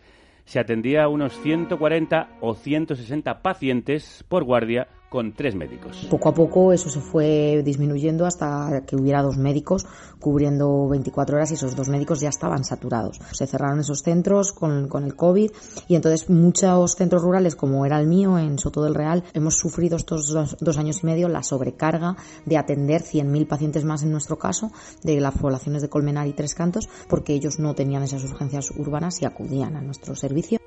se 0.45 0.59
atendía 0.59 1.03
a 1.03 1.07
unos 1.09 1.33
140 1.41 2.37
o 2.41 2.53
160 2.53 3.41
pacientes 3.41 4.23
por 4.29 4.43
guardia 4.43 4.87
con 5.09 5.33
tres 5.33 5.55
médicos. 5.55 6.07
Poco 6.09 6.29
a 6.29 6.33
poco 6.33 6.73
eso 6.73 6.89
se 6.89 6.99
fue 6.99 7.61
disminuyendo 7.63 8.25
hasta 8.25 8.83
que 8.85 8.95
hubiera 8.95 9.21
dos 9.21 9.37
médicos 9.37 9.85
cubriendo 10.19 10.87
24 10.89 11.37
horas 11.37 11.51
y 11.51 11.53
esos 11.53 11.75
dos 11.75 11.89
médicos 11.89 12.19
ya 12.19 12.29
estaban 12.29 12.63
saturados. 12.63 13.19
Se 13.31 13.47
cerraron 13.47 13.79
esos 13.79 13.99
centros 13.99 14.53
con, 14.53 14.89
el 15.03 15.15
COVID 15.15 15.51
y 15.87 15.95
entonces 15.95 16.29
muchos 16.29 16.95
centros 16.95 17.21
rurales, 17.21 17.55
como 17.55 17.85
era 17.85 17.99
el 17.99 18.07
mío 18.07 18.37
en 18.39 18.57
Soto 18.57 18.83
del 18.83 18.95
Real, 18.95 19.23
hemos 19.33 19.55
sufrido 19.55 19.97
estos 19.97 20.29
dos, 20.29 20.57
dos 20.59 20.77
años 20.77 21.03
y 21.03 21.05
medio 21.05 21.29
la 21.29 21.43
sobrecarga 21.43 22.15
de 22.45 22.57
atender 22.57 23.01
100.000 23.01 23.47
pacientes 23.47 23.85
más 23.85 24.03
en 24.03 24.11
nuestro 24.11 24.37
caso 24.37 24.71
de 25.03 25.19
las 25.19 25.37
poblaciones 25.37 25.81
de 25.81 25.89
Colmenar 25.89 26.27
y 26.27 26.33
Tres 26.33 26.55
Cantos 26.55 26.89
porque 27.07 27.33
ellos 27.33 27.59
no 27.59 27.75
tenían 27.75 28.03
esas 28.03 28.23
urgencias 28.23 28.71
urbanas 28.71 29.21
y 29.21 29.25
acudían 29.25 29.75
a 29.75 29.81
nuestro 29.81 30.15
servicio. 30.15 30.59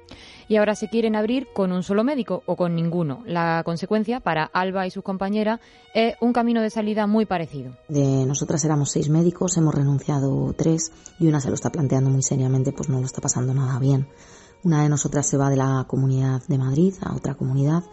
Y 0.48 0.56
ahora 0.56 0.74
se 0.74 0.88
quieren 0.88 1.14
abrir 1.14 1.48
con 1.52 1.72
un 1.72 1.82
solo 1.82 2.04
médico 2.04 2.42
o 2.46 2.56
con 2.56 2.74
ninguno. 2.74 3.22
La 3.26 3.62
consecuencia 3.64 4.20
para 4.20 4.44
Alba 4.44 4.86
y 4.86 4.90
sus 4.90 5.04
compañeras 5.04 5.60
es 5.94 6.14
un 6.20 6.32
camino 6.32 6.62
de 6.62 6.70
salida 6.70 7.06
muy 7.06 7.26
parecido. 7.26 7.72
De 7.88 8.24
nosotras 8.26 8.64
éramos 8.64 8.90
seis 8.90 9.08
médicos, 9.08 9.56
hemos 9.56 9.74
renunciado 9.74 10.52
tres 10.54 10.92
y 11.18 11.28
una 11.28 11.40
se 11.40 11.48
lo 11.48 11.54
está 11.54 11.70
planteando 11.70 12.10
muy 12.10 12.22
seriamente, 12.22 12.72
pues 12.72 12.88
no 12.88 12.98
lo 12.98 13.06
está 13.06 13.20
pasando 13.20 13.52
nada 13.54 13.78
bien. 13.78 14.08
Una 14.64 14.82
de 14.82 14.88
nosotras 14.88 15.28
se 15.28 15.36
va 15.36 15.50
de 15.50 15.56
la 15.56 15.84
comunidad 15.86 16.42
de 16.48 16.58
Madrid 16.58 16.92
a 17.00 17.14
otra 17.14 17.34
comunidad 17.34 17.84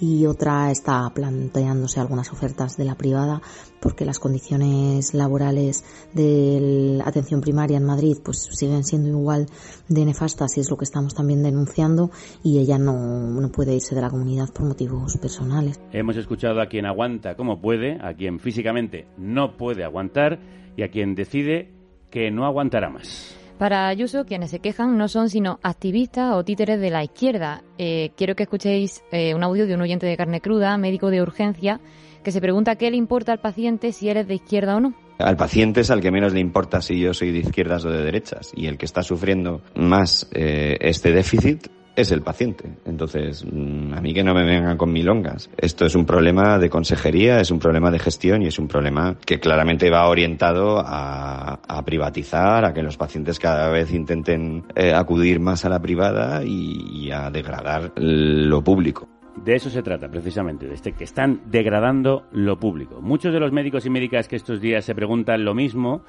y 0.00 0.24
otra 0.24 0.70
está 0.70 1.10
planteándose 1.14 2.00
algunas 2.00 2.32
ofertas 2.32 2.78
de 2.78 2.86
la 2.86 2.94
privada 2.94 3.42
porque 3.80 4.06
las 4.06 4.18
condiciones 4.18 5.12
laborales 5.12 5.84
de 6.14 6.96
la 6.98 7.06
atención 7.06 7.42
primaria 7.42 7.76
en 7.76 7.84
Madrid 7.84 8.16
pues 8.24 8.48
siguen 8.52 8.84
siendo 8.84 9.10
igual 9.10 9.46
de 9.88 10.04
nefastas 10.06 10.56
y 10.56 10.60
es 10.60 10.70
lo 10.70 10.78
que 10.78 10.84
estamos 10.84 11.14
también 11.14 11.42
denunciando 11.42 12.10
y 12.42 12.58
ella 12.58 12.78
no, 12.78 13.28
no 13.40 13.52
puede 13.52 13.74
irse 13.74 13.94
de 13.94 14.00
la 14.00 14.08
comunidad 14.08 14.48
por 14.48 14.64
motivos 14.64 15.18
personales. 15.18 15.78
Hemos 15.92 16.16
escuchado 16.16 16.62
a 16.62 16.66
quien 16.66 16.86
aguanta 16.86 17.36
como 17.36 17.60
puede, 17.60 17.98
a 18.00 18.14
quien 18.14 18.40
físicamente 18.40 19.08
no 19.18 19.58
puede 19.58 19.84
aguantar 19.84 20.40
y 20.74 20.82
a 20.82 20.88
quien 20.88 21.14
decide 21.14 21.70
que 22.10 22.30
no 22.30 22.46
aguantará 22.46 22.88
más. 22.88 23.43
Para 23.58 23.86
Ayuso, 23.86 24.24
quienes 24.24 24.50
se 24.50 24.58
quejan 24.58 24.98
no 24.98 25.06
son 25.08 25.30
sino 25.30 25.60
activistas 25.62 26.34
o 26.34 26.44
títeres 26.44 26.80
de 26.80 26.90
la 26.90 27.04
izquierda. 27.04 27.62
Eh, 27.78 28.10
quiero 28.16 28.34
que 28.34 28.42
escuchéis 28.42 29.04
eh, 29.12 29.34
un 29.34 29.44
audio 29.44 29.66
de 29.66 29.74
un 29.74 29.80
oyente 29.80 30.06
de 30.06 30.16
carne 30.16 30.40
cruda, 30.40 30.76
médico 30.76 31.08
de 31.10 31.22
urgencia, 31.22 31.80
que 32.24 32.32
se 32.32 32.40
pregunta 32.40 32.74
qué 32.74 32.90
le 32.90 32.96
importa 32.96 33.32
al 33.32 33.38
paciente 33.38 33.92
si 33.92 34.08
eres 34.08 34.26
de 34.26 34.34
izquierda 34.34 34.76
o 34.76 34.80
no. 34.80 34.94
Al 35.18 35.36
paciente 35.36 35.82
es 35.82 35.90
al 35.92 36.00
que 36.00 36.10
menos 36.10 36.32
le 36.32 36.40
importa 36.40 36.82
si 36.82 36.98
yo 36.98 37.14
soy 37.14 37.30
de 37.30 37.38
izquierdas 37.38 37.84
o 37.84 37.90
de 37.90 38.02
derechas 38.02 38.50
y 38.56 38.66
el 38.66 38.76
que 38.76 38.86
está 38.86 39.04
sufriendo 39.04 39.62
más 39.76 40.28
eh, 40.32 40.76
este 40.80 41.12
déficit 41.12 41.68
es 41.96 42.10
el 42.12 42.22
paciente. 42.22 42.70
Entonces, 42.84 43.44
mm, 43.44 43.94
a 43.94 44.00
mí 44.00 44.12
que 44.12 44.24
no 44.24 44.34
me 44.34 44.44
vengan 44.44 44.76
con 44.76 44.92
milongas. 44.92 45.50
Esto 45.56 45.86
es 45.86 45.94
un 45.94 46.04
problema 46.04 46.58
de 46.58 46.68
consejería, 46.68 47.40
es 47.40 47.50
un 47.50 47.58
problema 47.58 47.90
de 47.90 47.98
gestión 47.98 48.42
y 48.42 48.46
es 48.46 48.58
un 48.58 48.68
problema 48.68 49.16
que 49.24 49.38
claramente 49.38 49.90
va 49.90 50.08
orientado 50.08 50.82
a, 50.84 51.58
privatizar, 51.84 52.64
a 52.64 52.72
que 52.72 52.82
los 52.82 52.96
pacientes 52.96 53.38
cada 53.38 53.68
vez 53.68 53.92
intenten 53.92 54.64
eh, 54.74 54.92
acudir 54.94 55.38
más 55.38 55.64
a 55.64 55.68
la 55.68 55.80
privada 55.80 56.42
y, 56.44 57.10
a 57.10 57.30
degradar 57.30 57.92
lo 57.96 58.64
público. 58.64 59.08
De 59.36 59.54
eso 59.54 59.68
se 59.68 59.82
trata, 59.82 60.08
precisamente, 60.08 60.66
de 60.66 60.74
este, 60.74 60.92
que 60.92 61.04
están 61.04 61.42
degradando 61.46 62.24
lo 62.32 62.58
público. 62.58 63.00
Muchos 63.02 63.32
de 63.32 63.40
los 63.40 63.52
médicos 63.52 63.84
y 63.84 63.90
médicas 63.90 64.28
que 64.28 64.36
estos 64.36 64.60
días 64.60 64.84
se 64.84 64.94
preguntan 64.94 65.44
lo 65.44 65.54
mismo 65.54 66.02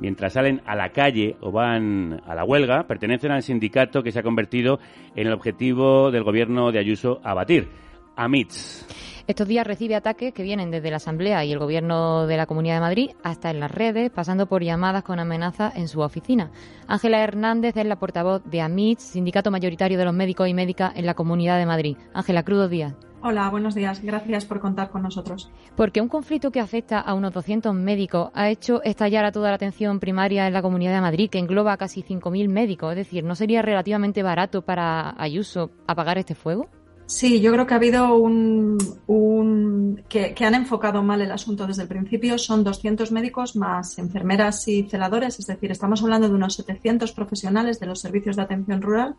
mientras 0.00 0.34
salen 0.34 0.62
a 0.66 0.76
la 0.76 0.90
calle 0.90 1.36
o 1.40 1.52
van 1.52 2.20
a 2.26 2.34
la 2.34 2.44
huelga, 2.44 2.86
pertenecen 2.86 3.32
al 3.32 3.42
sindicato 3.42 4.02
que 4.02 4.12
se 4.12 4.18
ha 4.18 4.22
convertido 4.22 4.78
en 5.14 5.26
el 5.26 5.32
objetivo 5.32 6.10
del 6.10 6.24
gobierno 6.24 6.72
de 6.72 6.78
Ayuso 6.78 7.20
a 7.22 7.34
batir, 7.34 7.68
AMITS. 8.16 8.86
Estos 9.28 9.46
días 9.46 9.66
recibe 9.66 9.94
ataques 9.94 10.34
que 10.34 10.42
vienen 10.42 10.72
desde 10.72 10.90
la 10.90 10.96
Asamblea 10.96 11.44
y 11.44 11.52
el 11.52 11.60
Gobierno 11.60 12.26
de 12.26 12.36
la 12.36 12.46
Comunidad 12.46 12.74
de 12.74 12.80
Madrid 12.80 13.10
hasta 13.22 13.50
en 13.50 13.60
las 13.60 13.70
redes, 13.70 14.10
pasando 14.10 14.46
por 14.46 14.64
llamadas 14.64 15.04
con 15.04 15.20
amenazas 15.20 15.76
en 15.76 15.86
su 15.86 16.00
oficina. 16.00 16.50
Ángela 16.88 17.22
Hernández 17.22 17.76
es 17.76 17.86
la 17.86 18.00
portavoz 18.00 18.42
de 18.44 18.60
AMITS, 18.60 19.02
sindicato 19.02 19.52
mayoritario 19.52 19.96
de 19.96 20.04
los 20.04 20.14
médicos 20.14 20.48
y 20.48 20.54
médicas 20.54 20.92
en 20.96 21.06
la 21.06 21.14
Comunidad 21.14 21.58
de 21.58 21.66
Madrid. 21.66 21.96
Ángela, 22.12 22.42
crudos 22.42 22.68
días. 22.68 22.94
Hola, 23.24 23.48
buenos 23.50 23.76
días. 23.76 24.02
Gracias 24.02 24.44
por 24.44 24.58
contar 24.58 24.90
con 24.90 25.02
nosotros. 25.02 25.48
Porque 25.76 26.00
un 26.00 26.08
conflicto 26.08 26.50
que 26.50 26.58
afecta 26.58 26.98
a 26.98 27.14
unos 27.14 27.32
200 27.32 27.72
médicos 27.72 28.30
ha 28.34 28.50
hecho 28.50 28.82
estallar 28.82 29.24
a 29.24 29.30
toda 29.30 29.50
la 29.50 29.54
atención 29.54 30.00
primaria 30.00 30.48
en 30.48 30.52
la 30.52 30.60
Comunidad 30.60 30.92
de 30.92 31.00
Madrid, 31.00 31.30
que 31.30 31.38
engloba 31.38 31.72
a 31.72 31.76
casi 31.76 32.02
5.000 32.02 32.48
médicos. 32.48 32.90
Es 32.90 32.96
decir, 32.96 33.22
¿no 33.22 33.36
sería 33.36 33.62
relativamente 33.62 34.24
barato 34.24 34.62
para 34.62 35.14
Ayuso 35.22 35.70
apagar 35.86 36.18
este 36.18 36.34
fuego? 36.34 36.68
Sí, 37.06 37.40
yo 37.40 37.52
creo 37.52 37.64
que 37.66 37.74
ha 37.74 37.76
habido 37.76 38.16
un, 38.16 40.02
que, 40.08 40.34
han 40.44 40.54
enfocado 40.54 41.02
mal 41.04 41.20
el 41.20 41.30
asunto 41.30 41.66
desde 41.66 41.82
el 41.82 41.88
principio. 41.88 42.38
Son 42.38 42.64
200 42.64 43.12
médicos 43.12 43.54
más 43.54 43.98
enfermeras 43.98 44.66
y 44.66 44.82
celadores, 44.88 45.38
es 45.38 45.46
decir, 45.46 45.70
estamos 45.70 46.02
hablando 46.02 46.28
de 46.28 46.34
unos 46.34 46.54
700 46.54 47.12
profesionales 47.12 47.78
de 47.78 47.86
los 47.86 48.00
servicios 48.00 48.34
de 48.34 48.42
atención 48.42 48.82
rural 48.82 49.14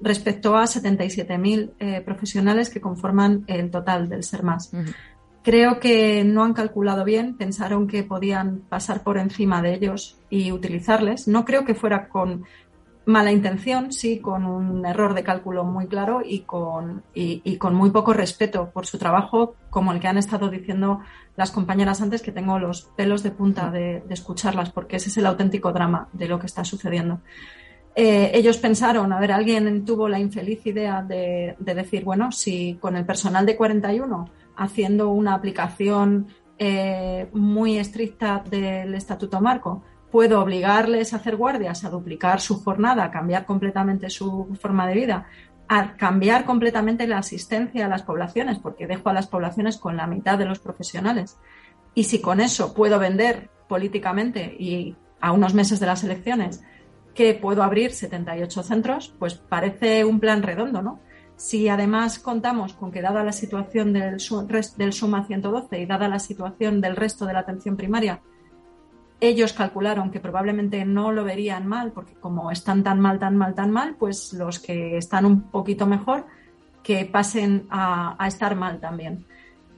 respecto 0.00 0.56
a 0.56 0.64
77.000 0.64 1.72
eh, 1.78 2.00
profesionales 2.02 2.70
que 2.70 2.80
conforman 2.80 3.44
el 3.46 3.70
total 3.70 4.08
del 4.08 4.22
SERMAS. 4.22 4.72
Creo 5.42 5.80
que 5.80 6.24
no 6.24 6.44
han 6.44 6.52
calculado 6.52 7.04
bien, 7.04 7.36
pensaron 7.36 7.86
que 7.86 8.02
podían 8.02 8.60
pasar 8.68 9.02
por 9.02 9.18
encima 9.18 9.62
de 9.62 9.74
ellos 9.74 10.18
y 10.28 10.52
utilizarles. 10.52 11.26
No 11.26 11.44
creo 11.44 11.64
que 11.64 11.74
fuera 11.74 12.08
con 12.08 12.44
mala 13.08 13.32
intención, 13.32 13.90
sí, 13.90 14.18
con 14.18 14.44
un 14.44 14.84
error 14.84 15.14
de 15.14 15.24
cálculo 15.24 15.64
muy 15.64 15.86
claro 15.86 16.20
y 16.22 16.40
con, 16.40 17.02
y, 17.14 17.56
con 17.56 17.74
muy 17.74 17.90
poco 17.90 18.12
respeto 18.12 18.70
por 18.70 18.84
su 18.84 18.98
trabajo, 18.98 19.54
como 19.70 19.92
el 19.92 20.00
que 20.00 20.08
han 20.08 20.18
estado 20.18 20.50
diciendo 20.50 21.00
las 21.34 21.50
compañeras 21.50 22.02
antes, 22.02 22.20
que 22.20 22.32
tengo 22.32 22.58
los 22.58 22.82
pelos 22.82 23.22
de 23.22 23.30
punta 23.30 23.70
de 23.70 24.02
escucharlas, 24.10 24.70
porque 24.70 24.96
ese 24.96 25.08
es 25.08 25.16
el 25.16 25.24
auténtico 25.24 25.72
drama 25.72 26.08
de 26.12 26.28
lo 26.28 26.38
que 26.38 26.46
está 26.46 26.64
sucediendo. 26.64 27.20
Eh, 28.00 28.30
ellos 28.32 28.58
pensaron, 28.58 29.12
a 29.12 29.18
ver, 29.18 29.32
alguien 29.32 29.84
tuvo 29.84 30.08
la 30.08 30.20
infeliz 30.20 30.64
idea 30.64 31.02
de, 31.02 31.56
decir, 31.58 32.04
bueno, 32.04 32.30
si 32.30 32.78
con 32.80 32.94
el 32.96 33.04
personal 33.04 33.44
de 33.44 33.56
41 33.56 34.30
haciendo 34.54 35.08
una 35.08 35.34
aplicación 35.34 36.28
eh, 36.58 37.26
muy 37.32 37.76
estricta 37.76 38.44
del 38.48 38.94
Estatuto 38.94 39.40
Marco, 39.40 39.82
puedo 40.12 40.40
obligarles 40.40 41.12
a 41.12 41.16
hacer 41.16 41.34
guardias, 41.34 41.82
a 41.82 41.90
duplicar 41.90 42.40
su 42.40 42.62
jornada, 42.62 43.02
a 43.02 43.10
cambiar 43.10 43.44
completamente 43.44 44.10
su 44.10 44.56
forma 44.60 44.86
de 44.86 44.94
vida, 44.94 45.26
a 45.66 45.96
cambiar 45.96 46.44
completamente 46.44 47.08
la 47.08 47.18
asistencia 47.18 47.86
a 47.86 47.88
las 47.88 48.04
poblaciones, 48.04 48.60
porque 48.60 48.86
dejo 48.86 49.08
a 49.08 49.12
las 49.12 49.26
poblaciones 49.26 49.76
con 49.76 49.96
la 49.96 50.06
mitad 50.06 50.38
de 50.38 50.44
los 50.44 50.60
profesionales. 50.60 51.36
Y 51.96 52.04
si 52.04 52.20
con 52.20 52.40
eso 52.40 52.74
puedo 52.74 53.00
vender 53.00 53.50
políticamente 53.66 54.54
y 54.56 54.94
a 55.20 55.32
unos 55.32 55.52
meses 55.52 55.80
de 55.80 55.86
las 55.86 56.04
elecciones 56.04 56.62
que 57.14 57.34
puedo 57.34 57.62
abrir 57.62 57.92
78 57.92 58.62
centros, 58.62 59.14
pues 59.18 59.34
parece 59.34 60.04
un 60.04 60.20
plan 60.20 60.42
redondo, 60.42 60.82
¿no? 60.82 61.00
Si 61.36 61.68
además 61.68 62.18
contamos 62.18 62.72
con 62.74 62.90
que 62.90 63.00
dada 63.00 63.22
la 63.22 63.32
situación 63.32 63.92
del, 63.92 64.18
del 64.76 64.92
SUMA 64.92 65.24
112 65.24 65.80
y 65.80 65.86
dada 65.86 66.08
la 66.08 66.18
situación 66.18 66.80
del 66.80 66.96
resto 66.96 67.26
de 67.26 67.32
la 67.32 67.40
atención 67.40 67.76
primaria, 67.76 68.20
ellos 69.20 69.52
calcularon 69.52 70.10
que 70.10 70.20
probablemente 70.20 70.84
no 70.84 71.12
lo 71.12 71.24
verían 71.24 71.66
mal, 71.66 71.92
porque 71.92 72.14
como 72.14 72.50
están 72.50 72.82
tan 72.82 73.00
mal, 73.00 73.18
tan 73.18 73.36
mal, 73.36 73.54
tan 73.54 73.70
mal, 73.70 73.96
pues 73.98 74.32
los 74.32 74.58
que 74.58 74.96
están 74.96 75.26
un 75.26 75.42
poquito 75.42 75.86
mejor, 75.86 76.26
que 76.82 77.04
pasen 77.04 77.66
a, 77.70 78.16
estar 78.26 78.54
mal 78.54 78.80
también. 78.80 79.24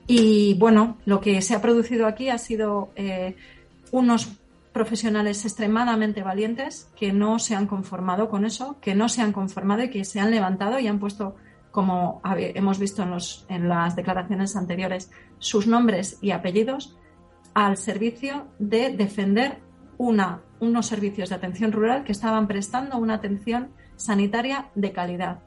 Y 0.07 0.55
bueno, 0.55 0.97
lo 1.05 1.19
que 1.19 1.41
se 1.41 1.55
ha 1.55 1.61
producido 1.61 2.05
aquí 2.05 2.29
ha 2.29 2.37
sido 2.37 2.91
eh, 2.95 3.35
unos 3.91 4.40
profesionales 4.71 5.43
extremadamente 5.43 6.23
valientes 6.23 6.89
que 6.95 7.11
no 7.11 7.39
se 7.39 7.55
han 7.55 7.67
conformado 7.67 8.29
con 8.29 8.45
eso, 8.45 8.77
que 8.79 8.95
no 8.95 9.09
se 9.09 9.21
han 9.21 9.33
conformado 9.33 9.83
y 9.83 9.89
que 9.89 10.05
se 10.05 10.19
han 10.19 10.31
levantado 10.31 10.79
y 10.79 10.87
han 10.87 10.99
puesto, 10.99 11.35
como 11.71 12.21
hemos 12.37 12.79
visto 12.79 13.03
en, 13.03 13.11
los, 13.11 13.45
en 13.49 13.67
las 13.67 13.95
declaraciones 13.95 14.55
anteriores, 14.55 15.11
sus 15.39 15.67
nombres 15.67 16.17
y 16.21 16.31
apellidos 16.31 16.97
al 17.53 17.77
servicio 17.77 18.47
de 18.59 18.95
defender 18.95 19.59
una, 19.97 20.41
unos 20.59 20.87
servicios 20.87 21.29
de 21.29 21.35
atención 21.35 21.71
rural 21.71 22.03
que 22.03 22.13
estaban 22.13 22.47
prestando 22.47 22.97
una 22.97 23.15
atención 23.15 23.71
sanitaria 23.97 24.69
de 24.73 24.91
calidad. 24.91 25.39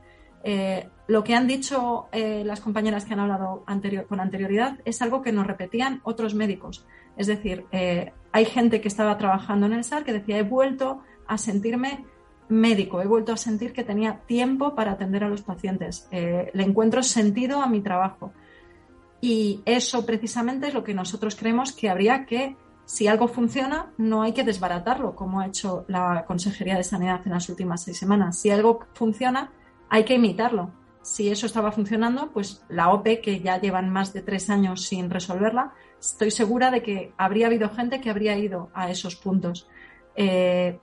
Eh, 0.45 0.89
lo 1.09 1.25
que 1.25 1.35
han 1.35 1.47
dicho 1.47 2.09
eh, 2.13 2.43
las 2.45 2.61
compañeras 2.61 3.05
que 3.07 3.15
han 3.15 3.21
hablado 3.21 3.65
anterior, 3.67 4.07
con 4.07 4.21
anterioridad 4.21 4.79
es 4.85 5.01
algo 5.01 5.23
que 5.23 5.33
nos 5.33 5.47
repetían 5.47 6.01
otros 6.05 6.35
médicos. 6.35 6.87
Es 7.17 7.27
decir, 7.27 7.67
eh, 7.73 8.13
hay 8.33 8.45
gente 8.45 8.81
que 8.81 8.89
estaba 8.89 9.17
trabajando 9.19 9.67
en 9.67 9.75
el 9.75 9.85
SAR 9.85 10.05
que 10.05 10.13
decía, 10.13 10.39
he 10.39 10.43
vuelto 10.43 11.03
a 11.27 11.39
sentirme 11.39 12.05
médico, 12.49 13.01
he 13.01 13.07
vuelto 13.07 13.33
a 13.33 13.37
sentir 13.37 13.73
que 13.73 13.85
tenía 13.85 14.21
tiempo 14.27 14.75
para 14.75 14.93
atender 14.93 15.25
a 15.25 15.29
los 15.29 15.43
pacientes, 15.43 16.09
le 16.11 16.63
encuentro 16.63 17.03
sentido 17.03 17.63
a 17.63 17.69
mi 17.69 17.81
trabajo. 17.81 18.33
Y 19.21 19.63
eso 19.65 20.05
precisamente 20.05 20.69
es 20.69 20.75
lo 20.75 20.85
que 20.85 20.93
nosotros 20.93 21.35
creemos 21.35 21.73
que 21.73 21.89
habría 21.89 22.27
que, 22.27 22.59
si 22.85 23.09
algo 23.09 23.27
funciona, 23.27 23.91
no 23.97 24.21
hay 24.21 24.33
que 24.33 24.45
desbaratarlo, 24.45 25.17
como 25.17 25.41
ha 25.41 25.47
hecho 25.47 25.87
la 25.89 26.27
Consejería 26.27 26.77
de 26.77 26.85
Sanidad 26.85 27.23
en 27.25 27.33
las 27.33 27.49
últimas 27.49 27.83
seis 27.83 27.97
semanas. 27.97 28.39
Si 28.39 28.51
algo 28.51 28.81
funciona, 28.93 29.51
hay 29.89 30.05
que 30.05 30.17
imitarlo. 30.17 30.73
Si 31.01 31.31
eso 31.31 31.47
estaba 31.47 31.73
funcionando, 31.73 32.33
pues 32.33 32.63
la 32.69 32.91
OPE, 32.91 33.23
que 33.23 33.41
ya 33.41 33.59
llevan 33.59 33.89
más 33.89 34.13
de 34.13 34.21
tres 34.21 34.51
años 34.51 34.83
sin 34.83 35.09
resolverla, 35.09 35.73
estoy 36.05 36.31
segura 36.31 36.71
de 36.71 36.83
que 36.83 37.13
habría 37.17 37.47
habido 37.47 37.71
gente 37.71 38.01
que 38.01 38.11
habría 38.11 38.37
ido 38.37 38.71
a 38.75 38.91
esos 38.91 39.17
puntos. 39.17 39.69
Eh, 40.17 40.79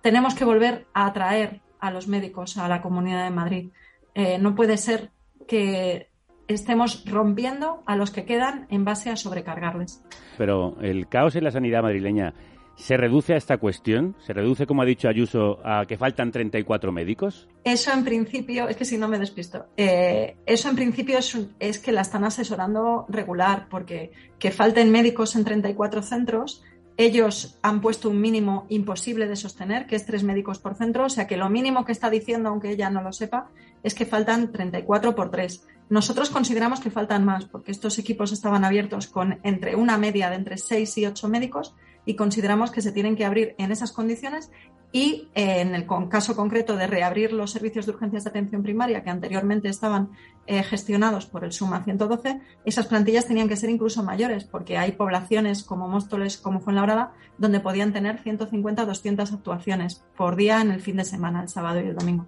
tenemos 0.00 0.34
que 0.34 0.44
volver 0.44 0.86
a 0.94 1.06
atraer 1.06 1.60
a 1.78 1.90
los 1.90 2.08
médicos 2.08 2.56
a 2.56 2.68
la 2.68 2.80
Comunidad 2.80 3.24
de 3.24 3.30
Madrid. 3.30 3.70
Eh, 4.14 4.38
no 4.38 4.54
puede 4.54 4.76
ser 4.76 5.10
que 5.46 6.08
estemos 6.48 7.04
rompiendo 7.06 7.82
a 7.86 7.96
los 7.96 8.10
que 8.10 8.24
quedan 8.24 8.66
en 8.70 8.84
base 8.84 9.10
a 9.10 9.16
sobrecargarles. 9.16 10.02
Pero 10.38 10.76
el 10.80 11.08
caos 11.08 11.36
en 11.36 11.44
la 11.44 11.50
sanidad 11.50 11.82
madrileña 11.82 12.34
¿Se 12.76 12.96
reduce 12.96 13.32
a 13.32 13.36
esta 13.36 13.56
cuestión? 13.56 14.14
¿Se 14.24 14.34
reduce, 14.34 14.66
como 14.66 14.82
ha 14.82 14.84
dicho 14.84 15.08
Ayuso, 15.08 15.58
a 15.64 15.86
que 15.86 15.96
faltan 15.96 16.30
34 16.30 16.92
médicos? 16.92 17.48
Eso 17.64 17.90
en 17.92 18.04
principio, 18.04 18.68
es 18.68 18.76
que 18.76 18.84
si 18.84 18.98
no 18.98 19.08
me 19.08 19.18
despisto, 19.18 19.66
eh, 19.76 20.36
eso 20.44 20.68
en 20.68 20.76
principio 20.76 21.18
es, 21.18 21.38
es, 21.58 21.78
que 21.78 21.90
la 21.90 22.02
están 22.02 22.24
asesorando 22.24 23.06
regular, 23.08 23.68
porque 23.70 24.12
que 24.38 24.50
falten 24.50 24.92
médicos 24.92 25.36
en 25.36 25.44
34 25.44 26.02
centros, 26.02 26.62
ellos 26.98 27.58
han 27.62 27.80
puesto 27.80 28.10
un 28.10 28.20
mínimo 28.20 28.66
imposible 28.68 29.26
de 29.26 29.36
sostener, 29.36 29.86
que 29.86 29.96
es 29.96 30.04
tres 30.04 30.22
médicos 30.22 30.58
por 30.58 30.74
centro, 30.74 31.06
o 31.06 31.08
sea 31.08 31.26
que 31.26 31.36
lo 31.36 31.48
mínimo 31.48 31.84
que 31.84 31.92
está 31.92 32.10
diciendo, 32.10 32.50
aunque 32.50 32.70
ella 32.70 32.90
no 32.90 33.02
lo 33.02 33.12
sepa, 33.12 33.48
es 33.82 33.94
que 33.94 34.06
faltan 34.06 34.52
34 34.52 35.14
por 35.14 35.30
tres. 35.30 35.66
Nosotros 35.88 36.30
consideramos 36.30 36.80
que 36.80 36.90
faltan 36.90 37.24
más, 37.24 37.46
porque 37.46 37.70
estos 37.70 37.98
equipos 37.98 38.32
estaban 38.32 38.64
abiertos 38.64 39.06
con 39.06 39.38
entre 39.44 39.76
una 39.76 39.98
media 39.98 40.28
de 40.30 40.36
entre 40.36 40.58
6 40.58 40.98
y 40.98 41.06
8 41.06 41.28
médicos 41.28 41.74
y 42.06 42.14
consideramos 42.14 42.70
que 42.70 42.80
se 42.80 42.92
tienen 42.92 43.16
que 43.16 43.26
abrir 43.26 43.54
en 43.58 43.72
esas 43.72 43.92
condiciones 43.92 44.50
y 44.92 45.28
eh, 45.34 45.60
en 45.60 45.74
el 45.74 45.86
caso 46.08 46.34
concreto 46.34 46.76
de 46.76 46.86
reabrir 46.86 47.32
los 47.32 47.50
servicios 47.50 47.84
de 47.84 47.92
urgencias 47.92 48.24
de 48.24 48.30
atención 48.30 48.62
primaria 48.62 49.02
que 49.02 49.10
anteriormente 49.10 49.68
estaban 49.68 50.10
eh, 50.46 50.62
gestionados 50.62 51.26
por 51.26 51.44
el 51.44 51.52
SUMA 51.52 51.82
112, 51.84 52.40
esas 52.64 52.86
plantillas 52.86 53.26
tenían 53.26 53.48
que 53.48 53.56
ser 53.56 53.68
incluso 53.68 54.02
mayores 54.02 54.44
porque 54.44 54.78
hay 54.78 54.92
poblaciones 54.92 55.64
como 55.64 55.88
Móstoles, 55.88 56.38
como 56.38 56.60
Fuenlabrada, 56.60 57.12
donde 57.36 57.60
podían 57.60 57.92
tener 57.92 58.22
150 58.22 58.86
200 58.86 59.32
actuaciones 59.32 60.04
por 60.16 60.36
día 60.36 60.62
en 60.62 60.70
el 60.70 60.80
fin 60.80 60.96
de 60.96 61.04
semana, 61.04 61.42
el 61.42 61.48
sábado 61.48 61.80
y 61.80 61.88
el 61.88 61.96
domingo. 61.96 62.26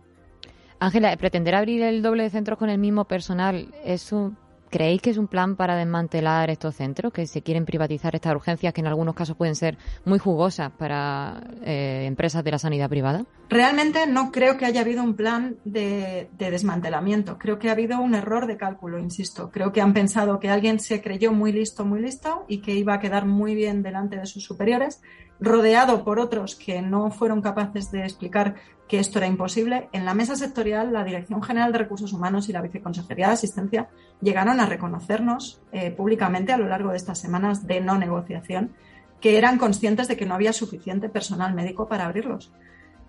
Ángela, 0.80 1.16
pretender 1.16 1.54
abrir 1.54 1.82
el 1.82 2.02
doble 2.02 2.24
de 2.24 2.30
centros 2.30 2.58
con 2.58 2.70
el 2.70 2.78
mismo 2.78 3.04
personal 3.04 3.74
es 3.84 4.12
un 4.12 4.36
¿Creéis 4.70 5.00
que 5.00 5.10
es 5.10 5.18
un 5.18 5.28
plan 5.28 5.56
para 5.56 5.76
desmantelar 5.76 6.50
estos 6.50 6.76
centros, 6.76 7.12
que 7.12 7.26
se 7.26 7.42
quieren 7.42 7.64
privatizar 7.64 8.14
estas 8.14 8.34
urgencias 8.34 8.74
que 8.74 8.80
en 8.80 8.86
algunos 8.86 9.14
casos 9.14 9.36
pueden 9.36 9.54
ser 9.54 9.78
muy 10.04 10.18
jugosas 10.18 10.70
para 10.72 11.42
eh, 11.64 12.04
empresas 12.06 12.44
de 12.44 12.50
la 12.50 12.58
sanidad 12.58 12.88
privada? 12.88 13.24
Realmente 13.48 14.06
no 14.06 14.30
creo 14.30 14.58
que 14.58 14.66
haya 14.66 14.82
habido 14.82 15.02
un 15.02 15.14
plan 15.14 15.56
de, 15.64 16.28
de, 16.36 16.50
desmantelamiento. 16.50 17.38
Creo 17.38 17.58
que 17.58 17.70
ha 17.70 17.72
habido 17.72 17.98
un 18.00 18.14
error 18.14 18.46
de 18.46 18.58
cálculo, 18.58 18.98
insisto. 18.98 19.50
Creo 19.50 19.72
que 19.72 19.80
han 19.80 19.94
pensado 19.94 20.38
que 20.38 20.50
alguien 20.50 20.80
se 20.80 21.00
creyó 21.00 21.32
muy 21.32 21.52
listo, 21.52 21.84
muy 21.84 22.02
listo 22.02 22.44
y 22.46 22.58
que 22.58 22.74
iba 22.74 22.94
a 22.94 23.00
quedar 23.00 23.24
muy 23.24 23.54
bien 23.54 23.82
delante 23.82 24.16
de 24.16 24.26
sus 24.26 24.44
superiores, 24.44 25.00
rodeado 25.40 26.04
por 26.04 26.18
otros 26.18 26.54
que 26.54 26.82
no 26.82 27.10
fueron 27.10 27.42
capaces 27.42 27.90
de 27.90 28.02
explicar 28.02 28.56
que 28.88 28.98
esto 28.98 29.18
era 29.18 29.26
imposible, 29.26 29.88
en 29.92 30.04
la 30.04 30.14
mesa 30.14 30.34
sectorial 30.34 30.92
la 30.92 31.04
Dirección 31.04 31.42
General 31.42 31.70
de 31.72 31.78
Recursos 31.78 32.12
Humanos 32.12 32.48
y 32.48 32.52
la 32.52 32.62
Viceconsejería 32.62 33.28
de 33.28 33.34
Asistencia 33.34 33.88
llegaron 34.20 34.60
a 34.60 34.66
reconocernos 34.66 35.60
eh, 35.72 35.90
públicamente 35.90 36.52
a 36.52 36.56
lo 36.56 36.68
largo 36.68 36.90
de 36.90 36.96
estas 36.96 37.18
semanas 37.18 37.66
de 37.66 37.80
no 37.80 37.98
negociación 37.98 38.72
que 39.20 39.36
eran 39.36 39.58
conscientes 39.58 40.08
de 40.08 40.16
que 40.16 40.26
no 40.26 40.34
había 40.34 40.52
suficiente 40.52 41.08
personal 41.08 41.54
médico 41.54 41.86
para 41.88 42.06
abrirlos. 42.06 42.50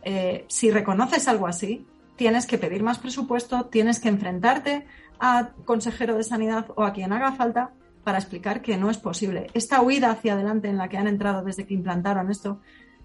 Eh, 0.04 0.46
si 0.48 0.72
reconoces 0.72 1.28
algo 1.28 1.48
así, 1.48 1.86
tienes 2.16 2.46
que 2.46 2.58
pedir 2.58 2.84
más 2.84 3.00
presupuesto, 3.00 3.66
tienes 3.66 4.00
que 4.00 4.10
enfrentarte 4.10 4.86
a 5.20 5.52
consejero 5.66 6.18
de 6.18 6.24
sanidad 6.24 6.66
o 6.76 6.84
a 6.84 6.94
quien 6.94 7.14
haga 7.14 7.32
falta 7.34 7.72
para 8.10 8.18
explicar 8.18 8.64
que 8.64 8.76
no 8.76 8.90
es 8.90 8.98
posible. 8.98 9.52
Esta 9.54 9.84
huida 9.84 10.10
hacia 10.10 10.34
adelante 10.34 10.68
en 10.68 10.80
la 10.80 10.90
que 10.90 10.98
han 10.98 11.06
entrado 11.06 11.44
desde 11.44 11.68
que 11.68 11.76
implantaron 11.76 12.32
esto 12.32 12.60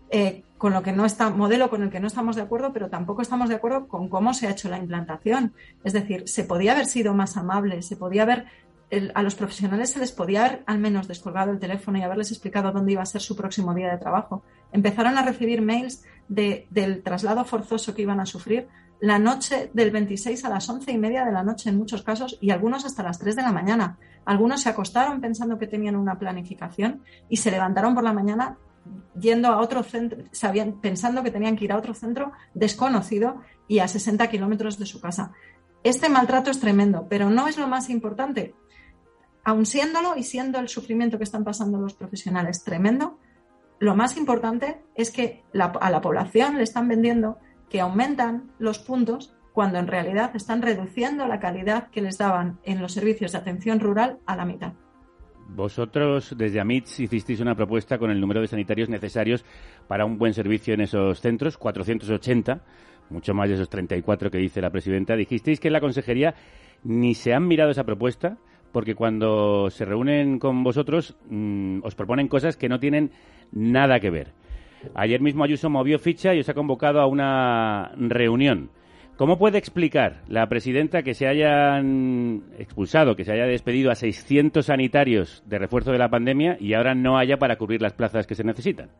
eh, 0.09 0.45
con 0.57 0.73
lo 0.73 0.83
que 0.83 0.93
no 0.93 1.05
está, 1.05 1.29
modelo 1.29 1.69
con 1.69 1.83
el 1.83 1.91
que 1.91 2.01
no 2.01 2.07
estamos 2.07 2.37
de 2.37 2.41
acuerdo, 2.41 2.73
pero 2.73 2.89
tampoco 2.89 3.21
estamos 3.21 3.51
de 3.51 3.57
acuerdo 3.57 3.87
con 3.87 4.09
cómo 4.09 4.33
se 4.33 4.47
ha 4.47 4.53
hecho 4.53 4.71
la 4.71 4.79
implantación. 4.79 5.53
Es 5.85 5.93
decir, 5.93 6.27
se 6.27 6.45
podía 6.45 6.73
haber 6.73 6.87
sido 6.87 7.13
más 7.13 7.37
amable, 7.37 7.83
se 7.83 7.99
podía 7.99 8.23
haber, 8.23 8.47
a 9.13 9.23
los 9.23 9.35
profesionales 9.35 9.91
se 9.91 9.99
les 9.99 10.11
podía 10.11 10.47
haber 10.47 10.63
al 10.65 10.79
menos 10.79 11.07
descolgado 11.07 11.53
el 11.53 11.59
teléfono 11.59 11.99
y 11.99 12.03
haberles 12.03 12.31
explicado 12.31 12.73
dónde 12.73 12.93
iba 12.93 13.03
a 13.03 13.05
ser 13.05 13.21
su 13.21 13.37
próximo 13.37 13.75
día 13.75 13.91
de 13.91 13.99
trabajo. 13.99 14.43
Empezaron 14.73 15.19
a 15.19 15.23
recibir 15.23 15.61
mails 15.61 16.03
del 16.29 17.03
traslado 17.03 17.45
forzoso 17.45 17.95
que 17.95 18.01
iban 18.01 18.21
a 18.21 18.25
sufrir 18.25 18.69
la 19.01 19.19
noche 19.19 19.71
del 19.75 19.91
26 19.91 20.47
a 20.47 20.49
las 20.49 20.67
once 20.71 20.91
y 20.91 20.97
media 20.97 21.27
de 21.27 21.33
la 21.33 21.43
noche 21.43 21.69
en 21.69 21.77
muchos 21.77 22.03
casos 22.03 22.39
y 22.41 22.51
algunos 22.51 22.87
hasta 22.87 23.03
las 23.03 23.19
3 23.19 23.37
de 23.37 23.43
la 23.43 23.53
mañana. 23.53 23.99
Algunos 24.25 24.62
se 24.62 24.68
acostaron 24.68 25.20
pensando 25.20 25.59
que 25.59 25.66
tenían 25.66 25.97
una 25.97 26.18
planificación 26.18 27.03
y 27.29 27.37
se 27.37 27.51
levantaron 27.51 27.95
por 27.95 28.05
la 28.05 28.12
mañana 28.12 28.59
yendo 29.18 29.49
a 29.49 29.61
otro 29.61 29.83
centro, 29.83 30.25
sabían, 30.33 30.81
pensando 30.81 31.22
que 31.22 31.31
tenían 31.31 31.57
que 31.57 31.64
ir 31.64 31.72
a 31.72 31.79
otro 31.79 31.95
centro 31.95 32.33
desconocido 32.53 33.41
y 33.68 33.79
a 33.79 33.89
60 33.89 34.29
kilómetros 34.29 34.79
de 34.79 34.87
su 34.87 35.01
casa. 35.01 35.33
Este 35.83 36.09
maltrato 36.09 36.51
es 36.51 36.61
tremendo, 36.61 37.07
pero 37.09 37.31
no 37.31 37.47
es 37.47 37.59
lo 37.59 37.66
más 37.66 37.91
importante. 37.91 38.55
Aun 39.45 39.66
siéndolo 39.66 40.16
y 40.16 40.22
siendo 40.22 40.59
el 40.59 40.68
sufrimiento 40.68 41.18
que 41.18 41.25
están 41.25 41.45
pasando 41.45 41.79
los 41.79 41.95
profesionales 41.95 42.64
tremendo, 42.64 43.18
lo 43.79 43.95
más 43.95 44.16
importante 44.16 44.83
es 44.95 45.11
que 45.11 45.45
a 45.53 45.91
la 45.91 46.01
población 46.01 46.57
le 46.57 46.62
están 46.62 46.89
vendiendo 46.89 47.39
que 47.68 47.81
aumentan 47.81 48.53
los 48.59 48.79
puntos 48.79 49.37
cuando 49.55 49.79
en 49.79 49.87
realidad 49.87 50.35
están 50.35 50.63
reduciendo 50.63 51.29
la 51.29 51.39
calidad 51.39 51.89
que 51.91 52.03
les 52.03 52.19
daban 52.19 52.59
en 52.65 52.83
los 52.83 52.93
servicios 52.93 53.33
de 53.33 53.39
atención 53.39 53.79
rural 53.79 54.19
a 54.27 54.35
la 54.35 54.45
mitad. 54.45 54.73
Vosotros 55.49 56.35
desde 56.37 56.59
AMITS 56.59 56.99
hicisteis 56.99 57.39
una 57.39 57.55
propuesta 57.55 57.97
con 57.97 58.11
el 58.11 58.21
número 58.21 58.41
de 58.41 58.49
sanitarios 58.49 58.89
necesarios 58.89 59.45
para 59.87 60.05
un 60.05 60.19
buen 60.19 60.35
servicio 60.35 60.75
en 60.75 60.81
esos 60.81 61.21
centros, 61.21 61.57
480, 61.57 62.63
mucho 63.11 63.33
más 63.33 63.49
de 63.49 63.55
esos 63.55 63.69
34 63.69 64.29
que 64.29 64.39
dice 64.39 64.61
la 64.61 64.71
presidenta. 64.71 65.15
Dijisteis 65.15 65.61
que 65.61 65.69
en 65.69 65.75
la 65.75 65.81
consejería 65.81 66.35
ni 66.83 67.15
se 67.15 67.33
han 67.33 67.47
mirado 67.47 67.71
esa 67.71 67.85
propuesta 67.85 68.39
porque 68.73 68.97
cuando 68.97 69.71
se 69.71 69.85
reúnen 69.85 70.41
con 70.41 70.65
vosotros 70.65 71.17
mm, 71.31 71.85
os 71.85 71.95
proponen 71.95 72.27
cosas 72.27 72.57
que 72.57 72.69
no 72.69 72.81
tienen 72.81 73.13
nada 73.53 74.01
que 74.01 74.11
ver. 74.11 74.33
Ayer 74.97 75.21
mismo 75.21 75.45
Ayuso 75.45 75.71
movió 75.71 76.01
ficha 76.01 76.35
y 76.35 76.41
os 76.41 76.49
ha 76.49 76.55
convocado 76.55 77.01
a 77.01 77.07
una 77.07 77.93
reunión. 77.97 78.71
¿Cómo 79.17 79.39
puede 79.39 79.59
explicar 79.59 80.23
la 80.27 80.49
presidenta 80.49 81.05
que 81.05 81.15
se 81.15 81.29
hayan 81.29 82.43
expulsado, 82.59 83.15
que 83.15 83.25
se 83.25 83.31
haya 83.31 83.47
despedido 83.47 83.93
a 83.93 83.95
600 83.95 84.67
sanitarios 84.67 85.45
de 85.47 85.59
refuerzo 85.61 85.93
de 85.93 85.99
la 85.99 86.11
pandemia 86.11 86.57
y 86.59 86.75
ahora 86.75 86.97
no 86.97 87.17
haya 87.17 87.39
para 87.39 87.57
cubrir 87.57 87.81
las 87.81 87.93
plazas 87.93 88.27
que 88.27 88.35
se 88.35 88.43
necesitan? 88.43 88.91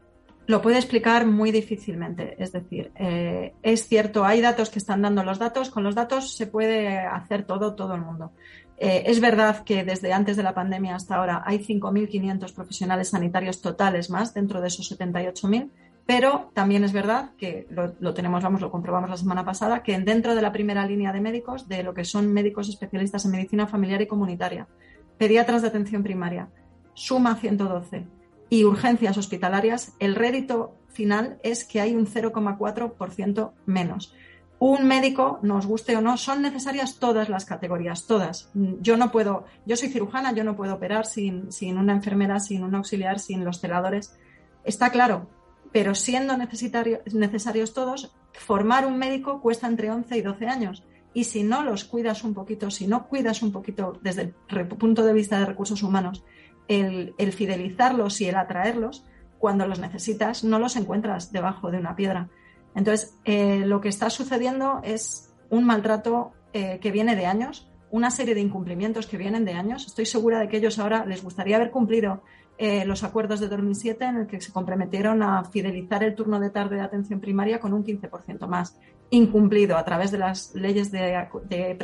Lo 0.47 0.63
puede 0.63 0.77
explicar 0.77 1.27
muy 1.27 1.51
difícilmente. 1.51 2.37
Es 2.39 2.53
decir, 2.53 2.93
eh, 2.95 3.55
es 3.63 3.89
cierto, 3.89 4.25
hay 4.25 4.41
datos 4.41 4.71
que 4.71 4.79
están 4.79 5.03
dando 5.03 5.25
los 5.25 5.41
datos. 5.41 5.71
Con 5.71 5.83
los 5.83 5.97
datos 5.97 6.33
se 6.33 6.47
puede 6.47 6.97
hacer 6.99 7.45
todo, 7.45 7.75
todo 7.75 7.95
el 7.97 8.03
mundo. 8.03 8.31
Eh, 8.77 9.05
es 9.07 9.21
verdad 9.21 9.65
que 9.65 9.83
desde 9.83 10.13
antes 10.13 10.37
de 10.37 10.43
la 10.45 10.55
pandemia 10.55 10.95
hasta 10.95 11.17
ahora 11.17 11.43
hay 11.45 11.59
5.500 11.59 12.55
profesionales 12.55 13.09
sanitarios 13.09 13.61
totales 13.61 14.11
más 14.11 14.35
dentro 14.35 14.61
de 14.61 14.69
esos 14.69 14.91
78.000 14.97 15.71
pero 16.07 16.51
también 16.53 16.85
es 16.85 16.93
verdad 16.93 17.31
que 17.39 17.67
lo, 17.71 18.13
tenemos, 18.13 18.43
vamos, 18.43 18.61
lo 18.61 18.71
comprobamos 18.71 19.09
la 19.09 19.17
semana 19.17 19.45
pasada, 19.45 19.83
que 19.83 19.99
dentro 19.99 20.35
de 20.35 20.43
la 20.43 20.53
primera 20.53 20.87
línea 20.87 21.13
de 21.13 21.21
médicos, 21.21 21.67
de 21.67 21.83
lo 21.83 21.95
que 21.95 22.05
son 22.05 22.33
médicos 22.33 22.69
especialistas 22.69 23.25
en 23.25 23.31
medicina 23.31 23.67
familiar 23.67 24.03
y 24.03 24.07
comunitaria, 24.07 24.69
pediatras 25.17 25.63
de 25.63 25.69
atención 25.69 26.03
primaria, 26.03 26.51
suma 26.93 27.37
112 27.37 28.07
y 28.51 28.65
urgencias 28.65 29.17
hospitalarias, 29.17 29.95
el 29.99 30.15
rédito 30.15 30.77
final 30.89 31.39
es 31.43 31.65
que 31.65 31.81
hay 31.81 31.95
un 31.95 32.07
0,4% 32.07 33.53
menos. 33.65 34.15
Un 34.59 34.87
médico, 34.87 35.41
nos 35.43 35.67
guste 35.67 35.97
o 35.97 36.01
no, 36.01 36.17
son 36.17 36.43
necesarias 36.43 36.99
todas 36.99 37.29
las 37.29 37.45
categorías, 37.45 38.07
todas. 38.07 38.51
Yo 38.55 38.97
no 38.97 39.11
puedo, 39.11 39.45
yo 39.67 39.77
soy 39.77 39.89
cirujana, 39.89 40.33
yo 40.33 40.45
no 40.45 40.55
puedo 40.55 40.75
operar 40.75 41.07
sin, 41.07 41.51
sin 41.51 41.79
una 41.79 41.95
enfermera, 41.95 42.39
sin 42.41 42.63
un 42.63 42.75
auxiliar, 42.75 43.19
sin 43.19 43.45
los 43.45 43.61
celadores. 43.61 44.17
Está 44.63 44.91
claro, 44.91 45.29
pero 45.75 45.97
siendo 45.97 46.37
necesarios 46.37 47.75
todos, 47.75 48.15
formar 48.33 48.87
un 48.87 48.97
médico 48.97 49.41
cuesta 49.41 49.67
entre 49.67 49.91
11 49.91 50.17
y 50.17 50.23
12 50.23 50.47
años. 50.47 50.85
Y 51.15 51.25
si 51.25 51.43
no 51.43 51.65
los 51.65 51.85
cuidas 51.85 52.23
un 52.23 52.33
poquito, 52.33 52.71
si 52.71 52.87
no 52.87 53.09
cuidas 53.09 53.43
un 53.43 53.51
poquito 53.51 53.99
desde 54.01 54.23
el 54.51 54.69
punto 54.69 55.05
de 55.05 55.13
vista 55.13 55.41
de 55.41 55.47
recursos 55.47 55.83
humanos, 55.83 56.23
el, 56.69 57.13
fidelizarlos 57.33 58.21
y 58.21 58.27
el 58.27 58.37
atraerlos, 58.37 59.05
cuando 59.37 59.67
los 59.67 59.81
necesitas, 59.81 60.45
no 60.45 60.61
los 60.61 60.77
encuentras 60.77 61.33
debajo 61.33 61.73
de 61.73 61.79
una 61.79 61.97
piedra. 61.97 62.29
Entonces, 62.77 63.17
eh, 63.25 63.65
lo 63.67 63.81
que 63.81 63.89
está 63.89 64.11
sucediendo 64.11 64.81
es 64.85 65.35
un 65.51 65.65
maltrato 65.65 66.35
eh, 66.53 66.79
que 66.81 66.93
viene 66.93 67.17
de 67.17 67.27
años, 67.27 67.69
una 67.91 68.13
serie 68.13 68.37
de 68.37 68.43
incumplimientos 68.43 69.09
que 69.09 69.17
vienen 69.17 69.45
de 69.45 69.55
años. 69.55 69.89
Estoy 69.89 70.07
segura 70.07 70.39
de 70.39 70.49
que 70.49 70.59
ellos 70.59 70.79
ahora 70.79 71.05
les 71.05 71.25
gustaría 71.25 71.57
haber 71.57 71.73
cumplido 71.73 72.23
eh, 72.57 72.85
los 72.85 73.03
acuerdos 73.03 73.41
de 73.41 73.49
2007 73.49 74.05
en 74.05 74.17
el 74.17 74.27
que 74.27 74.41
se 74.41 74.53
comprometieron 74.53 75.23
a 75.23 75.45
fidelizar 75.45 76.05
el 76.05 76.15
turno 76.15 76.39
de 76.39 76.51
tarde 76.51 76.77
de 76.77 76.83
atención 76.83 77.21
primaria 77.21 77.59
con 77.59 77.73
un 77.73 77.85
15% 77.85 78.47
más, 78.47 78.79
incumplido 79.11 79.77
a 79.77 79.85
través 79.85 80.13
de 80.13 80.19
las 80.19 80.55
leyes 80.55 80.93
de, 80.93 81.27
eh, 81.51 81.79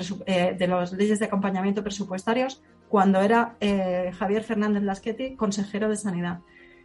leyes 0.97 1.18
de 1.18 1.25
acompañamiento 1.25 1.83
presupuestarios 1.83 2.62
cuando 2.89 3.21
era 3.21 3.57
eh, 3.61 4.12
Javier 4.16 4.45
Fernández 4.45 4.83
Lasqueti 4.85 5.35
consejero 5.35 5.89
de 5.89 5.97
Sanidad. 5.97 6.41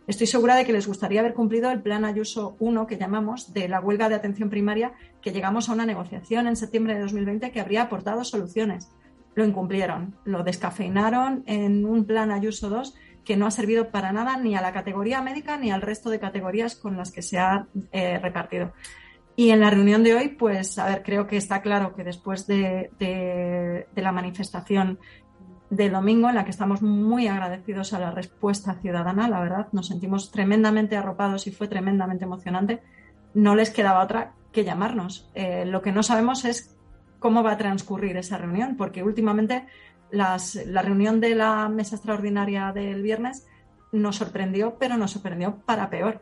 Estoy 0.07 0.27
segura 0.27 0.55
de 0.55 0.65
que 0.65 0.73
les 0.73 0.87
gustaría 0.87 1.19
haber 1.19 1.33
cumplido 1.33 1.71
el 1.71 1.81
plan 1.81 2.05
Ayuso 2.05 2.55
1 2.59 2.85
que 2.85 2.97
llamamos 2.97 3.53
de 3.53 3.67
la 3.67 3.79
huelga 3.79 4.07
de 4.07 4.15
atención 4.15 4.51
primaria, 4.51 4.93
que 5.21 5.31
llegamos 5.31 5.67
a 5.67 5.73
una 5.73 5.85
negociación 5.85 6.47
en 6.47 6.55
septiembre 6.55 6.93
de 6.93 7.01
2020 7.01 7.51
que 7.51 7.59
habría 7.59 7.83
aportado 7.83 8.23
soluciones. 8.23 8.91
Lo 9.33 9.45
incumplieron, 9.45 10.15
lo 10.23 10.43
descafeinaron 10.43 11.43
en 11.47 11.85
un 11.85 12.05
plan 12.05 12.31
Ayuso 12.31 12.69
2 12.69 12.95
que 13.25 13.35
no 13.35 13.47
ha 13.47 13.51
servido 13.51 13.89
para 13.89 14.13
nada 14.13 14.37
ni 14.37 14.55
a 14.55 14.61
la 14.61 14.71
categoría 14.71 15.21
médica 15.21 15.57
ni 15.57 15.71
al 15.71 15.81
resto 15.81 16.09
de 16.09 16.19
categorías 16.19 16.75
con 16.75 16.95
las 16.95 17.11
que 17.11 17.21
se 17.21 17.39
ha 17.39 17.67
eh, 17.91 18.19
repartido. 18.19 18.71
Y 19.35 19.49
en 19.49 19.59
la 19.59 19.69
reunión 19.69 20.03
de 20.03 20.13
hoy, 20.13 20.29
pues, 20.29 20.77
a 20.79 20.85
ver, 20.85 21.03
creo 21.03 21.27
que 21.27 21.35
está 21.35 21.61
claro 21.61 21.93
que 21.93 22.05
después 22.05 22.47
de, 22.47 22.91
de, 22.99 24.01
la 24.01 24.13
manifestación 24.13 24.97
del 25.69 25.91
domingo, 25.91 26.29
en 26.29 26.35
la 26.35 26.45
que 26.45 26.51
estamos 26.51 26.81
muy 26.81 27.27
agradecidos 27.27 27.91
a 27.93 27.99
la 27.99 28.11
respuesta 28.11 28.75
ciudadana, 28.75 29.27
la 29.27 29.41
verdad, 29.41 29.67
nos 29.73 29.87
sentimos 29.87 30.31
tremendamente 30.31 30.95
arropados 30.95 31.47
y 31.47 31.51
fue 31.51 31.67
tremendamente 31.67 32.23
emocionante, 32.23 32.81
no 33.33 33.55
les 33.55 33.71
quedaba 33.71 34.03
otra 34.03 34.33
que 34.53 34.63
llamarnos. 34.63 35.29
Eh, 35.33 35.65
lo 35.65 35.81
que 35.81 35.91
no 35.91 36.01
sabemos 36.01 36.45
es 36.45 36.73
cómo 37.19 37.43
va 37.43 37.53
a 37.53 37.57
transcurrir 37.57 38.15
esa 38.15 38.37
reunión, 38.37 38.77
porque 38.77 39.03
últimamente 39.03 39.65
las, 40.11 40.55
la 40.55 40.81
reunión 40.81 41.19
de 41.19 41.35
la 41.35 41.69
mesa 41.69 41.95
extraordinaria 41.95 42.71
del 42.71 43.01
viernes 43.01 43.47
nos 43.91 44.17
sorprendió, 44.17 44.77
pero 44.79 44.97
nos 44.97 45.11
sorprendió 45.11 45.57
para 45.65 45.89
peor. 45.89 46.21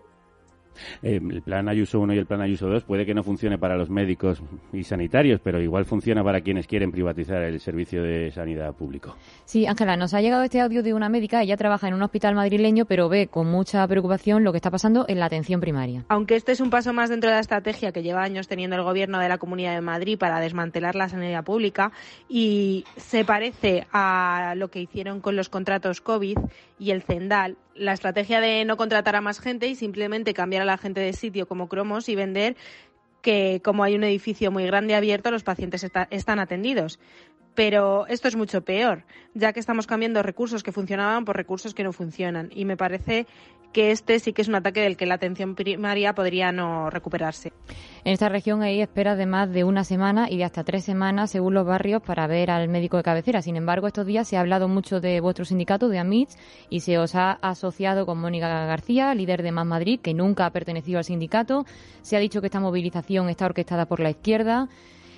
Eh, 1.01 1.19
el 1.23 1.41
plan 1.41 1.67
Ayuso 1.69 1.99
1 1.99 2.13
y 2.13 2.17
el 2.17 2.25
plan 2.25 2.41
Ayuso 2.41 2.67
2 2.67 2.83
puede 2.83 3.05
que 3.05 3.13
no 3.13 3.23
funcione 3.23 3.57
para 3.57 3.77
los 3.77 3.89
médicos 3.89 4.41
y 4.71 4.83
sanitarios, 4.83 5.39
pero 5.43 5.61
igual 5.61 5.85
funciona 5.85 6.23
para 6.23 6.41
quienes 6.41 6.67
quieren 6.67 6.91
privatizar 6.91 7.43
el 7.43 7.59
servicio 7.59 8.03
de 8.03 8.31
sanidad 8.31 8.73
público. 8.73 9.15
Sí, 9.45 9.65
Ángela, 9.65 9.97
nos 9.97 10.13
ha 10.13 10.21
llegado 10.21 10.43
este 10.43 10.61
audio 10.61 10.83
de 10.83 10.93
una 10.93 11.09
médica, 11.09 11.41
ella 11.41 11.57
trabaja 11.57 11.87
en 11.87 11.93
un 11.93 12.01
hospital 12.01 12.35
madrileño, 12.35 12.85
pero 12.85 13.09
ve 13.09 13.27
con 13.27 13.47
mucha 13.47 13.87
preocupación 13.87 14.43
lo 14.43 14.51
que 14.51 14.57
está 14.57 14.71
pasando 14.71 15.05
en 15.07 15.19
la 15.19 15.25
atención 15.25 15.61
primaria. 15.61 16.05
Aunque 16.09 16.35
este 16.35 16.51
es 16.51 16.59
un 16.59 16.69
paso 16.69 16.93
más 16.93 17.09
dentro 17.09 17.29
de 17.29 17.35
la 17.35 17.41
estrategia 17.41 17.91
que 17.91 18.03
lleva 18.03 18.23
años 18.23 18.47
teniendo 18.47 18.75
el 18.75 18.83
gobierno 18.83 19.19
de 19.19 19.29
la 19.29 19.37
Comunidad 19.37 19.75
de 19.75 19.81
Madrid 19.81 20.17
para 20.17 20.39
desmantelar 20.39 20.95
la 20.95 21.09
sanidad 21.09 21.43
pública 21.43 21.91
y 22.29 22.85
se 22.97 23.25
parece 23.25 23.87
a 23.91 24.53
lo 24.55 24.69
que 24.69 24.81
hicieron 24.81 25.21
con 25.21 25.35
los 25.35 25.49
contratos 25.49 26.01
COVID 26.01 26.37
y 26.79 26.91
el 26.91 27.01
CENDAL, 27.01 27.57
la 27.75 27.93
estrategia 27.93 28.39
de 28.39 28.65
no 28.65 28.77
contratar 28.77 29.15
a 29.15 29.21
más 29.21 29.39
gente 29.39 29.67
y 29.67 29.75
simplemente 29.75 30.33
cambiar 30.33 30.61
a 30.61 30.65
la 30.65 30.77
gente 30.77 31.01
de 31.01 31.13
sitio 31.13 31.47
como 31.47 31.67
cromos 31.67 32.09
y 32.09 32.15
vender 32.15 32.55
que 33.21 33.61
como 33.63 33.83
hay 33.83 33.95
un 33.95 34.03
edificio 34.03 34.51
muy 34.51 34.65
grande 34.65 34.95
abierto, 34.95 35.31
los 35.31 35.43
pacientes 35.43 35.89
están 36.09 36.39
atendidos. 36.39 36.99
Pero 37.55 38.07
esto 38.07 38.27
es 38.27 38.35
mucho 38.35 38.61
peor, 38.61 39.03
ya 39.33 39.53
que 39.53 39.59
estamos 39.59 39.85
cambiando 39.85 40.23
recursos 40.23 40.63
que 40.63 40.71
funcionaban 40.71 41.25
por 41.25 41.37
recursos 41.37 41.73
que 41.73 41.83
no 41.83 41.93
funcionan. 41.93 42.49
Y 42.53 42.65
me 42.65 42.77
parece 42.77 43.27
que 43.73 43.91
este 43.91 44.19
sí 44.19 44.31
que 44.31 44.43
es 44.43 44.47
un 44.47 44.55
ataque 44.55 44.81
del 44.81 44.95
que 44.95 45.05
la 45.05 45.15
atención 45.15 45.55
primaria 45.55 46.13
podría 46.13 46.51
no 46.51 46.89
recuperarse. 46.89 47.51
En 48.05 48.13
esta 48.13 48.29
región 48.29 48.61
hay 48.61 48.81
espera 48.81 49.15
de 49.15 49.25
más 49.25 49.51
de 49.51 49.63
una 49.63 49.83
semana 49.83 50.29
y 50.29 50.37
de 50.37 50.43
hasta 50.45 50.63
tres 50.63 50.85
semanas 50.85 51.31
según 51.31 51.55
los 51.55 51.65
barrios 51.65 52.01
para 52.01 52.27
ver 52.27 52.51
al 52.51 52.69
médico 52.69 52.97
de 52.97 53.03
cabecera. 53.03 53.41
Sin 53.41 53.55
embargo, 53.55 53.87
estos 53.87 54.05
días 54.05 54.27
se 54.27 54.37
ha 54.37 54.41
hablado 54.41 54.67
mucho 54.67 54.99
de 54.99 55.19
vuestro 55.19 55.43
sindicato, 55.43 55.89
de 55.89 55.99
AMITS, 55.99 56.37
y 56.69 56.81
se 56.81 56.97
os 56.99 57.15
ha 57.15 57.31
asociado 57.31 58.05
con 58.05 58.19
Mónica 58.19 58.47
García, 58.65 59.13
líder 59.15 59.41
de 59.41 59.51
Más 59.51 59.65
Madrid, 59.65 59.99
que 59.99 60.13
nunca 60.13 60.45
ha 60.45 60.51
pertenecido 60.51 60.99
al 60.99 61.03
sindicato. 61.03 61.65
Se 62.01 62.15
ha 62.15 62.19
dicho 62.19 62.41
que 62.41 62.47
esta 62.47 62.59
movilización 62.59 63.29
está 63.29 63.45
orquestada 63.45 63.87
por 63.87 63.99
la 63.99 64.11
izquierda 64.11 64.69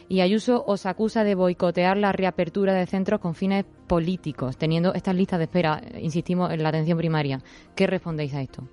y 0.08 0.22
Ayuso 0.22 0.64
os 0.68 0.86
acusa 0.86 1.24
de 1.24 1.36
boicotear 1.36 1.98
la 1.98 2.12
reapertura 2.12 2.74
de 2.74 2.86
centros 2.86 3.20
con 3.20 3.36
fines 3.36 3.66
políticos, 3.88 4.58
teniendo 4.58 4.94
estas 4.94 5.16
listas 5.16 5.40
de 5.40 5.46
espera, 5.46 5.82
insistimos, 6.00 6.52
en 6.52 6.64
la 6.64 6.70
atención 6.70 6.98
primaria. 6.98 7.42
¿Qué 7.76 7.88
respondéis 7.88 8.34
a 8.34 8.42
esto? 8.42 8.64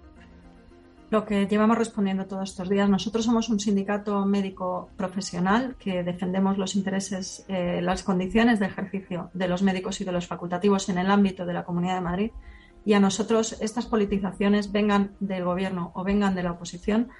Lo 1.13 1.27
que 1.27 1.47
llevamos 1.47 1.77
respondiendo 1.77 2.25
todos 2.25 2.49
estos 2.49 2.71
días, 2.71 2.89
nosotros 2.89 3.27
somos 3.27 3.51
un 3.51 3.61
sindicato 3.61 4.25
médico 4.25 4.89
profesional 4.97 5.77
que 5.79 6.03
defendemos 6.03 6.57
los 6.57 6.75
intereses, 6.75 7.45
eh, 7.49 7.83
las 7.83 8.03
condiciones 8.03 8.59
de 8.61 8.65
ejercicio 8.65 9.29
de 9.35 9.47
los 9.47 9.63
médicos 9.63 10.01
y 10.01 10.05
de 10.05 10.13
los 10.13 10.27
facultativos 10.27 10.89
en 10.89 10.97
el 10.97 11.11
ámbito 11.11 11.45
de 11.45 11.53
la 11.53 11.65
Comunidad 11.65 11.97
de 11.97 12.01
Madrid. 12.01 12.31
Y 12.87 12.95
a 12.95 13.01
nosotros 13.01 13.59
estas 13.61 13.85
politizaciones, 13.85 14.73
vengan 14.73 15.13
del 15.21 15.45
Gobierno 15.45 15.93
o 15.95 16.03
vengan 16.03 16.35
de 16.35 16.45
la 16.45 16.53
oposición, 16.53 17.11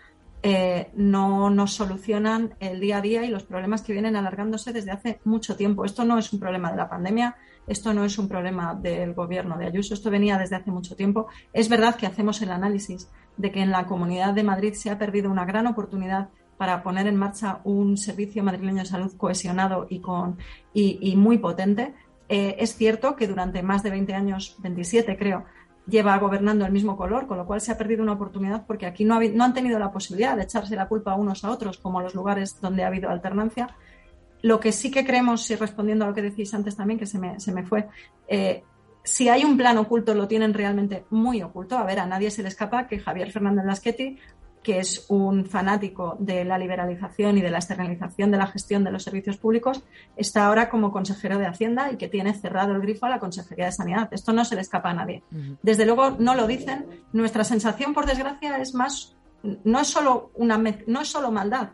eh, 0.45 0.91
no 0.95 1.51
nos 1.51 1.73
solucionan 1.75 2.55
el 2.59 2.81
día 2.81 2.99
a 2.99 3.01
día 3.01 3.25
y 3.25 3.29
los 3.29 3.45
problemas 3.45 3.83
que 3.83 3.93
vienen 3.93 4.17
alargándose 4.17 4.73
desde 4.73 4.91
hace 4.91 5.21
mucho 5.25 5.57
tiempo. 5.57 5.85
Esto 5.85 6.05
no 6.05 6.19
es 6.19 6.33
un 6.33 6.41
problema 6.41 6.71
de 6.73 6.77
la 6.77 6.89
pandemia, 6.89 7.37
esto 7.67 7.95
no 7.95 8.05
es 8.05 8.19
un 8.19 8.29
problema 8.29 8.75
del 8.75 9.15
gobierno 9.15 9.57
de 9.57 9.67
Ayuso, 9.67 9.95
esto 9.95 10.11
venía 10.11 10.39
desde 10.39 10.57
hace 10.57 10.73
mucho 10.73 10.97
tiempo. 10.97 11.29
Es 11.53 11.69
verdad 11.69 11.95
que 11.95 12.07
hacemos 12.07 12.43
el 12.43 12.51
análisis 12.51 13.09
de 13.37 13.53
que 13.53 13.61
en 13.61 13.71
la 13.71 13.87
Comunidad 13.87 14.35
de 14.35 14.43
Madrid 14.43 14.75
se 14.75 14.91
ha 14.91 14.99
perdido 14.99 15.31
una 15.31 15.45
gran 15.45 15.69
oportunidad 15.69 16.29
para 16.57 16.83
poner 16.83 17.07
en 17.07 17.17
marcha 17.17 17.61
un 17.65 17.97
servicio 17.97 18.43
madrileño 18.43 18.83
de 18.83 18.89
salud 18.89 19.17
cohesionado 19.17 19.87
y, 19.89 20.01
con, 20.01 20.39
y, 20.75 21.15
muy 21.17 21.39
potente. 21.39 21.95
Eh, 22.29 22.57
es 22.59 22.77
cierto 22.77 23.15
que 23.15 23.29
durante 23.29 23.63
más 23.63 23.83
de 23.83 23.91
20 23.91 24.15
años, 24.15 24.57
27 24.59 25.17
creo, 25.17 25.45
lleva 25.87 26.19
gobernando 26.19 26.65
el 26.65 26.73
mismo 26.73 26.97
color, 26.97 27.27
con 27.27 27.39
lo 27.39 27.47
cual 27.47 27.61
se 27.61 27.73
ha 27.73 27.79
perdido 27.79 28.03
una 28.03 28.13
oportunidad 28.13 28.65
porque 28.67 28.87
aquí 28.87 29.05
no, 29.05 29.17
han 29.17 29.55
tenido 29.55 29.79
la 29.79 29.91
posibilidad 29.91 30.37
de 30.37 30.45
echarse 30.45 30.77
la 30.77 30.89
culpa 30.89 31.15
unos 31.15 31.45
a 31.45 31.51
otros, 31.51 31.79
como 31.79 32.01
los 32.01 32.15
lugares 32.15 32.61
donde 32.61 32.85
ha 32.85 32.89
habido 32.89 33.11
alternancia. 33.11 33.75
Lo 34.43 34.61
que 34.61 34.73
sí 34.73 34.91
que 34.91 35.05
creemos, 35.05 35.49
y 35.51 35.57
respondiendo 35.57 36.05
a 36.05 36.09
lo 36.09 36.15
que 36.15 36.23
decís 36.23 36.53
antes 36.55 36.77
también, 36.77 36.99
que 36.99 37.07
se 37.07 37.19
me, 37.19 37.39
se 37.41 37.53
me 37.53 37.65
fue, 37.65 37.89
eh, 38.29 38.63
si 39.05 39.29
hay 39.29 39.45
un 39.45 39.57
plan 39.57 39.79
oculto, 39.79 40.15
lo 40.15 40.29
tienen 40.29 40.55
realmente 40.55 41.05
muy 41.11 41.43
oculto. 41.43 41.77
A 41.77 41.85
ver, 41.85 41.99
a 41.99 42.07
nadie 42.07 42.31
se 42.31 42.43
le 42.43 42.49
escapa 42.49 42.87
que 42.87 43.01
Javier 43.01 43.31
Fernández 43.33 43.65
Lasqueti 43.65 44.19
que 44.63 44.79
es 44.79 45.07
un 45.09 45.45
fanático 45.45 46.17
de 46.21 46.45
la 46.45 46.57
liberalización 46.57 47.37
y 47.39 47.43
de 47.43 47.51
la 47.51 47.59
externalización 47.59 48.31
de 48.31 48.39
la 48.39 48.47
gestión 48.47 48.85
de 48.85 48.93
los 48.93 49.03
servicios 49.03 49.37
públicos, 49.37 49.83
está 50.17 50.47
ahora 50.47 50.69
como 50.69 50.93
consejero 50.93 51.39
de 51.39 51.47
Hacienda 51.47 51.91
y 51.91 51.97
que 51.97 52.09
tiene 52.09 52.33
cerrado 52.35 52.75
el 52.75 52.81
grifo 52.81 53.07
a 53.07 53.11
la 53.11 53.19
Consejería 53.19 53.67
de 53.67 53.73
Sanidad. 53.73 54.09
Esto 54.13 54.33
no 54.33 54.45
se 54.45 54.55
le 54.55 54.61
escapa 54.61 54.91
a 54.91 54.95
nadie. 54.95 55.23
Desde 55.63 55.85
luego 55.85 56.13
no 56.19 56.35
lo 56.35 56.47
dicen. 56.47 56.87
Nuestra 57.13 57.45
sensación, 57.45 57.93
por 57.93 58.07
desgracia, 58.07 58.59
es 58.59 58.75
más, 58.75 59.17
no 59.43 59.81
es 59.81 59.89
solo 59.89 60.31
una 60.35 60.59
no 60.87 61.01
es 61.01 61.09
solo 61.09 61.33
maldad. 61.33 61.71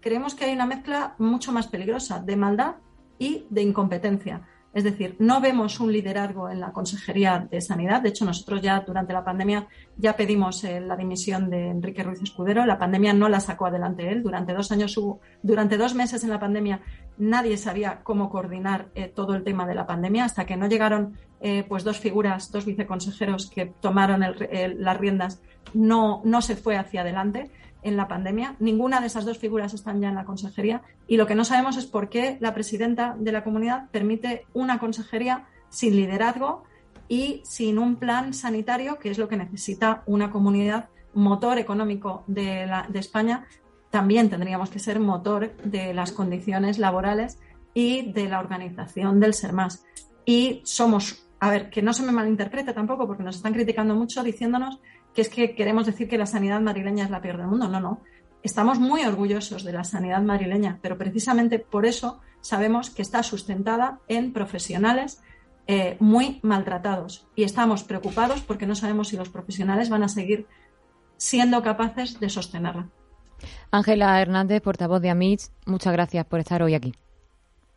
Creemos 0.00 0.34
que 0.34 0.46
hay 0.46 0.52
una 0.52 0.66
mezcla 0.66 1.14
mucho 1.18 1.52
más 1.52 1.68
peligrosa 1.68 2.18
de 2.18 2.36
maldad 2.36 2.74
y 3.18 3.46
de 3.50 3.62
incompetencia. 3.62 4.42
Es 4.74 4.84
decir, 4.84 5.16
no 5.18 5.40
vemos 5.40 5.80
un 5.80 5.92
liderazgo 5.92 6.48
en 6.48 6.60
la 6.60 6.72
Consejería 6.72 7.46
de 7.50 7.60
Sanidad. 7.60 8.00
De 8.00 8.08
hecho, 8.08 8.24
nosotros 8.24 8.62
ya 8.62 8.80
durante 8.80 9.12
la 9.12 9.22
pandemia 9.22 9.68
ya 9.98 10.16
pedimos 10.16 10.64
eh, 10.64 10.80
la 10.80 10.96
dimisión 10.96 11.50
de 11.50 11.68
Enrique 11.68 12.02
Ruiz 12.02 12.22
Escudero. 12.22 12.64
La 12.64 12.78
pandemia 12.78 13.12
no 13.12 13.28
la 13.28 13.40
sacó 13.40 13.66
adelante 13.66 14.10
él. 14.10 14.22
Durante 14.22 14.54
dos 14.54 14.72
años 14.72 14.96
hubo, 14.96 15.20
durante 15.42 15.76
dos 15.76 15.94
meses 15.94 16.24
en 16.24 16.30
la 16.30 16.40
pandemia 16.40 16.80
nadie 17.18 17.58
sabía 17.58 18.00
cómo 18.02 18.30
coordinar 18.30 18.88
eh, 18.94 19.08
todo 19.08 19.34
el 19.34 19.44
tema 19.44 19.66
de 19.66 19.74
la 19.74 19.86
pandemia 19.86 20.24
hasta 20.24 20.46
que 20.46 20.56
no 20.56 20.66
llegaron 20.66 21.18
eh, 21.40 21.64
pues 21.68 21.84
dos 21.84 21.98
figuras, 21.98 22.50
dos 22.50 22.64
viceconsejeros 22.64 23.50
que 23.50 23.66
tomaron 23.66 24.20
las 24.20 24.96
riendas. 24.96 25.42
No, 25.74 26.22
no 26.24 26.40
se 26.40 26.56
fue 26.56 26.76
hacia 26.76 27.02
adelante 27.02 27.50
en 27.82 27.96
la 27.96 28.08
pandemia. 28.08 28.56
Ninguna 28.58 29.00
de 29.00 29.08
esas 29.08 29.24
dos 29.24 29.38
figuras 29.38 29.74
están 29.74 30.00
ya 30.00 30.08
en 30.08 30.14
la 30.14 30.24
consejería 30.24 30.82
y 31.06 31.16
lo 31.16 31.26
que 31.26 31.34
no 31.34 31.44
sabemos 31.44 31.76
es 31.76 31.86
por 31.86 32.08
qué 32.08 32.36
la 32.40 32.54
presidenta 32.54 33.16
de 33.18 33.32
la 33.32 33.44
comunidad 33.44 33.90
permite 33.90 34.46
una 34.54 34.78
consejería 34.78 35.46
sin 35.68 35.96
liderazgo 35.96 36.64
y 37.08 37.42
sin 37.44 37.78
un 37.78 37.96
plan 37.96 38.32
sanitario, 38.32 38.98
que 38.98 39.10
es 39.10 39.18
lo 39.18 39.28
que 39.28 39.36
necesita 39.36 40.02
una 40.06 40.30
comunidad 40.30 40.88
motor 41.14 41.58
económico 41.58 42.24
de, 42.26 42.70
España. 42.94 43.46
También 43.90 44.30
tendríamos 44.30 44.70
que 44.70 44.78
ser 44.78 44.98
motor 44.98 45.54
de 45.64 45.92
las 45.92 46.12
condiciones 46.12 46.78
laborales 46.78 47.38
y 47.74 48.12
de 48.12 48.28
la 48.28 48.38
organización 48.38 49.20
del 49.20 49.34
ser 49.34 49.52
más. 49.52 49.84
Y 50.24 50.62
somos, 50.64 51.26
a 51.40 51.50
ver, 51.50 51.68
que 51.68 51.82
no 51.82 51.92
se 51.92 52.02
me 52.02 52.12
malinterprete 52.12 52.72
tampoco, 52.72 53.06
porque 53.06 53.22
nos 53.22 53.36
están 53.36 53.52
criticando 53.52 53.94
mucho 53.94 54.22
diciéndonos 54.22 54.78
que 55.14 55.22
es 55.22 55.28
que 55.28 55.54
queremos 55.54 55.86
decir 55.86 56.08
que 56.08 56.18
la 56.18 56.26
sanidad 56.26 56.60
madrileña 56.60 57.04
es 57.04 57.10
la 57.10 57.20
peor 57.20 57.38
del 57.38 57.46
mundo. 57.46 57.68
No, 57.68 57.80
no. 57.80 58.00
Estamos 58.42 58.78
muy 58.78 59.04
orgullosos 59.04 59.62
de 59.62 59.72
la 59.72 59.84
sanidad 59.84 60.20
madrileña, 60.22 60.78
pero 60.82 60.98
precisamente 60.98 61.58
por 61.58 61.86
eso 61.86 62.20
sabemos 62.40 62.90
que 62.90 63.02
está 63.02 63.22
sustentada 63.22 64.00
en 64.08 64.32
profesionales 64.32 65.22
eh, 65.68 65.96
muy 66.00 66.40
maltratados 66.42 67.28
y 67.36 67.44
estamos 67.44 67.84
preocupados 67.84 68.40
porque 68.40 68.66
no 68.66 68.74
sabemos 68.74 69.08
si 69.08 69.16
los 69.16 69.28
profesionales 69.28 69.90
van 69.90 70.02
a 70.02 70.08
seguir 70.08 70.46
siendo 71.16 71.62
capaces 71.62 72.18
de 72.18 72.28
sostenerla. 72.28 72.88
Ángela 73.70 74.20
Hernández, 74.20 74.60
portavoz 74.60 75.00
de 75.00 75.10
AMITS, 75.10 75.52
muchas 75.66 75.92
gracias 75.92 76.26
por 76.26 76.40
estar 76.40 76.62
hoy 76.62 76.74
aquí. 76.74 76.94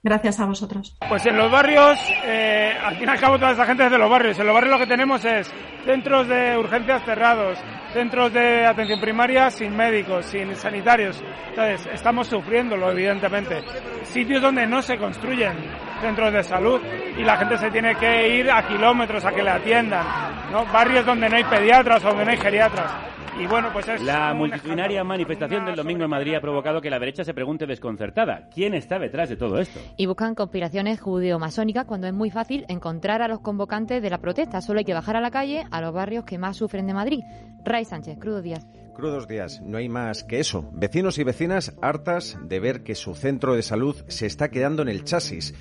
Gracias 0.06 0.40
a 0.40 0.46
vosotros. 0.46 0.96
Pues 1.10 1.26
en 1.26 1.36
los 1.36 1.50
barrios, 1.50 2.00
eh, 2.24 2.78
al 2.80 2.96
fin 2.96 3.08
y 3.08 3.12
al 3.12 3.20
cabo 3.20 3.40
toda 3.40 3.54
esta 3.54 3.66
gente 3.66 3.86
es 3.86 3.92
de 3.92 3.98
los 3.98 4.08
barrios. 4.08 4.38
En 4.38 4.46
los 4.46 4.54
barrios 4.54 4.74
lo 4.74 4.78
que 4.78 4.86
tenemos 4.86 5.26
es 5.26 5.52
centros 5.84 6.28
de 6.28 6.56
urgencias 6.56 7.04
cerrados, 7.04 7.58
centros 7.92 8.32
de 8.32 8.68
atención 8.68 9.02
primaria 9.02 9.50
sin 9.50 9.76
médicos, 9.76 10.28
sin 10.28 10.56
sanitarios. 10.56 11.24
Entonces, 11.50 11.90
estamos 11.92 12.28
sufriéndolo, 12.28 12.92
evidentemente. 12.92 13.64
Sitios 14.04 14.44
donde 14.44 14.68
no 14.68 14.84
se 14.84 14.96
construyen 15.00 15.56
centros 16.00 16.32
de 16.32 16.44
salud 16.44 16.80
y 17.18 17.24
la 17.24 17.38
gente 17.38 17.58
se 17.58 17.72
tiene 17.72 17.96
que 17.96 18.38
ir 18.38 18.52
a 18.52 18.62
kilómetros 18.68 19.26
a 19.26 19.32
que 19.32 19.42
le 19.42 19.50
atiendan. 19.50 20.06
¿no? 20.52 20.68
Barrios 20.68 21.04
donde 21.04 21.28
no 21.28 21.36
hay 21.36 21.46
pediatras 21.46 22.06
o 22.06 22.10
donde 22.10 22.26
no 22.26 22.30
hay 22.32 22.38
geriatras. 22.38 22.92
Y 23.38 23.48
bueno, 23.48 23.70
pues 23.74 23.88
es 23.90 24.02
La 24.02 24.34
multitudinaria 24.34 25.04
manifestación 25.04 25.66
del 25.66 25.76
domingo 25.76 26.06
en 26.06 26.10
Madrid 26.10 26.36
ha 26.36 26.42
provocado 26.42 26.80
que 26.80 26.90
la 26.90 27.00
derecha 27.00 27.26
se 27.26 27.34
pregunte 27.34 27.66
desconcertada, 27.66 28.48
¿quién 28.54 28.74
está 28.74 28.98
detrás 28.98 29.28
de 29.28 29.36
todo 29.36 29.60
esto? 29.60 29.80
Y 29.98 30.06
buscan 30.06 30.36
conspiraciones 30.36 31.02
judeo-masónicas 31.02 31.86
cuando 31.86 32.08
es 32.08 32.14
muy 32.14 32.32
fácil 32.32 32.66
encontrar 32.70 33.22
a 33.22 33.28
los 33.28 33.42
convocantes 33.42 34.02
de 34.02 34.10
la 34.10 34.20
protesta. 34.20 34.62
Solo 34.62 34.80
hay 34.80 34.86
que 34.86 34.94
bajar 34.94 35.18
a 35.18 35.22
la 35.22 35.32
calle 35.32 35.66
a 35.70 35.82
los 35.82 35.94
barrios 35.94 36.24
que 36.24 36.38
más 36.38 36.56
sufren 36.56 36.88
de 36.88 36.94
Madrid. 36.94 37.20
Ray 37.66 37.84
Sánchez, 37.84 38.18
Crudo 38.20 38.42
Díaz. 38.42 38.66
Crudos 38.96 39.28
días, 39.28 39.62
no 39.62 39.78
hay 39.78 39.90
más 39.90 40.24
que 40.24 40.40
eso. 40.40 40.70
Vecinos 40.72 41.18
y 41.18 41.26
vecinas 41.26 41.76
hartas 41.82 42.38
de 42.42 42.62
ver 42.62 42.84
que 42.84 42.96
su 42.96 43.14
centro 43.16 43.54
de 43.54 43.62
salud 43.62 43.98
se 44.08 44.26
está 44.26 44.50
quedando 44.50 44.82
en 44.82 44.88
el 44.88 45.04
chasis. 45.04 45.54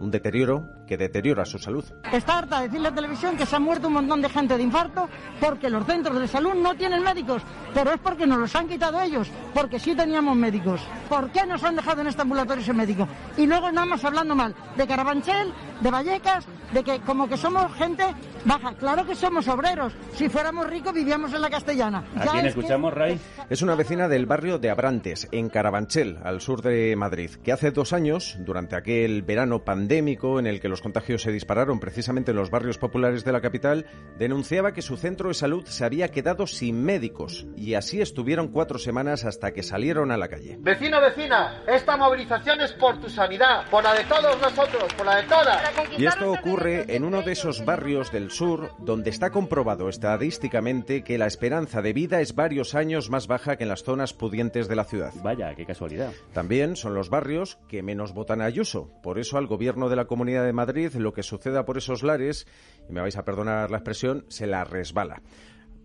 Un 0.00 0.10
deterioro 0.10 0.68
que 0.86 0.96
deteriora 0.96 1.44
su 1.44 1.58
salud. 1.58 1.84
Está 2.12 2.38
harta 2.38 2.60
de 2.60 2.68
decirle 2.68 2.88
a 2.88 2.90
la 2.90 2.94
televisión 2.94 3.36
que 3.36 3.44
se 3.44 3.56
ha 3.56 3.58
muerto 3.58 3.88
un 3.88 3.94
montón 3.94 4.22
de 4.22 4.28
gente 4.28 4.56
de 4.56 4.62
infarto 4.62 5.08
porque 5.40 5.68
los 5.68 5.84
centros 5.86 6.18
de 6.20 6.28
salud 6.28 6.54
no 6.54 6.74
tienen 6.76 7.02
médicos, 7.02 7.42
pero 7.74 7.92
es 7.92 8.00
porque 8.00 8.26
nos 8.26 8.38
los 8.38 8.54
han 8.54 8.68
quitado 8.68 9.00
ellos, 9.00 9.28
porque 9.52 9.78
sí 9.78 9.94
teníamos 9.94 10.36
médicos. 10.36 10.80
¿Por 11.08 11.30
qué 11.30 11.44
nos 11.46 11.62
han 11.64 11.76
dejado 11.76 12.00
en 12.02 12.06
este 12.06 12.22
ambulatorio 12.22 12.62
ese 12.62 12.72
médico? 12.72 13.08
Y 13.36 13.46
luego 13.46 13.70
nada 13.72 13.86
más 13.86 14.04
hablando 14.04 14.34
mal 14.34 14.54
de 14.76 14.86
Carabanchel, 14.86 15.52
de 15.80 15.90
Vallecas, 15.90 16.46
de 16.72 16.82
que 16.84 17.00
como 17.00 17.28
que 17.28 17.36
somos 17.36 17.72
gente 17.74 18.04
baja. 18.44 18.74
Claro 18.74 19.06
que 19.06 19.14
somos 19.14 19.46
obreros. 19.48 19.92
Si 20.14 20.28
fuéramos 20.28 20.66
ricos 20.66 20.92
vivíamos 20.92 21.32
en 21.34 21.40
la 21.42 21.50
castellana. 21.50 22.04
¿A 22.16 22.24
Ya 22.24 22.30
quién 22.32 22.46
es 22.46 22.54
que- 22.54 22.60
escuchamos, 22.60 22.92
Ray? 22.94 23.20
Es 23.50 23.62
una 23.62 23.74
vecina 23.74 24.08
del 24.08 24.26
barrio 24.26 24.58
de 24.58 24.70
Abrantes, 24.70 25.28
en 25.32 25.48
Carabanchel, 25.48 26.18
al 26.22 26.40
sur 26.40 26.62
de 26.62 26.94
Madrid, 26.96 27.30
que 27.42 27.52
hace 27.52 27.70
dos 27.70 27.92
años, 27.92 28.36
durante 28.40 28.76
aquel 28.76 29.22
verano 29.22 29.64
pandémico 29.64 30.38
en 30.38 30.46
el 30.46 30.60
que 30.60 30.68
los 30.68 30.80
contagios 30.82 31.22
se 31.22 31.32
dispararon 31.32 31.80
precisamente 31.80 32.30
en 32.32 32.36
los 32.36 32.50
barrios 32.50 32.78
populares 32.78 33.24
de 33.24 33.32
la 33.32 33.40
capital, 33.40 33.86
denunciaba 34.18 34.72
que 34.72 34.82
su 34.82 34.96
centro 34.96 35.28
de 35.28 35.34
salud 35.34 35.64
se 35.66 35.84
había 35.84 36.08
quedado 36.10 36.46
sin 36.46 36.84
médicos. 36.84 37.46
Y 37.56 37.74
así 37.74 38.00
estuvieron 38.00 38.48
cuatro 38.48 38.78
semanas 38.78 39.24
hasta 39.24 39.52
que 39.52 39.62
salieron 39.62 40.10
a 40.10 40.16
la 40.16 40.28
calle. 40.28 40.56
Vecino, 40.60 41.00
vecina, 41.00 41.62
esta 41.66 41.96
movilización 41.96 42.60
es 42.60 42.72
por 42.72 43.00
tu 43.00 43.08
sanidad, 43.08 43.68
por 43.70 43.82
la 43.84 43.94
de 43.94 44.04
todos 44.04 44.40
nosotros, 44.40 44.92
por 44.94 45.06
la 45.06 45.16
de 45.16 45.22
todas. 45.24 45.67
Y 45.96 46.06
esto 46.06 46.30
ocurre 46.30 46.94
en 46.94 47.04
uno 47.04 47.22
de 47.22 47.32
esos 47.32 47.64
barrios 47.64 48.12
del 48.12 48.30
sur 48.30 48.70
donde 48.78 49.10
está 49.10 49.30
comprobado 49.30 49.88
estadísticamente 49.88 51.02
que 51.02 51.18
la 51.18 51.26
esperanza 51.26 51.82
de 51.82 51.92
vida 51.92 52.20
es 52.20 52.34
varios 52.34 52.74
años 52.74 53.10
más 53.10 53.26
baja 53.26 53.56
que 53.56 53.64
en 53.64 53.68
las 53.68 53.82
zonas 53.82 54.12
pudientes 54.12 54.68
de 54.68 54.76
la 54.76 54.84
ciudad. 54.84 55.12
Vaya, 55.22 55.54
qué 55.54 55.66
casualidad. 55.66 56.12
También 56.32 56.76
son 56.76 56.94
los 56.94 57.10
barrios 57.10 57.58
que 57.68 57.82
menos 57.82 58.14
votan 58.14 58.40
a 58.40 58.44
Ayuso. 58.44 58.90
Por 59.02 59.18
eso 59.18 59.38
al 59.38 59.46
gobierno 59.46 59.88
de 59.88 59.96
la 59.96 60.06
Comunidad 60.06 60.44
de 60.44 60.52
Madrid 60.52 60.94
lo 60.94 61.12
que 61.12 61.22
suceda 61.22 61.64
por 61.64 61.78
esos 61.78 62.02
lares, 62.02 62.46
y 62.88 62.92
me 62.92 63.00
vais 63.00 63.16
a 63.16 63.24
perdonar 63.24 63.70
la 63.70 63.78
expresión, 63.78 64.24
se 64.28 64.46
la 64.46 64.64
resbala. 64.64 65.22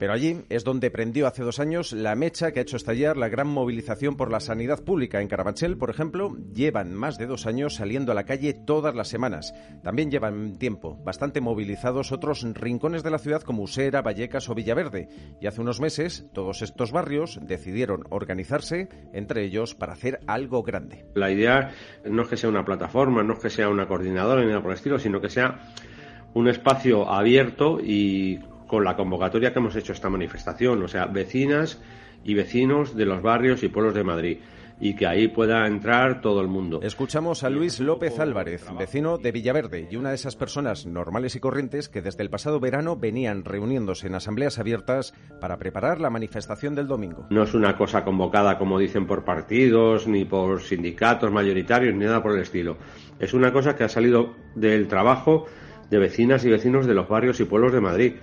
Pero 0.04 0.12
allí 0.12 0.42
es 0.50 0.66
donde 0.66 0.92
prendió 0.92 1.28
hace 1.28 1.44
dos 1.44 1.62
años 1.62 1.94
la 1.94 2.14
mecha 2.16 2.52
que 2.52 2.60
ha 2.60 2.64
hecho 2.64 2.76
estallar 2.76 3.16
la 3.16 3.30
gran 3.30 3.48
movilización 3.48 4.18
por 4.18 4.30
la 4.30 4.42
sanidad 4.42 4.84
pública. 4.84 5.22
En 5.22 5.30
Carabanchel, 5.30 5.78
por 5.78 5.90
ejemplo, 5.90 6.36
llevan 6.54 6.94
más 6.94 7.18
de 7.18 7.26
dos 7.26 7.46
años 7.46 7.76
saliendo 7.76 8.12
a 8.12 8.16
la 8.16 8.26
calle 8.26 8.54
todas 8.54 8.96
las 8.96 9.08
semanas. 9.08 9.54
También 9.82 10.12
llevan 10.12 10.58
tiempo 10.58 11.02
bastante 11.06 11.40
movilizados 11.40 12.12
otros 12.12 12.44
rincones 12.54 13.02
de 13.02 13.12
la 13.12 13.18
ciudad 13.18 13.44
como 13.44 13.64
Usera, 13.64 14.02
Vallecas 14.02 14.50
o 14.50 14.56
Villaverde. 14.56 15.08
Y 15.40 15.48
hace 15.48 15.62
unos 15.62 15.80
meses 15.80 16.26
todos 16.34 16.64
estos 16.64 16.92
barrios 16.92 17.40
decidieron 17.42 18.04
organizarse 18.10 18.90
entre 19.14 19.46
ellos 19.46 19.74
para 19.74 19.94
hacer 19.94 20.20
algo 20.28 20.64
grande. 20.64 21.06
La 21.14 21.32
idea 21.32 21.72
no 22.04 22.24
es 22.24 22.28
que 22.28 22.36
sea 22.36 22.50
una 22.50 22.66
plataforma, 22.66 23.24
no 23.24 23.36
es 23.36 23.40
que 23.40 23.50
sea 23.50 23.70
una 23.70 23.88
coordinadora 23.88 24.42
ni 24.42 24.48
nada 24.48 24.62
por 24.62 24.72
el 24.72 24.76
estilo, 24.76 25.00
sino 25.00 25.22
que 25.22 25.30
sea 25.30 25.62
un 26.34 26.50
espacio 26.50 27.10
abierto 27.10 27.80
y 27.80 28.42
con 28.74 28.84
la 28.84 28.96
convocatoria 28.96 29.54
que 29.54 29.60
hemos 29.60 29.76
hecho 29.76 29.94
esta 29.94 30.10
manifestación, 30.10 30.82
o 30.82 30.88
sea, 30.88 31.06
vecinas 31.06 31.80
y 32.24 32.34
vecinos 32.34 32.96
de 32.96 33.06
los 33.06 33.22
barrios 33.22 33.62
y 33.62 33.68
pueblos 33.68 33.94
de 33.94 34.04
Madrid 34.04 34.38
y 34.80 34.96
que 34.96 35.06
ahí 35.06 35.28
pueda 35.28 35.68
entrar 35.68 36.22
todo 36.22 36.42
el 36.42 36.48
mundo. 36.48 36.80
Escuchamos 36.82 37.44
a 37.44 37.52
Luis 37.52 37.80
López 37.80 38.20
Álvarez, 38.20 38.66
vecino 38.76 39.20
de 39.20 39.32
Villaverde 39.32 39.88
y 39.92 39.96
una 39.96 40.10
de 40.10 40.16
esas 40.16 40.36
personas 40.36 40.88
normales 40.88 41.36
y 41.36 41.40
corrientes 41.40 41.88
que 41.88 42.02
desde 42.02 42.24
el 42.24 42.32
pasado 42.32 42.60
verano 42.60 42.96
venían 42.96 43.46
reuniéndose 43.46 44.08
en 44.08 44.16
asambleas 44.16 44.58
abiertas 44.58 45.14
para 45.40 45.58
preparar 45.58 46.02
la 46.02 46.10
manifestación 46.10 46.74
del 46.74 46.88
domingo. 46.88 47.28
No 47.30 47.44
es 47.44 47.54
una 47.54 47.78
cosa 47.78 48.04
convocada, 48.04 48.58
como 48.58 48.80
dicen, 48.80 49.06
por 49.06 49.24
partidos, 49.24 50.08
ni 50.08 50.26
por 50.26 50.64
sindicatos 50.64 51.32
mayoritarios, 51.32 51.94
ni 51.94 52.06
nada 52.06 52.24
por 52.24 52.34
el 52.34 52.42
estilo. 52.42 52.78
Es 53.20 53.36
una 53.36 53.54
cosa 53.54 53.76
que 53.76 53.84
ha 53.84 53.90
salido 53.90 54.34
del 54.56 54.88
trabajo 54.88 55.46
de 55.92 56.00
vecinas 56.00 56.44
y 56.44 56.50
vecinos 56.50 56.88
de 56.88 56.96
los 56.96 57.08
barrios 57.08 57.40
y 57.40 57.46
pueblos 57.46 57.72
de 57.72 57.80
Madrid. 57.80 58.14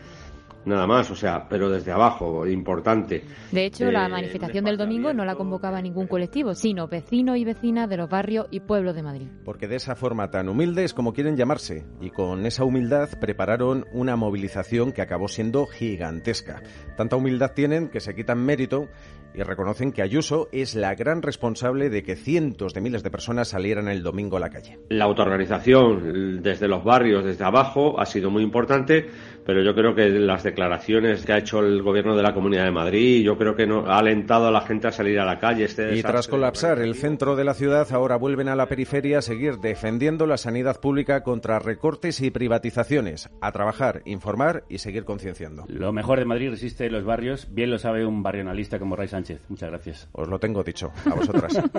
Nada 0.64 0.86
más, 0.86 1.10
o 1.10 1.16
sea, 1.16 1.48
pero 1.48 1.70
desde 1.70 1.90
abajo, 1.90 2.46
importante. 2.46 3.24
De 3.50 3.64
hecho, 3.64 3.90
la 3.90 4.06
Eh, 4.06 4.10
manifestación 4.10 4.64
del 4.64 4.76
domingo 4.76 5.12
no 5.14 5.24
la 5.24 5.34
convocaba 5.34 5.80
ningún 5.80 6.06
colectivo, 6.06 6.54
sino 6.54 6.86
vecinos 6.86 7.38
y 7.38 7.44
vecinas 7.44 7.88
de 7.88 7.96
los 7.96 8.10
barrios 8.10 8.46
y 8.50 8.60
pueblos 8.60 8.94
de 8.94 9.02
Madrid. 9.02 9.28
Porque 9.44 9.68
de 9.68 9.76
esa 9.76 9.96
forma 9.96 10.30
tan 10.30 10.48
humildes 10.48 10.92
como 10.92 11.14
quieren 11.14 11.36
llamarse, 11.36 11.86
y 12.00 12.10
con 12.10 12.44
esa 12.44 12.64
humildad 12.64 13.08
prepararon 13.20 13.86
una 13.92 14.16
movilización 14.16 14.92
que 14.92 15.02
acabó 15.02 15.28
siendo 15.28 15.66
gigantesca. 15.66 16.62
Tanta 16.96 17.16
humildad 17.16 17.52
tienen 17.54 17.88
que 17.88 18.00
se 18.00 18.14
quitan 18.14 18.44
mérito 18.44 18.88
y 19.34 19.42
reconocen 19.42 19.92
que 19.92 20.02
Ayuso 20.02 20.48
es 20.52 20.74
la 20.74 20.94
gran 20.94 21.22
responsable 21.22 21.90
de 21.90 22.02
que 22.02 22.16
cientos 22.16 22.74
de 22.74 22.80
miles 22.80 23.02
de 23.02 23.10
personas 23.10 23.48
salieran 23.48 23.88
el 23.88 24.02
domingo 24.02 24.36
a 24.36 24.40
la 24.40 24.50
calle. 24.50 24.78
La 24.88 25.04
autoorganización 25.04 26.42
desde 26.42 26.68
los 26.68 26.84
barrios, 26.84 27.24
desde 27.24 27.44
abajo, 27.44 28.00
ha 28.00 28.06
sido 28.06 28.30
muy 28.30 28.42
importante, 28.42 29.08
pero 29.44 29.62
yo 29.62 29.74
creo 29.74 29.94
que 29.94 30.08
las 30.08 30.42
declaraciones 30.42 31.24
que 31.24 31.32
ha 31.32 31.38
hecho 31.38 31.60
el 31.60 31.82
gobierno 31.82 32.16
de 32.16 32.22
la 32.22 32.34
Comunidad 32.34 32.64
de 32.64 32.70
Madrid, 32.72 33.22
yo 33.24 33.36
creo 33.36 33.54
que 33.54 33.66
no, 33.66 33.86
ha 33.86 33.98
alentado 33.98 34.48
a 34.48 34.50
la 34.50 34.62
gente 34.62 34.88
a 34.88 34.92
salir 34.92 35.18
a 35.20 35.24
la 35.24 35.38
calle. 35.38 35.64
Este 35.64 35.96
Y 35.96 36.02
tras 36.02 36.28
colapsar 36.28 36.80
el 36.80 36.94
centro 36.94 37.36
de 37.36 37.44
la 37.44 37.54
ciudad, 37.54 37.86
ahora 37.92 38.16
vuelven 38.16 38.48
a 38.48 38.56
la 38.56 38.66
periferia 38.66 39.18
a 39.18 39.22
seguir 39.22 39.58
defendiendo 39.58 40.26
la 40.26 40.36
sanidad 40.36 40.80
pública 40.80 41.22
contra 41.22 41.58
recortes 41.58 42.20
y 42.20 42.30
privatizaciones, 42.30 43.30
a 43.40 43.52
trabajar, 43.52 44.02
informar 44.04 44.64
y 44.68 44.78
seguir 44.78 45.04
concienciando. 45.04 45.64
Lo 45.68 45.92
mejor 45.92 46.18
de 46.18 46.24
Madrid 46.24 46.50
resiste 46.50 46.86
en 46.86 46.92
los 46.92 47.04
barrios, 47.04 47.48
bien 47.50 47.70
lo 47.70 47.78
sabe 47.78 48.06
un 48.06 48.22
barrionalista 48.22 48.78
como 48.78 48.96
Ray 48.96 49.08
Sánchez. 49.20 49.40
Muchas 49.48 49.70
gracias. 49.70 50.08
Os 50.12 50.28
lo 50.28 50.38
tengo 50.38 50.62
dicho, 50.64 50.92
a 51.04 51.14
vosotras. 51.14 51.52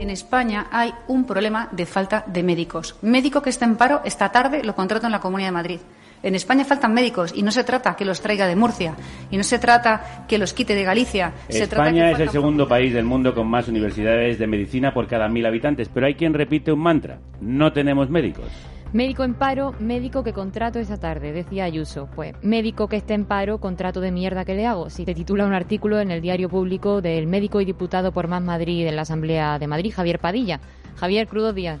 En 0.00 0.10
España 0.10 0.66
hay 0.70 0.92
un 1.08 1.24
problema 1.24 1.68
de 1.72 1.86
falta 1.86 2.24
de 2.26 2.42
médicos. 2.42 2.96
Médico 3.00 3.40
que 3.40 3.48
está 3.48 3.64
en 3.64 3.76
paro 3.76 4.02
esta 4.04 4.30
tarde 4.30 4.62
lo 4.62 4.74
contrato 4.74 5.06
en 5.06 5.12
la 5.12 5.20
Comunidad 5.20 5.48
de 5.48 5.52
Madrid. 5.52 5.80
En 6.22 6.34
España 6.34 6.64
faltan 6.64 6.92
médicos 6.92 7.32
y 7.34 7.42
no 7.42 7.50
se 7.50 7.64
trata 7.64 7.96
que 7.96 8.04
los 8.04 8.20
traiga 8.20 8.46
de 8.46 8.54
Murcia 8.54 8.94
y 9.30 9.36
no 9.36 9.42
se 9.42 9.58
trata 9.58 10.26
que 10.28 10.36
los 10.36 10.52
quite 10.52 10.74
de 10.74 10.84
Galicia. 10.84 11.32
Se 11.48 11.66
trata 11.66 11.84
que 11.84 11.98
España 11.98 12.10
es 12.10 12.20
el 12.20 12.28
segundo 12.28 12.68
país 12.68 12.92
del 12.92 13.04
mundo 13.04 13.34
con 13.34 13.46
más 13.46 13.68
universidades 13.68 14.38
de 14.38 14.46
medicina 14.46 14.92
por 14.92 15.06
cada 15.06 15.28
mil 15.28 15.46
habitantes, 15.46 15.88
pero 15.88 16.06
hay 16.06 16.14
quien 16.14 16.34
repite 16.34 16.70
un 16.70 16.80
mantra, 16.80 17.18
no 17.40 17.72
tenemos 17.72 18.10
médicos. 18.10 18.48
Médico 18.94 19.24
en 19.24 19.34
paro, 19.34 19.74
médico 19.80 20.22
que 20.22 20.32
contrato 20.32 20.78
esa 20.78 20.96
tarde, 20.96 21.32
decía 21.32 21.64
Ayuso. 21.64 22.08
Pues 22.14 22.32
médico 22.42 22.86
que 22.86 22.94
esté 22.94 23.14
en 23.14 23.24
paro, 23.24 23.58
contrato 23.58 24.00
de 24.00 24.12
mierda 24.12 24.44
que 24.44 24.54
le 24.54 24.66
hago. 24.66 24.88
Si 24.88 25.04
te 25.04 25.16
titula 25.16 25.44
un 25.44 25.52
artículo 25.52 25.98
en 25.98 26.12
el 26.12 26.20
diario 26.20 26.48
público 26.48 27.02
del 27.02 27.26
médico 27.26 27.60
y 27.60 27.64
diputado 27.64 28.12
por 28.12 28.28
Más 28.28 28.40
Madrid 28.40 28.86
en 28.86 28.94
la 28.94 29.02
Asamblea 29.02 29.58
de 29.58 29.66
Madrid, 29.66 29.92
Javier 29.92 30.20
Padilla. 30.20 30.60
Javier 30.94 31.26
Crudo 31.26 31.52
Díaz. 31.52 31.80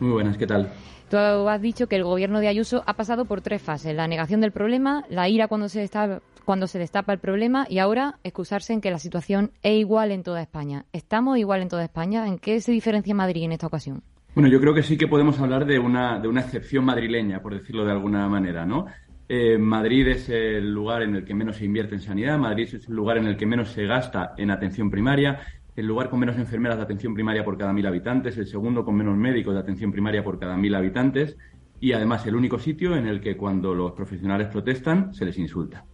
Muy 0.00 0.10
buenas, 0.10 0.36
¿qué 0.36 0.48
tal? 0.48 0.72
Tú 1.08 1.18
has 1.18 1.62
dicho 1.62 1.86
que 1.86 1.94
el 1.94 2.02
gobierno 2.02 2.40
de 2.40 2.48
Ayuso 2.48 2.82
ha 2.84 2.94
pasado 2.94 3.26
por 3.26 3.40
tres 3.40 3.62
fases: 3.62 3.94
la 3.94 4.08
negación 4.08 4.40
del 4.40 4.50
problema, 4.50 5.04
la 5.08 5.28
ira 5.28 5.46
cuando 5.46 5.68
se 5.68 5.84
está 5.84 6.20
cuando 6.44 6.66
se 6.66 6.80
destapa 6.80 7.12
el 7.12 7.20
problema 7.20 7.64
y 7.70 7.78
ahora 7.78 8.18
excusarse 8.24 8.72
en 8.72 8.80
que 8.80 8.90
la 8.90 8.98
situación 8.98 9.52
es 9.62 9.78
igual 9.78 10.10
en 10.10 10.24
toda 10.24 10.42
España. 10.42 10.84
¿Estamos 10.92 11.38
igual 11.38 11.62
en 11.62 11.68
toda 11.68 11.84
España? 11.84 12.26
¿En 12.26 12.40
qué 12.40 12.60
se 12.60 12.72
diferencia 12.72 13.14
Madrid 13.14 13.44
en 13.44 13.52
esta 13.52 13.68
ocasión? 13.68 14.02
Bueno, 14.34 14.48
yo 14.48 14.60
creo 14.60 14.74
que 14.74 14.82
sí 14.82 14.96
que 14.96 15.06
podemos 15.06 15.38
hablar 15.38 15.64
de 15.64 15.78
una, 15.78 16.18
de 16.18 16.26
una 16.26 16.40
excepción 16.40 16.84
madrileña, 16.84 17.40
por 17.40 17.54
decirlo 17.54 17.84
de 17.84 17.92
alguna 17.92 18.28
manera, 18.28 18.66
¿no? 18.66 18.86
Eh, 19.28 19.56
Madrid 19.56 20.08
es 20.08 20.28
el 20.28 20.72
lugar 20.72 21.02
en 21.02 21.14
el 21.14 21.24
que 21.24 21.34
menos 21.34 21.56
se 21.56 21.64
invierte 21.64 21.94
en 21.94 22.00
sanidad, 22.00 22.36
Madrid 22.36 22.68
es 22.72 22.88
el 22.88 22.96
lugar 22.96 23.18
en 23.18 23.26
el 23.26 23.36
que 23.36 23.46
menos 23.46 23.68
se 23.68 23.86
gasta 23.86 24.34
en 24.36 24.50
atención 24.50 24.90
primaria, 24.90 25.38
el 25.76 25.86
lugar 25.86 26.10
con 26.10 26.18
menos 26.18 26.36
enfermeras 26.36 26.76
de 26.76 26.82
atención 26.82 27.14
primaria 27.14 27.44
por 27.44 27.56
cada 27.56 27.72
mil 27.72 27.86
habitantes, 27.86 28.36
el 28.36 28.48
segundo 28.48 28.84
con 28.84 28.96
menos 28.96 29.16
médicos 29.16 29.54
de 29.54 29.60
atención 29.60 29.92
primaria 29.92 30.24
por 30.24 30.38
cada 30.40 30.56
mil 30.56 30.74
habitantes 30.74 31.38
y 31.80 31.92
además 31.92 32.26
el 32.26 32.34
único 32.34 32.58
sitio 32.58 32.96
en 32.96 33.06
el 33.06 33.20
que 33.20 33.36
cuando 33.36 33.72
los 33.72 33.92
profesionales 33.92 34.48
protestan 34.48 35.14
se 35.14 35.24
les 35.24 35.38
insulta. 35.38 35.84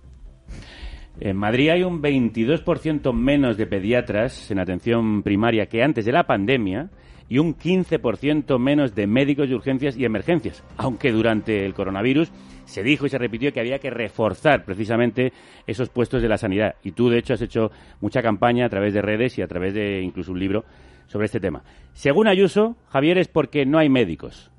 En 1.20 1.36
Madrid 1.36 1.68
hay 1.68 1.82
un 1.82 2.01
22% 2.01 3.12
menos 3.12 3.59
de 3.59 3.66
pediatras 3.66 4.51
en 4.51 4.59
atención 4.59 5.22
primaria 5.22 5.66
que 5.66 5.82
antes 5.82 6.07
de 6.07 6.12
la 6.12 6.24
pandemia 6.24 6.91
y 7.31 7.39
un 7.39 7.57
15% 7.57 8.59
menos 8.59 8.95
de 8.97 9.07
médicos 9.07 9.49
de 9.49 9.55
urgencias 9.55 9.97
y 9.97 10.05
emergencias, 10.05 10.64
aunque 10.76 11.12
durante 11.12 11.64
el 11.64 11.74
coronavirus 11.74 12.31
se 12.64 12.83
dijo 12.83 13.07
y 13.07 13.09
se 13.09 13.18
repitió 13.18 13.53
que 13.53 13.61
había 13.61 13.78
que 13.78 13.89
reforzar 13.89 14.64
precisamente 14.64 15.33
esos 15.66 15.89
puestos 15.91 16.22
de 16.22 16.28
la 16.28 16.39
sanidad. 16.39 16.74
Y 16.83 16.91
tú, 16.91 17.09
de 17.09 17.18
hecho, 17.18 17.35
has 17.35 17.43
hecho 17.43 17.70
mucha 18.01 18.20
campaña 18.20 18.66
a 18.66 18.68
través 18.68 18.93
de 18.95 19.01
redes 19.01 19.39
y 19.39 19.43
a 19.43 19.47
través 19.47 19.74
de 19.74 20.03
incluso 20.03 20.33
un 20.33 20.41
libro 20.41 20.64
sobre 21.07 21.26
este 21.26 21.39
tema. 21.39 21.62
Según 21.93 22.26
Ayuso, 22.26 22.76
Javier, 22.89 23.16
es 23.16 23.28
porque 23.28 23.64
no 23.64 23.78
hay 23.78 23.89
médicos. 23.89 24.51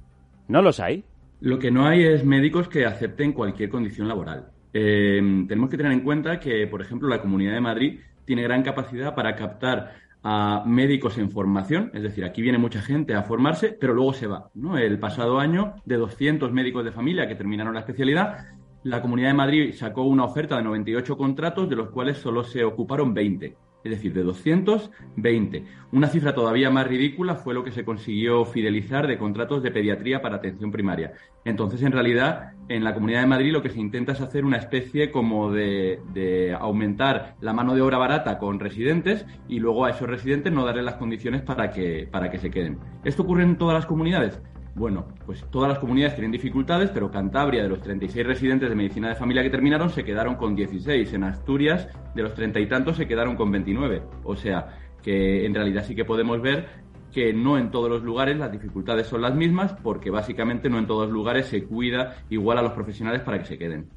¿No 0.47 0.61
los 0.61 0.79
hay? 0.79 1.03
Lo 1.41 1.59
que 1.59 1.71
no 1.71 1.85
hay 1.85 2.03
es 2.05 2.23
médicos 2.23 2.69
que 2.69 2.85
acepten 2.85 3.33
cualquier 3.33 3.69
condición 3.69 4.07
laboral. 4.07 4.47
Eh, 4.73 5.19
tenemos 5.47 5.69
que 5.69 5.75
tener 5.75 5.91
en 5.91 6.01
cuenta 6.01 6.39
que, 6.39 6.67
por 6.67 6.81
ejemplo, 6.81 7.09
la 7.09 7.21
Comunidad 7.21 7.53
de 7.53 7.61
Madrid 7.61 7.99
tiene 8.23 8.43
gran 8.43 8.63
capacidad 8.63 9.13
para 9.13 9.35
captar 9.35 9.93
a 10.23 10.63
médicos 10.65 11.17
en 11.17 11.31
formación, 11.31 11.91
es 11.93 12.03
decir, 12.03 12.23
aquí 12.23 12.41
viene 12.41 12.57
mucha 12.57 12.81
gente 12.81 13.15
a 13.15 13.23
formarse, 13.23 13.75
pero 13.79 13.93
luego 13.93 14.13
se 14.13 14.27
va. 14.27 14.49
¿no? 14.53 14.77
El 14.77 14.99
pasado 14.99 15.39
año, 15.39 15.75
de 15.85 15.97
200 15.97 16.51
médicos 16.51 16.85
de 16.85 16.91
familia 16.91 17.27
que 17.27 17.35
terminaron 17.35 17.73
la 17.73 17.79
especialidad, 17.79 18.45
la 18.83 19.01
Comunidad 19.01 19.29
de 19.29 19.35
Madrid 19.35 19.73
sacó 19.73 20.03
una 20.03 20.25
oferta 20.25 20.57
de 20.57 20.63
98 20.63 21.17
contratos, 21.17 21.69
de 21.69 21.75
los 21.75 21.89
cuales 21.89 22.17
solo 22.17 22.43
se 22.43 22.63
ocuparon 22.63 23.13
20 23.13 23.55
es 23.83 23.91
decir, 23.91 24.13
de 24.13 24.23
220. 24.23 25.65
Una 25.91 26.07
cifra 26.07 26.33
todavía 26.33 26.69
más 26.69 26.87
ridícula 26.87 27.35
fue 27.35 27.53
lo 27.53 27.63
que 27.63 27.71
se 27.71 27.83
consiguió 27.83 28.45
fidelizar 28.45 29.07
de 29.07 29.17
contratos 29.17 29.63
de 29.63 29.71
pediatría 29.71 30.21
para 30.21 30.37
atención 30.37 30.71
primaria. 30.71 31.13
Entonces, 31.43 31.81
en 31.81 31.91
realidad, 31.91 32.53
en 32.69 32.83
la 32.83 32.93
Comunidad 32.93 33.21
de 33.21 33.27
Madrid 33.27 33.51
lo 33.51 33.61
que 33.61 33.69
se 33.69 33.79
intenta 33.79 34.11
es 34.11 34.21
hacer 34.21 34.45
una 34.45 34.57
especie 34.57 35.11
como 35.11 35.51
de, 35.51 36.55
aumentar 36.59 37.35
la 37.41 37.53
mano 37.53 37.75
de 37.75 37.81
obra 37.81 37.97
barata 37.97 38.37
con 38.37 38.59
residentes 38.59 39.25
y 39.47 39.59
luego 39.59 39.85
a 39.85 39.89
esos 39.89 40.07
residentes 40.07 40.53
no 40.53 40.65
darles 40.65 40.85
las 40.85 40.95
condiciones 40.95 41.41
para 41.41 41.71
que, 41.71 42.07
para 42.11 42.29
que 42.29 42.37
se 42.37 42.51
queden. 42.51 42.79
¿Esto 43.03 43.23
ocurre 43.23 43.43
en 43.43 43.57
todas 43.57 43.73
las 43.73 43.85
comunidades? 43.85 44.39
Bueno, 44.73 45.05
pues 45.25 45.43
todas 45.51 45.69
las 45.69 45.79
comunidades 45.79 46.15
tienen 46.15 46.31
dificultades, 46.31 46.89
pero 46.91 47.11
Cantabria, 47.11 47.61
de 47.63 47.69
los 47.69 47.81
36 47.81 48.25
residentes 48.25 48.69
de 48.69 48.75
medicina 48.75 49.09
de 49.09 49.15
familia 49.15 49.43
que 49.43 49.49
terminaron, 49.49 49.89
se 49.89 50.03
quedaron 50.03 50.35
con 50.35 50.55
16. 50.55 51.13
En 51.13 51.25
Asturias, 51.25 51.89
de 52.15 52.23
los 52.23 52.33
treinta 52.33 52.59
y 52.59 52.67
tantos, 52.67 52.95
se 52.95 53.07
quedaron 53.07 53.35
con 53.35 53.51
29. 53.51 54.01
O 54.23 54.35
sea, 54.35 54.77
que 55.03 55.45
en 55.45 55.53
realidad 55.53 55.83
sí 55.85 55.93
que 55.93 56.05
podemos 56.05 56.41
ver 56.41 56.67
que 57.11 57.33
no 57.33 57.57
en 57.57 57.71
todos 57.71 57.89
los 57.89 58.03
lugares 58.03 58.37
las 58.37 58.51
dificultades 58.51 59.07
son 59.07 59.21
las 59.21 59.35
mismas, 59.35 59.73
porque 59.83 60.09
básicamente 60.09 60.69
no 60.69 60.79
en 60.79 60.87
todos 60.87 61.07
los 61.07 61.13
lugares 61.13 61.47
se 61.47 61.65
cuida 61.65 62.23
igual 62.29 62.57
a 62.57 62.61
los 62.61 62.71
profesionales 62.71 63.21
para 63.21 63.39
que 63.39 63.45
se 63.45 63.57
queden. 63.57 63.87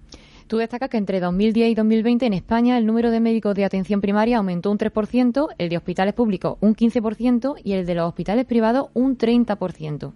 Tú 0.49 0.59
destacas 0.59 0.91
que 0.91 0.99
entre 0.99 1.21
2010 1.21 1.71
y 1.71 1.75
2020 1.75 2.27
en 2.27 2.33
España 2.35 2.77
el 2.77 2.85
número 2.85 3.11
de 3.11 3.21
médicos 3.21 3.55
de 3.55 3.65
atención 3.65 4.01
primaria 4.03 4.39
aumentó 4.39 4.71
un 4.71 4.79
3%, 4.79 5.49
el 5.57 5.69
de 5.71 5.77
hospitales 5.77 6.13
públicos 6.13 6.59
un 6.61 6.75
15% 6.75 7.55
y 7.63 7.73
el 7.73 7.87
de 7.87 7.95
los 7.95 8.09
hospitales 8.09 8.45
privados 8.45 8.89
un 8.93 9.17
30%. 9.17 10.13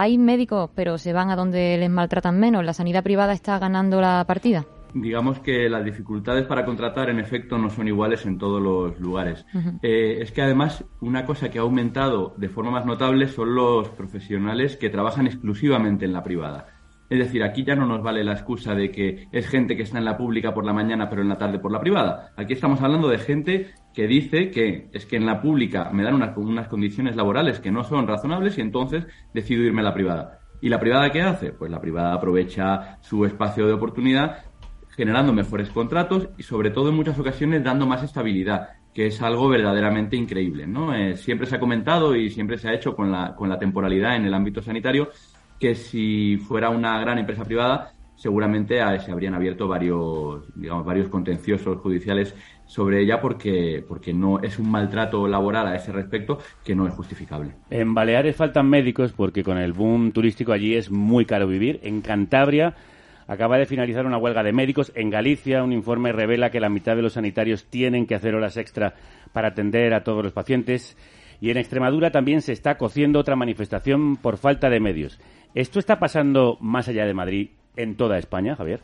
Hay 0.00 0.16
médicos, 0.16 0.70
pero 0.76 0.96
se 0.96 1.12
van 1.12 1.32
a 1.32 1.34
donde 1.34 1.76
les 1.76 1.90
maltratan 1.90 2.38
menos. 2.38 2.64
¿La 2.64 2.72
sanidad 2.72 3.02
privada 3.02 3.32
está 3.32 3.58
ganando 3.58 4.00
la 4.00 4.24
partida? 4.28 4.64
digamos 4.94 5.38
que 5.40 5.68
las 5.68 5.84
dificultades 5.84 6.46
para 6.46 6.64
contratar 6.64 7.10
en 7.10 7.20
efecto 7.20 7.58
no 7.58 7.68
son 7.68 7.88
iguales 7.88 8.24
en 8.24 8.38
todos 8.38 8.60
los 8.62 8.98
lugares. 8.98 9.44
Eh, 9.82 10.18
es 10.22 10.32
que 10.32 10.40
además 10.40 10.82
una 11.02 11.26
cosa 11.26 11.50
que 11.50 11.58
ha 11.58 11.62
aumentado 11.62 12.34
de 12.38 12.48
forma 12.48 12.70
más 12.70 12.86
notable 12.86 13.28
son 13.28 13.54
los 13.54 13.90
profesionales 13.90 14.78
que 14.78 14.88
trabajan 14.88 15.26
exclusivamente 15.26 16.06
en 16.06 16.14
la 16.14 16.22
privada. 16.22 16.68
Es 17.10 17.18
decir, 17.18 17.42
aquí 17.42 17.64
ya 17.64 17.74
no 17.74 17.86
nos 17.86 18.02
vale 18.02 18.24
la 18.24 18.32
excusa 18.32 18.74
de 18.74 18.90
que 18.90 19.28
es 19.30 19.46
gente 19.46 19.76
que 19.76 19.82
está 19.82 19.98
en 19.98 20.06
la 20.06 20.16
pública 20.16 20.54
por 20.54 20.64
la 20.64 20.72
mañana 20.72 21.10
pero 21.10 21.20
en 21.20 21.28
la 21.28 21.36
tarde 21.36 21.58
por 21.58 21.70
la 21.70 21.80
privada. 21.80 22.32
Aquí 22.36 22.54
estamos 22.54 22.80
hablando 22.80 23.08
de 23.08 23.18
gente 23.18 23.70
que 23.98 24.06
dice 24.06 24.52
que 24.52 24.86
es 24.92 25.06
que 25.06 25.16
en 25.16 25.26
la 25.26 25.42
pública 25.42 25.90
me 25.92 26.04
dan 26.04 26.14
unas, 26.14 26.36
unas 26.36 26.68
condiciones 26.68 27.16
laborales 27.16 27.58
que 27.58 27.72
no 27.72 27.82
son 27.82 28.06
razonables 28.06 28.56
y 28.56 28.60
entonces 28.60 29.08
decido 29.34 29.64
irme 29.64 29.80
a 29.80 29.86
la 29.86 29.92
privada. 29.92 30.38
¿Y 30.60 30.68
la 30.68 30.78
privada 30.78 31.10
qué 31.10 31.22
hace? 31.22 31.50
Pues 31.50 31.68
la 31.68 31.80
privada 31.80 32.14
aprovecha 32.14 32.98
su 33.00 33.24
espacio 33.24 33.66
de 33.66 33.72
oportunidad 33.72 34.44
generando 34.90 35.32
mejores 35.32 35.70
contratos 35.70 36.28
y 36.38 36.44
sobre 36.44 36.70
todo 36.70 36.90
en 36.90 36.94
muchas 36.94 37.18
ocasiones 37.18 37.64
dando 37.64 37.88
más 37.88 38.04
estabilidad 38.04 38.68
que 38.94 39.06
es 39.06 39.20
algo 39.20 39.48
verdaderamente 39.48 40.14
increíble. 40.14 40.64
¿no? 40.68 40.94
Eh, 40.94 41.16
siempre 41.16 41.48
se 41.48 41.56
ha 41.56 41.60
comentado 41.60 42.14
y 42.14 42.30
siempre 42.30 42.56
se 42.56 42.68
ha 42.68 42.74
hecho 42.74 42.94
con 42.94 43.10
la, 43.10 43.34
con 43.34 43.48
la 43.48 43.58
temporalidad 43.58 44.14
en 44.14 44.26
el 44.26 44.34
ámbito 44.34 44.62
sanitario 44.62 45.10
que 45.58 45.74
si 45.74 46.36
fuera 46.36 46.70
una 46.70 47.00
gran 47.00 47.18
empresa 47.18 47.44
privada, 47.44 47.94
seguramente 48.18 48.80
se 49.00 49.12
habrían 49.12 49.34
abierto 49.34 49.66
varios, 49.68 50.44
digamos, 50.54 50.84
varios 50.84 51.08
contenciosos 51.08 51.78
judiciales 51.78 52.34
sobre 52.68 53.02
ella 53.02 53.20
porque, 53.20 53.82
porque 53.88 54.12
no 54.12 54.40
es 54.40 54.58
un 54.58 54.70
maltrato 54.70 55.26
laboral 55.26 55.66
a 55.66 55.74
ese 55.74 55.90
respecto 55.90 56.38
que 56.64 56.76
no 56.76 56.86
es 56.86 56.94
justificable. 56.94 57.54
En 57.70 57.94
Baleares 57.94 58.36
faltan 58.36 58.68
médicos 58.68 59.12
porque 59.12 59.42
con 59.42 59.58
el 59.58 59.72
boom 59.72 60.12
turístico 60.12 60.52
allí 60.52 60.76
es 60.76 60.90
muy 60.90 61.24
caro 61.24 61.48
vivir. 61.48 61.80
En 61.82 62.02
Cantabria 62.02 62.74
acaba 63.26 63.56
de 63.58 63.66
finalizar 63.66 64.06
una 64.06 64.18
huelga 64.18 64.42
de 64.42 64.52
médicos. 64.52 64.92
En 64.94 65.08
Galicia 65.08 65.64
un 65.64 65.72
informe 65.72 66.12
revela 66.12 66.50
que 66.50 66.60
la 66.60 66.68
mitad 66.68 66.94
de 66.94 67.02
los 67.02 67.14
sanitarios 67.14 67.64
tienen 67.64 68.06
que 68.06 68.14
hacer 68.14 68.34
horas 68.34 68.58
extra 68.58 68.94
para 69.32 69.48
atender 69.48 69.94
a 69.94 70.04
todos 70.04 70.22
los 70.22 70.32
pacientes. 70.32 70.96
Y 71.40 71.50
en 71.50 71.56
Extremadura 71.56 72.10
también 72.10 72.42
se 72.42 72.52
está 72.52 72.76
cociendo 72.76 73.18
otra 73.18 73.34
manifestación 73.34 74.16
por 74.16 74.36
falta 74.36 74.68
de 74.68 74.80
medios. 74.80 75.18
¿Esto 75.54 75.78
está 75.78 75.98
pasando 75.98 76.58
más 76.60 76.88
allá 76.88 77.06
de 77.06 77.14
Madrid 77.14 77.50
en 77.76 77.96
toda 77.96 78.18
España, 78.18 78.56
Javier? 78.56 78.82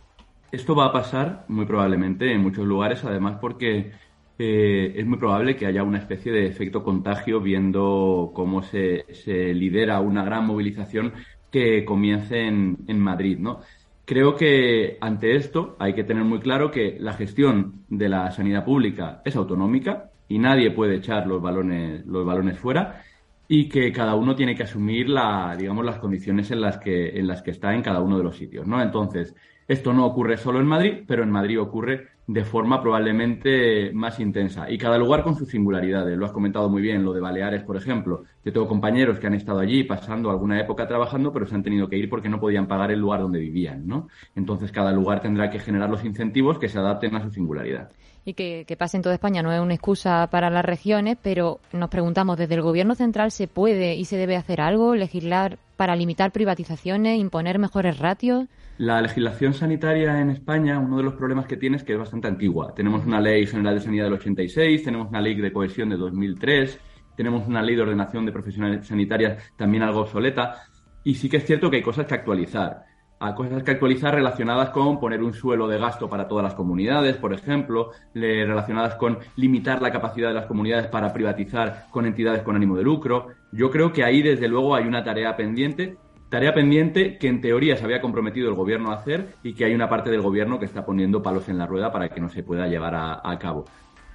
Esto 0.55 0.77
va 0.77 0.85
a 0.87 0.93
pasar 0.93 1.45
muy 1.49 1.67
probablemente 1.67 2.31
en 2.33 2.41
muchos 2.41 2.65
lugares, 2.65 3.03
además 3.05 3.39
porque 3.41 3.91
eh, 4.39 4.95
es 4.97 5.05
muy 5.05 5.19
probable 5.19 5.57
que 5.57 5.67
haya 5.67 5.83
una 5.83 5.99
especie 5.99 6.31
de 6.31 6.47
efecto 6.47 6.85
contagio 6.85 7.41
viendo 7.41 8.31
cómo 8.33 8.63
se, 8.63 9.05
lidera 9.53 9.99
una 9.99 10.25
gran 10.25 10.47
movilización 10.47 11.13
que 11.51 11.85
comience 11.85 12.47
en, 12.47 12.79
en 12.87 13.01
Madrid, 13.01 13.37
¿no? 13.41 13.63
Creo 14.05 14.37
que 14.37 14.97
ante 15.01 15.35
esto 15.35 15.75
hay 15.81 15.93
que 15.93 16.05
tener 16.05 16.23
muy 16.23 16.39
claro 16.39 16.71
que 16.71 16.99
la 17.01 17.15
gestión 17.15 17.85
de 17.89 18.09
la 18.09 18.31
sanidad 18.31 18.65
pública 18.65 19.23
es 19.25 19.35
autonómica 19.35 20.13
y 20.29 20.39
nadie 20.39 20.71
puede 20.71 20.97
echar 20.99 21.27
los 21.27 21.43
balones, 21.43 22.07
los 22.07 22.25
balones 22.25 22.61
fuera 22.61 23.03
y 23.49 23.69
que 23.69 23.93
cada 23.93 24.15
uno 24.15 24.35
tiene 24.35 24.55
que 24.55 24.63
asumir 24.63 25.09
la, 25.09 25.55
digamos, 25.59 25.85
las 25.85 25.99
condiciones 25.99 26.51
en 26.51 26.61
las 26.61 26.79
que, 26.79 27.19
en 27.19 27.27
las 27.27 27.43
que 27.43 27.51
está 27.51 27.75
en 27.75 27.83
cada 27.83 28.01
uno 28.01 28.19
de 28.19 28.25
los 28.25 28.37
sitios, 28.37 28.67
¿no? 28.67 28.81
Entonces, 28.81 29.35
esto 29.67 29.93
no 29.93 30.07
ocurre 30.07 30.37
solo 30.37 30.61
en 30.61 30.67
Madrid, 30.67 31.05
pero 31.07 31.23
en 31.23 31.31
Madrid 31.31 31.61
ocurre 31.61 32.09
de 32.27 32.45
forma 32.45 32.81
probablemente 32.81 33.93
más 33.93 34.19
intensa 34.19 34.71
y 34.71 34.79
cada 34.79 34.97
lugar 34.97 35.23
con 35.23 35.37
sus 35.37 35.49
singularidades. 35.49 36.17
Lo 36.17 36.25
has 36.25 36.33
comentado 36.33 36.71
muy 36.71 36.81
bien, 36.81 37.05
lo 37.05 37.13
de 37.13 37.21
Baleares, 37.21 37.63
por 37.63 37.77
ejemplo. 37.77 38.25
Yo 38.45 38.53
tengo 38.53 38.67
compañeros 38.67 39.19
que 39.19 39.27
han 39.27 39.35
estado 39.35 39.61
allí 39.61 39.85
pasando 39.85 40.31
alguna 40.31 40.59
época 40.61 40.87
trabajando, 40.87 41.33
pero 41.33 41.47
se 41.47 41.55
han 41.55 41.63
tenido 41.63 41.89
que 41.89 41.99
ir 41.99 42.09
porque 42.09 42.31
no 42.31 42.41
podían 42.41 42.67
pagar 42.67 42.91
el 42.91 43.01
lugar 43.01 43.21
donde 43.21 43.41
vivían, 43.41 43.87
¿no? 43.87 44.09
Entonces, 44.35 44.73
cada 44.73 44.93
lugar 44.93 45.21
tendrá 45.21 45.51
que 45.51 45.59
generar 45.59 45.91
los 45.91 46.05
incentivos 46.05 46.59
que 46.59 46.69
se 46.69 46.79
adapten 46.79 47.15
a 47.17 47.23
su 47.23 47.31
singularidad 47.31 47.91
y 48.25 48.35
que, 48.35 48.77
pase 48.79 48.97
en 48.97 49.03
toda 49.03 49.15
España 49.15 49.43
no 49.43 49.53
es 49.53 49.61
una 49.61 49.75
excusa 49.75 50.29
para 50.31 50.51
las 50.51 50.65
regiones, 50.65 51.19
pero 51.21 51.61
nos 51.73 51.91
preguntamos, 51.91 52.39
¿desde 52.39 52.55
el 52.55 52.63
Gobierno 52.63 52.95
central 52.95 53.31
se 53.31 53.49
puede 53.49 53.95
y 53.95 54.07
se 54.07 54.17
debe 54.17 54.37
hacer 54.37 54.61
algo? 54.61 54.95
¿Legislar 54.95 55.59
para 55.77 55.95
limitar 55.95 56.33
privatizaciones, 56.33 57.19
imponer 57.19 57.59
mejores 57.59 57.99
ratios? 57.99 58.47
La 58.79 59.01
legislación 59.01 59.55
sanitaria 59.55 60.21
en 60.21 60.31
España, 60.31 60.79
uno 60.79 60.97
de 60.97 61.05
los 61.05 61.15
problemas 61.15 61.47
que 61.47 61.57
tiene 61.57 61.77
es 61.77 61.85
que 61.85 61.93
es 61.93 61.99
bastante 61.99 62.29
antigua. 62.29 62.73
Tenemos 62.75 63.05
una 63.07 63.21
ley 63.21 63.47
general 63.47 63.75
de 63.75 63.81
sanidad 63.81 64.05
del 64.05 64.15
86, 64.15 64.83
tenemos 64.83 65.09
una 65.09 65.21
ley 65.21 65.35
de 65.35 65.53
cohesión 65.53 65.91
de 65.91 65.97
2003, 65.97 66.81
tenemos 67.17 67.47
una 67.47 67.63
ley 67.63 67.77
de 67.77 67.83
ordenación 67.83 68.27
de 68.27 68.33
profesionales 68.33 68.87
sanitarias 68.87 69.53
también 69.57 69.83
algo 69.83 70.01
obsoleta. 70.01 70.63
Y 71.05 71.15
sí 71.15 71.29
que 71.29 71.37
es 71.37 71.45
cierto 71.45 71.71
que 71.71 71.77
hay 71.77 71.83
cosas 71.83 72.07
que 72.07 72.15
actualizar 72.15 72.85
a 73.27 73.35
cosas 73.35 73.63
que 73.63 73.71
actualizar 73.71 74.15
relacionadas 74.15 74.71
con 74.71 75.01
poner 75.01 75.23
un 75.23 75.33
suelo 75.33 75.67
de 75.69 75.79
gasto 75.79 76.09
para 76.09 76.29
todas 76.29 76.45
las 76.45 76.55
comunidades, 76.55 77.17
por 77.17 77.33
ejemplo, 77.33 77.91
relacionadas 78.15 78.97
con 78.97 79.19
limitar 79.37 79.81
la 79.81 79.91
capacidad 79.93 80.29
de 80.29 80.35
las 80.35 80.47
comunidades 80.47 80.87
para 80.89 81.13
privatizar 81.13 81.87
con 81.91 82.07
entidades 82.07 82.43
con 82.43 82.57
ánimo 82.57 82.77
de 82.77 82.83
lucro. 82.83 83.29
Yo 83.53 83.71
creo 83.71 83.93
que 83.93 84.05
ahí, 84.05 84.23
desde 84.23 84.49
luego, 84.49 84.75
hay 84.75 84.85
una 84.85 85.05
tarea 85.05 85.37
pendiente, 85.37 85.97
tarea 86.29 86.53
pendiente 86.53 87.19
que 87.19 87.29
en 87.29 87.41
teoría 87.41 87.77
se 87.77 87.85
había 87.85 88.01
comprometido 88.01 88.49
el 88.49 88.55
gobierno 88.55 88.91
a 88.91 88.97
hacer 88.97 89.35
y 89.43 89.55
que 89.55 89.65
hay 89.65 89.75
una 89.75 89.89
parte 89.89 90.11
del 90.11 90.21
gobierno 90.21 90.59
que 90.59 90.67
está 90.67 90.85
poniendo 90.85 91.23
palos 91.23 91.49
en 91.49 91.59
la 91.59 91.67
rueda 91.67 91.93
para 91.93 92.09
que 92.09 92.21
no 92.21 92.29
se 92.29 92.43
pueda 92.43 92.67
llevar 92.67 92.95
a, 92.95 93.39
cabo. 93.39 93.65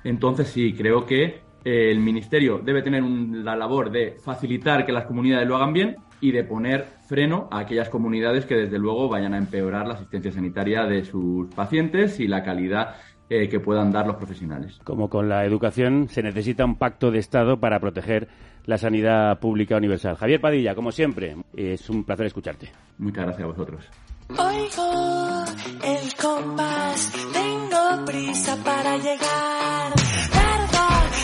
Entonces, 0.04 0.48
sí, 0.48 0.74
creo 0.74 1.06
que 1.06 1.42
el 1.64 2.00
Ministerio 2.00 2.60
debe 2.64 2.82
tener 2.82 3.04
la 3.04 3.56
labor 3.56 3.92
de 3.92 4.18
facilitar 4.24 4.86
que 4.86 4.92
las 4.92 5.06
comunidades 5.06 5.48
lo 5.48 5.56
hagan 5.56 5.74
bien 5.74 5.98
y 6.22 6.32
de 6.32 6.44
poner 6.44 6.86
freno 7.08 7.48
a 7.52 7.60
aquellas 7.60 7.90
comunidades 7.90 8.46
que 8.46 8.56
desde 8.56 8.78
luego 8.78 9.10
vayan 9.10 9.34
a 9.34 9.38
empeorar 9.38 9.88
la 9.88 9.96
asistencia 9.96 10.32
sanitaria 10.32 10.86
de 10.86 11.06
sus 11.06 11.48
pacientes 11.54 12.20
y 12.20 12.28
la 12.28 12.44
calidad 12.44 12.96
eh, 13.30 13.48
que 13.48 13.60
puedan 13.60 13.92
dar 13.92 14.08
los 14.08 14.16
profesionales. 14.16 14.80
Como 14.84 15.10
con 15.10 15.30
la 15.30 15.46
educación, 15.46 16.08
se 16.10 16.24
necesita 16.24 16.66
un 16.66 16.76
pacto 16.76 17.12
de 17.12 17.20
Estado 17.20 17.60
para 17.60 17.80
proteger 17.80 18.28
la 18.66 18.78
sanidad 18.78 19.40
pública 19.40 19.78
universal. 19.78 20.16
Javier 20.16 20.42
Padilla, 20.42 20.76
como 20.76 20.92
siempre, 20.92 21.36
es 21.56 21.90
un 21.90 22.04
placer 22.04 22.26
escucharte. 22.26 22.72
Muchas 22.98 23.26
gracias 23.26 23.44
a 23.44 23.48
vosotros. 23.48 23.86
Oigo 24.30 25.46
el 25.84 26.16
compás, 26.16 27.14
tengo 27.34 28.06
prisa 28.06 28.56
para 28.64 28.98
llegar. 28.98 29.94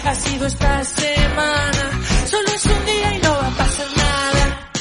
Ha 0.06 0.16
sido 0.16 0.46
esta 0.46 0.84
semana, 0.84 2.02
solo 2.26 2.48
es 2.56 2.66
un 2.66 2.86
día 2.86 3.16
y 3.16 3.22
no 3.22 3.32
va 3.32 3.48
a 3.48 3.58
pasar 3.58 3.88
nada. 3.98 4.72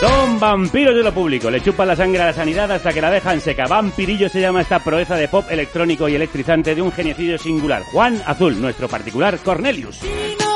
Son 0.00 0.38
vampiros 0.38 0.94
de 0.94 1.02
lo 1.02 1.12
público. 1.12 1.50
Le 1.50 1.62
chupan 1.62 1.88
la 1.88 1.96
sangre 1.96 2.20
a 2.20 2.26
la 2.26 2.32
sanidad 2.32 2.70
hasta 2.70 2.92
que 2.92 3.00
la 3.00 3.10
dejan 3.10 3.40
seca. 3.40 3.64
Vampirillo 3.66 4.28
se 4.28 4.40
llama 4.42 4.60
esta 4.60 4.78
proeza 4.78 5.16
de 5.16 5.28
pop 5.28 5.46
electrónico 5.50 6.06
y 6.06 6.14
electrizante 6.14 6.74
de 6.74 6.82
un 6.82 6.92
geniecidio 6.92 7.38
singular. 7.38 7.82
Juan 7.92 8.22
Azul, 8.26 8.60
nuestro 8.60 8.88
particular 8.88 9.38
Cornelius. 9.38 10.00
No 10.38 10.55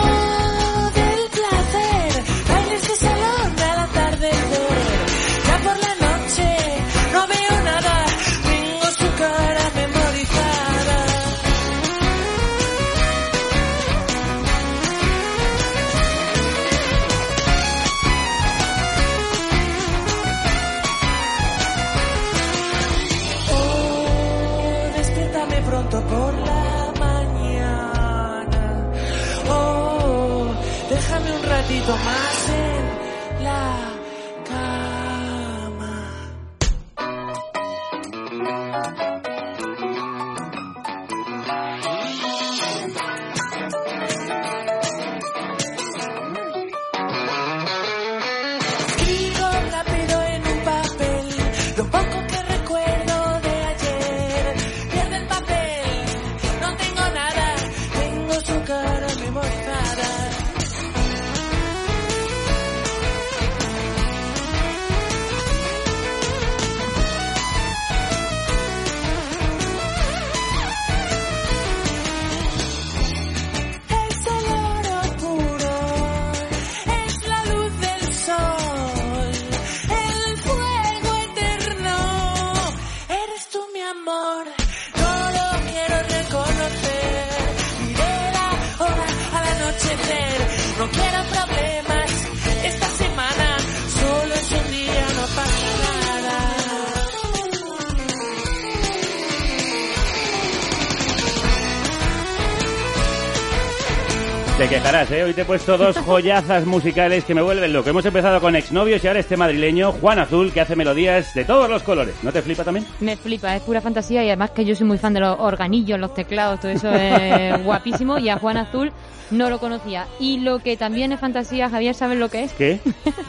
¿eh? 105.12 105.24
Hoy 105.24 105.34
te 105.34 105.42
he 105.42 105.44
puesto 105.44 105.76
dos 105.76 105.96
joyazas 106.06 106.66
musicales 106.66 107.24
que 107.24 107.34
me 107.34 107.42
vuelven 107.42 107.72
loco. 107.72 107.90
Hemos 107.90 108.04
empezado 108.04 108.40
con 108.40 108.56
exnovios 108.56 109.02
y 109.02 109.08
ahora 109.08 109.20
este 109.20 109.36
madrileño, 109.36 109.92
Juan 109.92 110.18
Azul, 110.18 110.52
que 110.52 110.61
hace 110.61 110.76
melodías 110.76 111.34
de 111.34 111.44
todos 111.44 111.68
los 111.68 111.82
colores. 111.82 112.14
¿No 112.22 112.32
te 112.32 112.42
flipa 112.42 112.64
también? 112.64 112.86
Me 113.00 113.16
flipa, 113.16 113.56
es 113.56 113.62
pura 113.62 113.80
fantasía 113.80 114.22
y 114.24 114.28
además 114.28 114.50
que 114.50 114.64
yo 114.64 114.74
soy 114.74 114.86
muy 114.86 114.98
fan 114.98 115.14
de 115.14 115.20
los 115.20 115.38
organillos, 115.38 115.98
los 115.98 116.14
teclados, 116.14 116.61
todo 116.61 116.70
eso 116.70 116.90
es 116.92 117.62
guapísimo 117.64 118.18
y 118.18 118.28
a 118.28 118.38
Juan 118.38 118.56
Azul 118.56 118.92
no 119.30 119.50
lo 119.50 119.58
conocía. 119.58 120.06
Y 120.18 120.40
lo 120.40 120.58
que 120.58 120.76
también 120.76 121.12
es 121.12 121.20
fantasía, 121.20 121.70
Javier, 121.70 121.94
¿sabes 121.94 122.18
lo 122.18 122.28
que 122.28 122.44
es? 122.44 122.52
¿Qué? 122.52 122.80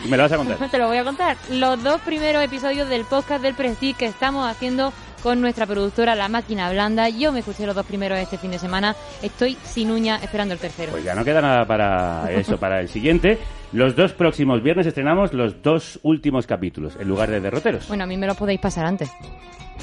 Me 0.10 0.18
lo 0.18 0.24
vas 0.24 0.32
a 0.32 0.38
contar. 0.38 0.58
Te 0.72 0.78
lo 0.78 0.88
voy 0.88 0.98
a 0.98 1.04
contar. 1.04 1.38
Los 1.50 1.82
dos 1.84 2.02
primeros 2.02 2.44
episodios 2.44 2.90
del 2.90 3.06
podcast 3.06 3.44
del 3.44 3.54
Prestige 3.54 3.98
que 3.98 4.06
estamos 4.06 4.50
haciendo 4.50 4.94
con 5.22 5.42
nuestra 5.42 5.66
productora 5.66 6.16
La 6.16 6.28
Máquina 6.28 6.70
Blanda. 6.72 7.10
Yo 7.10 7.32
me 7.32 7.40
escuché 7.40 7.66
los 7.66 7.76
dos 7.76 7.86
primeros 7.86 8.18
este 8.20 8.38
fin 8.38 8.52
de 8.52 8.60
semana. 8.60 8.96
Estoy 9.22 9.58
sin 9.64 9.92
uña 9.92 10.18
esperando 10.22 10.54
el 10.54 10.60
tercero. 10.60 10.92
Pues 10.92 11.04
ya 11.04 11.16
no 11.16 11.24
queda 11.24 11.42
nada 11.42 11.66
para 11.66 12.32
eso, 12.32 12.58
para 12.58 12.82
el 12.82 12.90
siguiente. 12.90 13.40
Los 13.74 13.96
dos 13.96 14.12
próximos 14.14 14.62
viernes 14.62 14.86
estrenamos 14.86 15.34
los 15.34 15.62
dos 15.62 16.00
últimos 16.04 16.46
capítulos, 16.46 16.98
en 17.00 17.08
lugar 17.08 17.30
de 17.30 17.40
derroteros. 17.40 17.88
Bueno, 17.88 18.04
a 18.04 18.08
mí 18.08 18.18
me 18.18 18.28
lo 18.28 18.36
podéis 18.36 18.60
pasar 18.60 18.86
antes. 18.86 19.10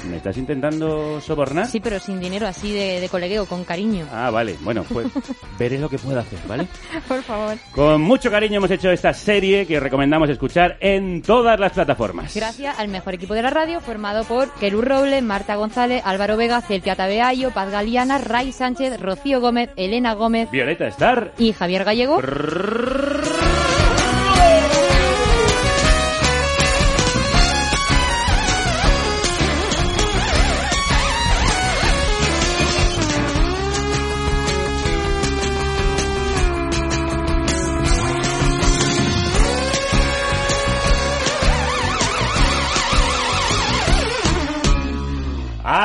¿Me 0.09 0.15
estás 0.15 0.37
intentando 0.37 1.19
sobornar? 1.19 1.65
Sí, 1.67 1.81
pero 1.81 1.99
sin 1.99 2.21
dinero, 2.21 2.47
así 2.47 2.71
de, 2.71 3.01
de 3.01 3.09
colegueo, 3.09 3.45
con 3.45 3.65
cariño. 3.65 4.05
Ah, 4.13 4.29
vale. 4.29 4.55
Bueno, 4.61 4.85
pues 4.87 5.07
veré 5.59 5.77
lo 5.77 5.89
que 5.89 5.97
puedo 5.97 6.17
hacer, 6.17 6.39
¿vale? 6.47 6.67
Por 7.05 7.21
favor. 7.21 7.57
Con 7.75 7.99
mucho 8.01 8.31
cariño 8.31 8.57
hemos 8.57 8.71
hecho 8.71 8.89
esta 8.91 9.13
serie 9.13 9.65
que 9.65 9.77
recomendamos 9.77 10.29
escuchar 10.29 10.77
en 10.79 11.21
todas 11.21 11.59
las 11.59 11.73
plataformas. 11.73 12.33
Gracias 12.33 12.79
al 12.79 12.87
mejor 12.87 13.15
equipo 13.15 13.33
de 13.33 13.41
la 13.41 13.49
radio, 13.49 13.81
formado 13.81 14.23
por 14.23 14.53
Kerú 14.53 14.81
Robles, 14.81 15.21
Marta 15.21 15.55
González, 15.55 16.01
Álvaro 16.05 16.37
Vega, 16.37 16.61
Celtia 16.61 16.95
Tabeayo, 16.95 17.51
Paz 17.51 17.69
Galiana, 17.69 18.19
Ray 18.19 18.53
Sánchez, 18.53 19.01
Rocío 19.01 19.41
Gómez, 19.41 19.71
Elena 19.75 20.13
Gómez 20.13 20.49
Violeta 20.49 20.87
Star. 20.87 21.33
y 21.37 21.51
Javier 21.51 21.83
Gallego. 21.83 22.21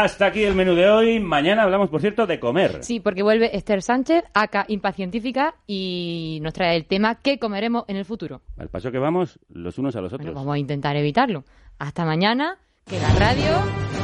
Hasta 0.05 0.27
aquí 0.27 0.43
el 0.43 0.55
menú 0.55 0.75
de 0.75 0.87
hoy. 0.91 1.19
Mañana 1.19 1.63
hablamos, 1.63 1.89
por 1.89 2.03
cierto, 2.03 2.27
de 2.27 2.39
comer. 2.39 2.85
Sí, 2.85 3.01
porque 3.01 3.23
vuelve 3.23 3.57
Esther 3.57 3.81
Sánchez, 3.81 4.23
acá 4.35 4.67
Impacientífica, 4.69 5.55
y 5.67 6.41
nos 6.43 6.53
trae 6.53 6.77
el 6.77 6.85
tema 6.85 7.15
¿Qué 7.15 7.39
comeremos 7.39 7.85
en 7.89 7.97
el 7.97 8.05
futuro? 8.05 8.43
Al 8.59 8.69
paso 8.69 8.93
que 8.93 8.99
vamos 8.99 9.39
los 9.49 9.79
unos 9.79 9.97
a 9.97 10.03
los 10.03 10.13
otros. 10.13 10.27
Pero 10.27 10.35
vamos 10.35 10.57
a 10.57 10.59
intentar 10.59 10.95
evitarlo. 10.97 11.45
Hasta 11.79 12.05
mañana, 12.05 12.59
que 12.85 13.01
la 13.01 13.15
radio... 13.15 13.57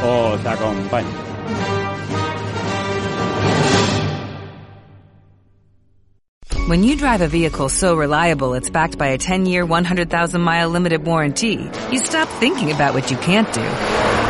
Os 0.02 0.46
acompañe. 0.46 1.06
When 6.66 6.82
you 6.82 6.96
drive 6.96 7.20
a 7.20 7.28
vehicle 7.28 7.68
so 7.68 7.94
reliable 7.94 8.54
it's 8.54 8.70
backed 8.70 8.96
by 8.96 9.08
a 9.08 9.18
10-year, 9.18 9.66
100,000-mile 9.66 10.70
limited 10.70 11.04
warranty, 11.04 11.70
you 11.92 11.98
stop 11.98 12.26
thinking 12.40 12.72
about 12.72 12.94
what 12.94 13.10
you 13.10 13.18
can't 13.18 13.52
do 13.52 14.29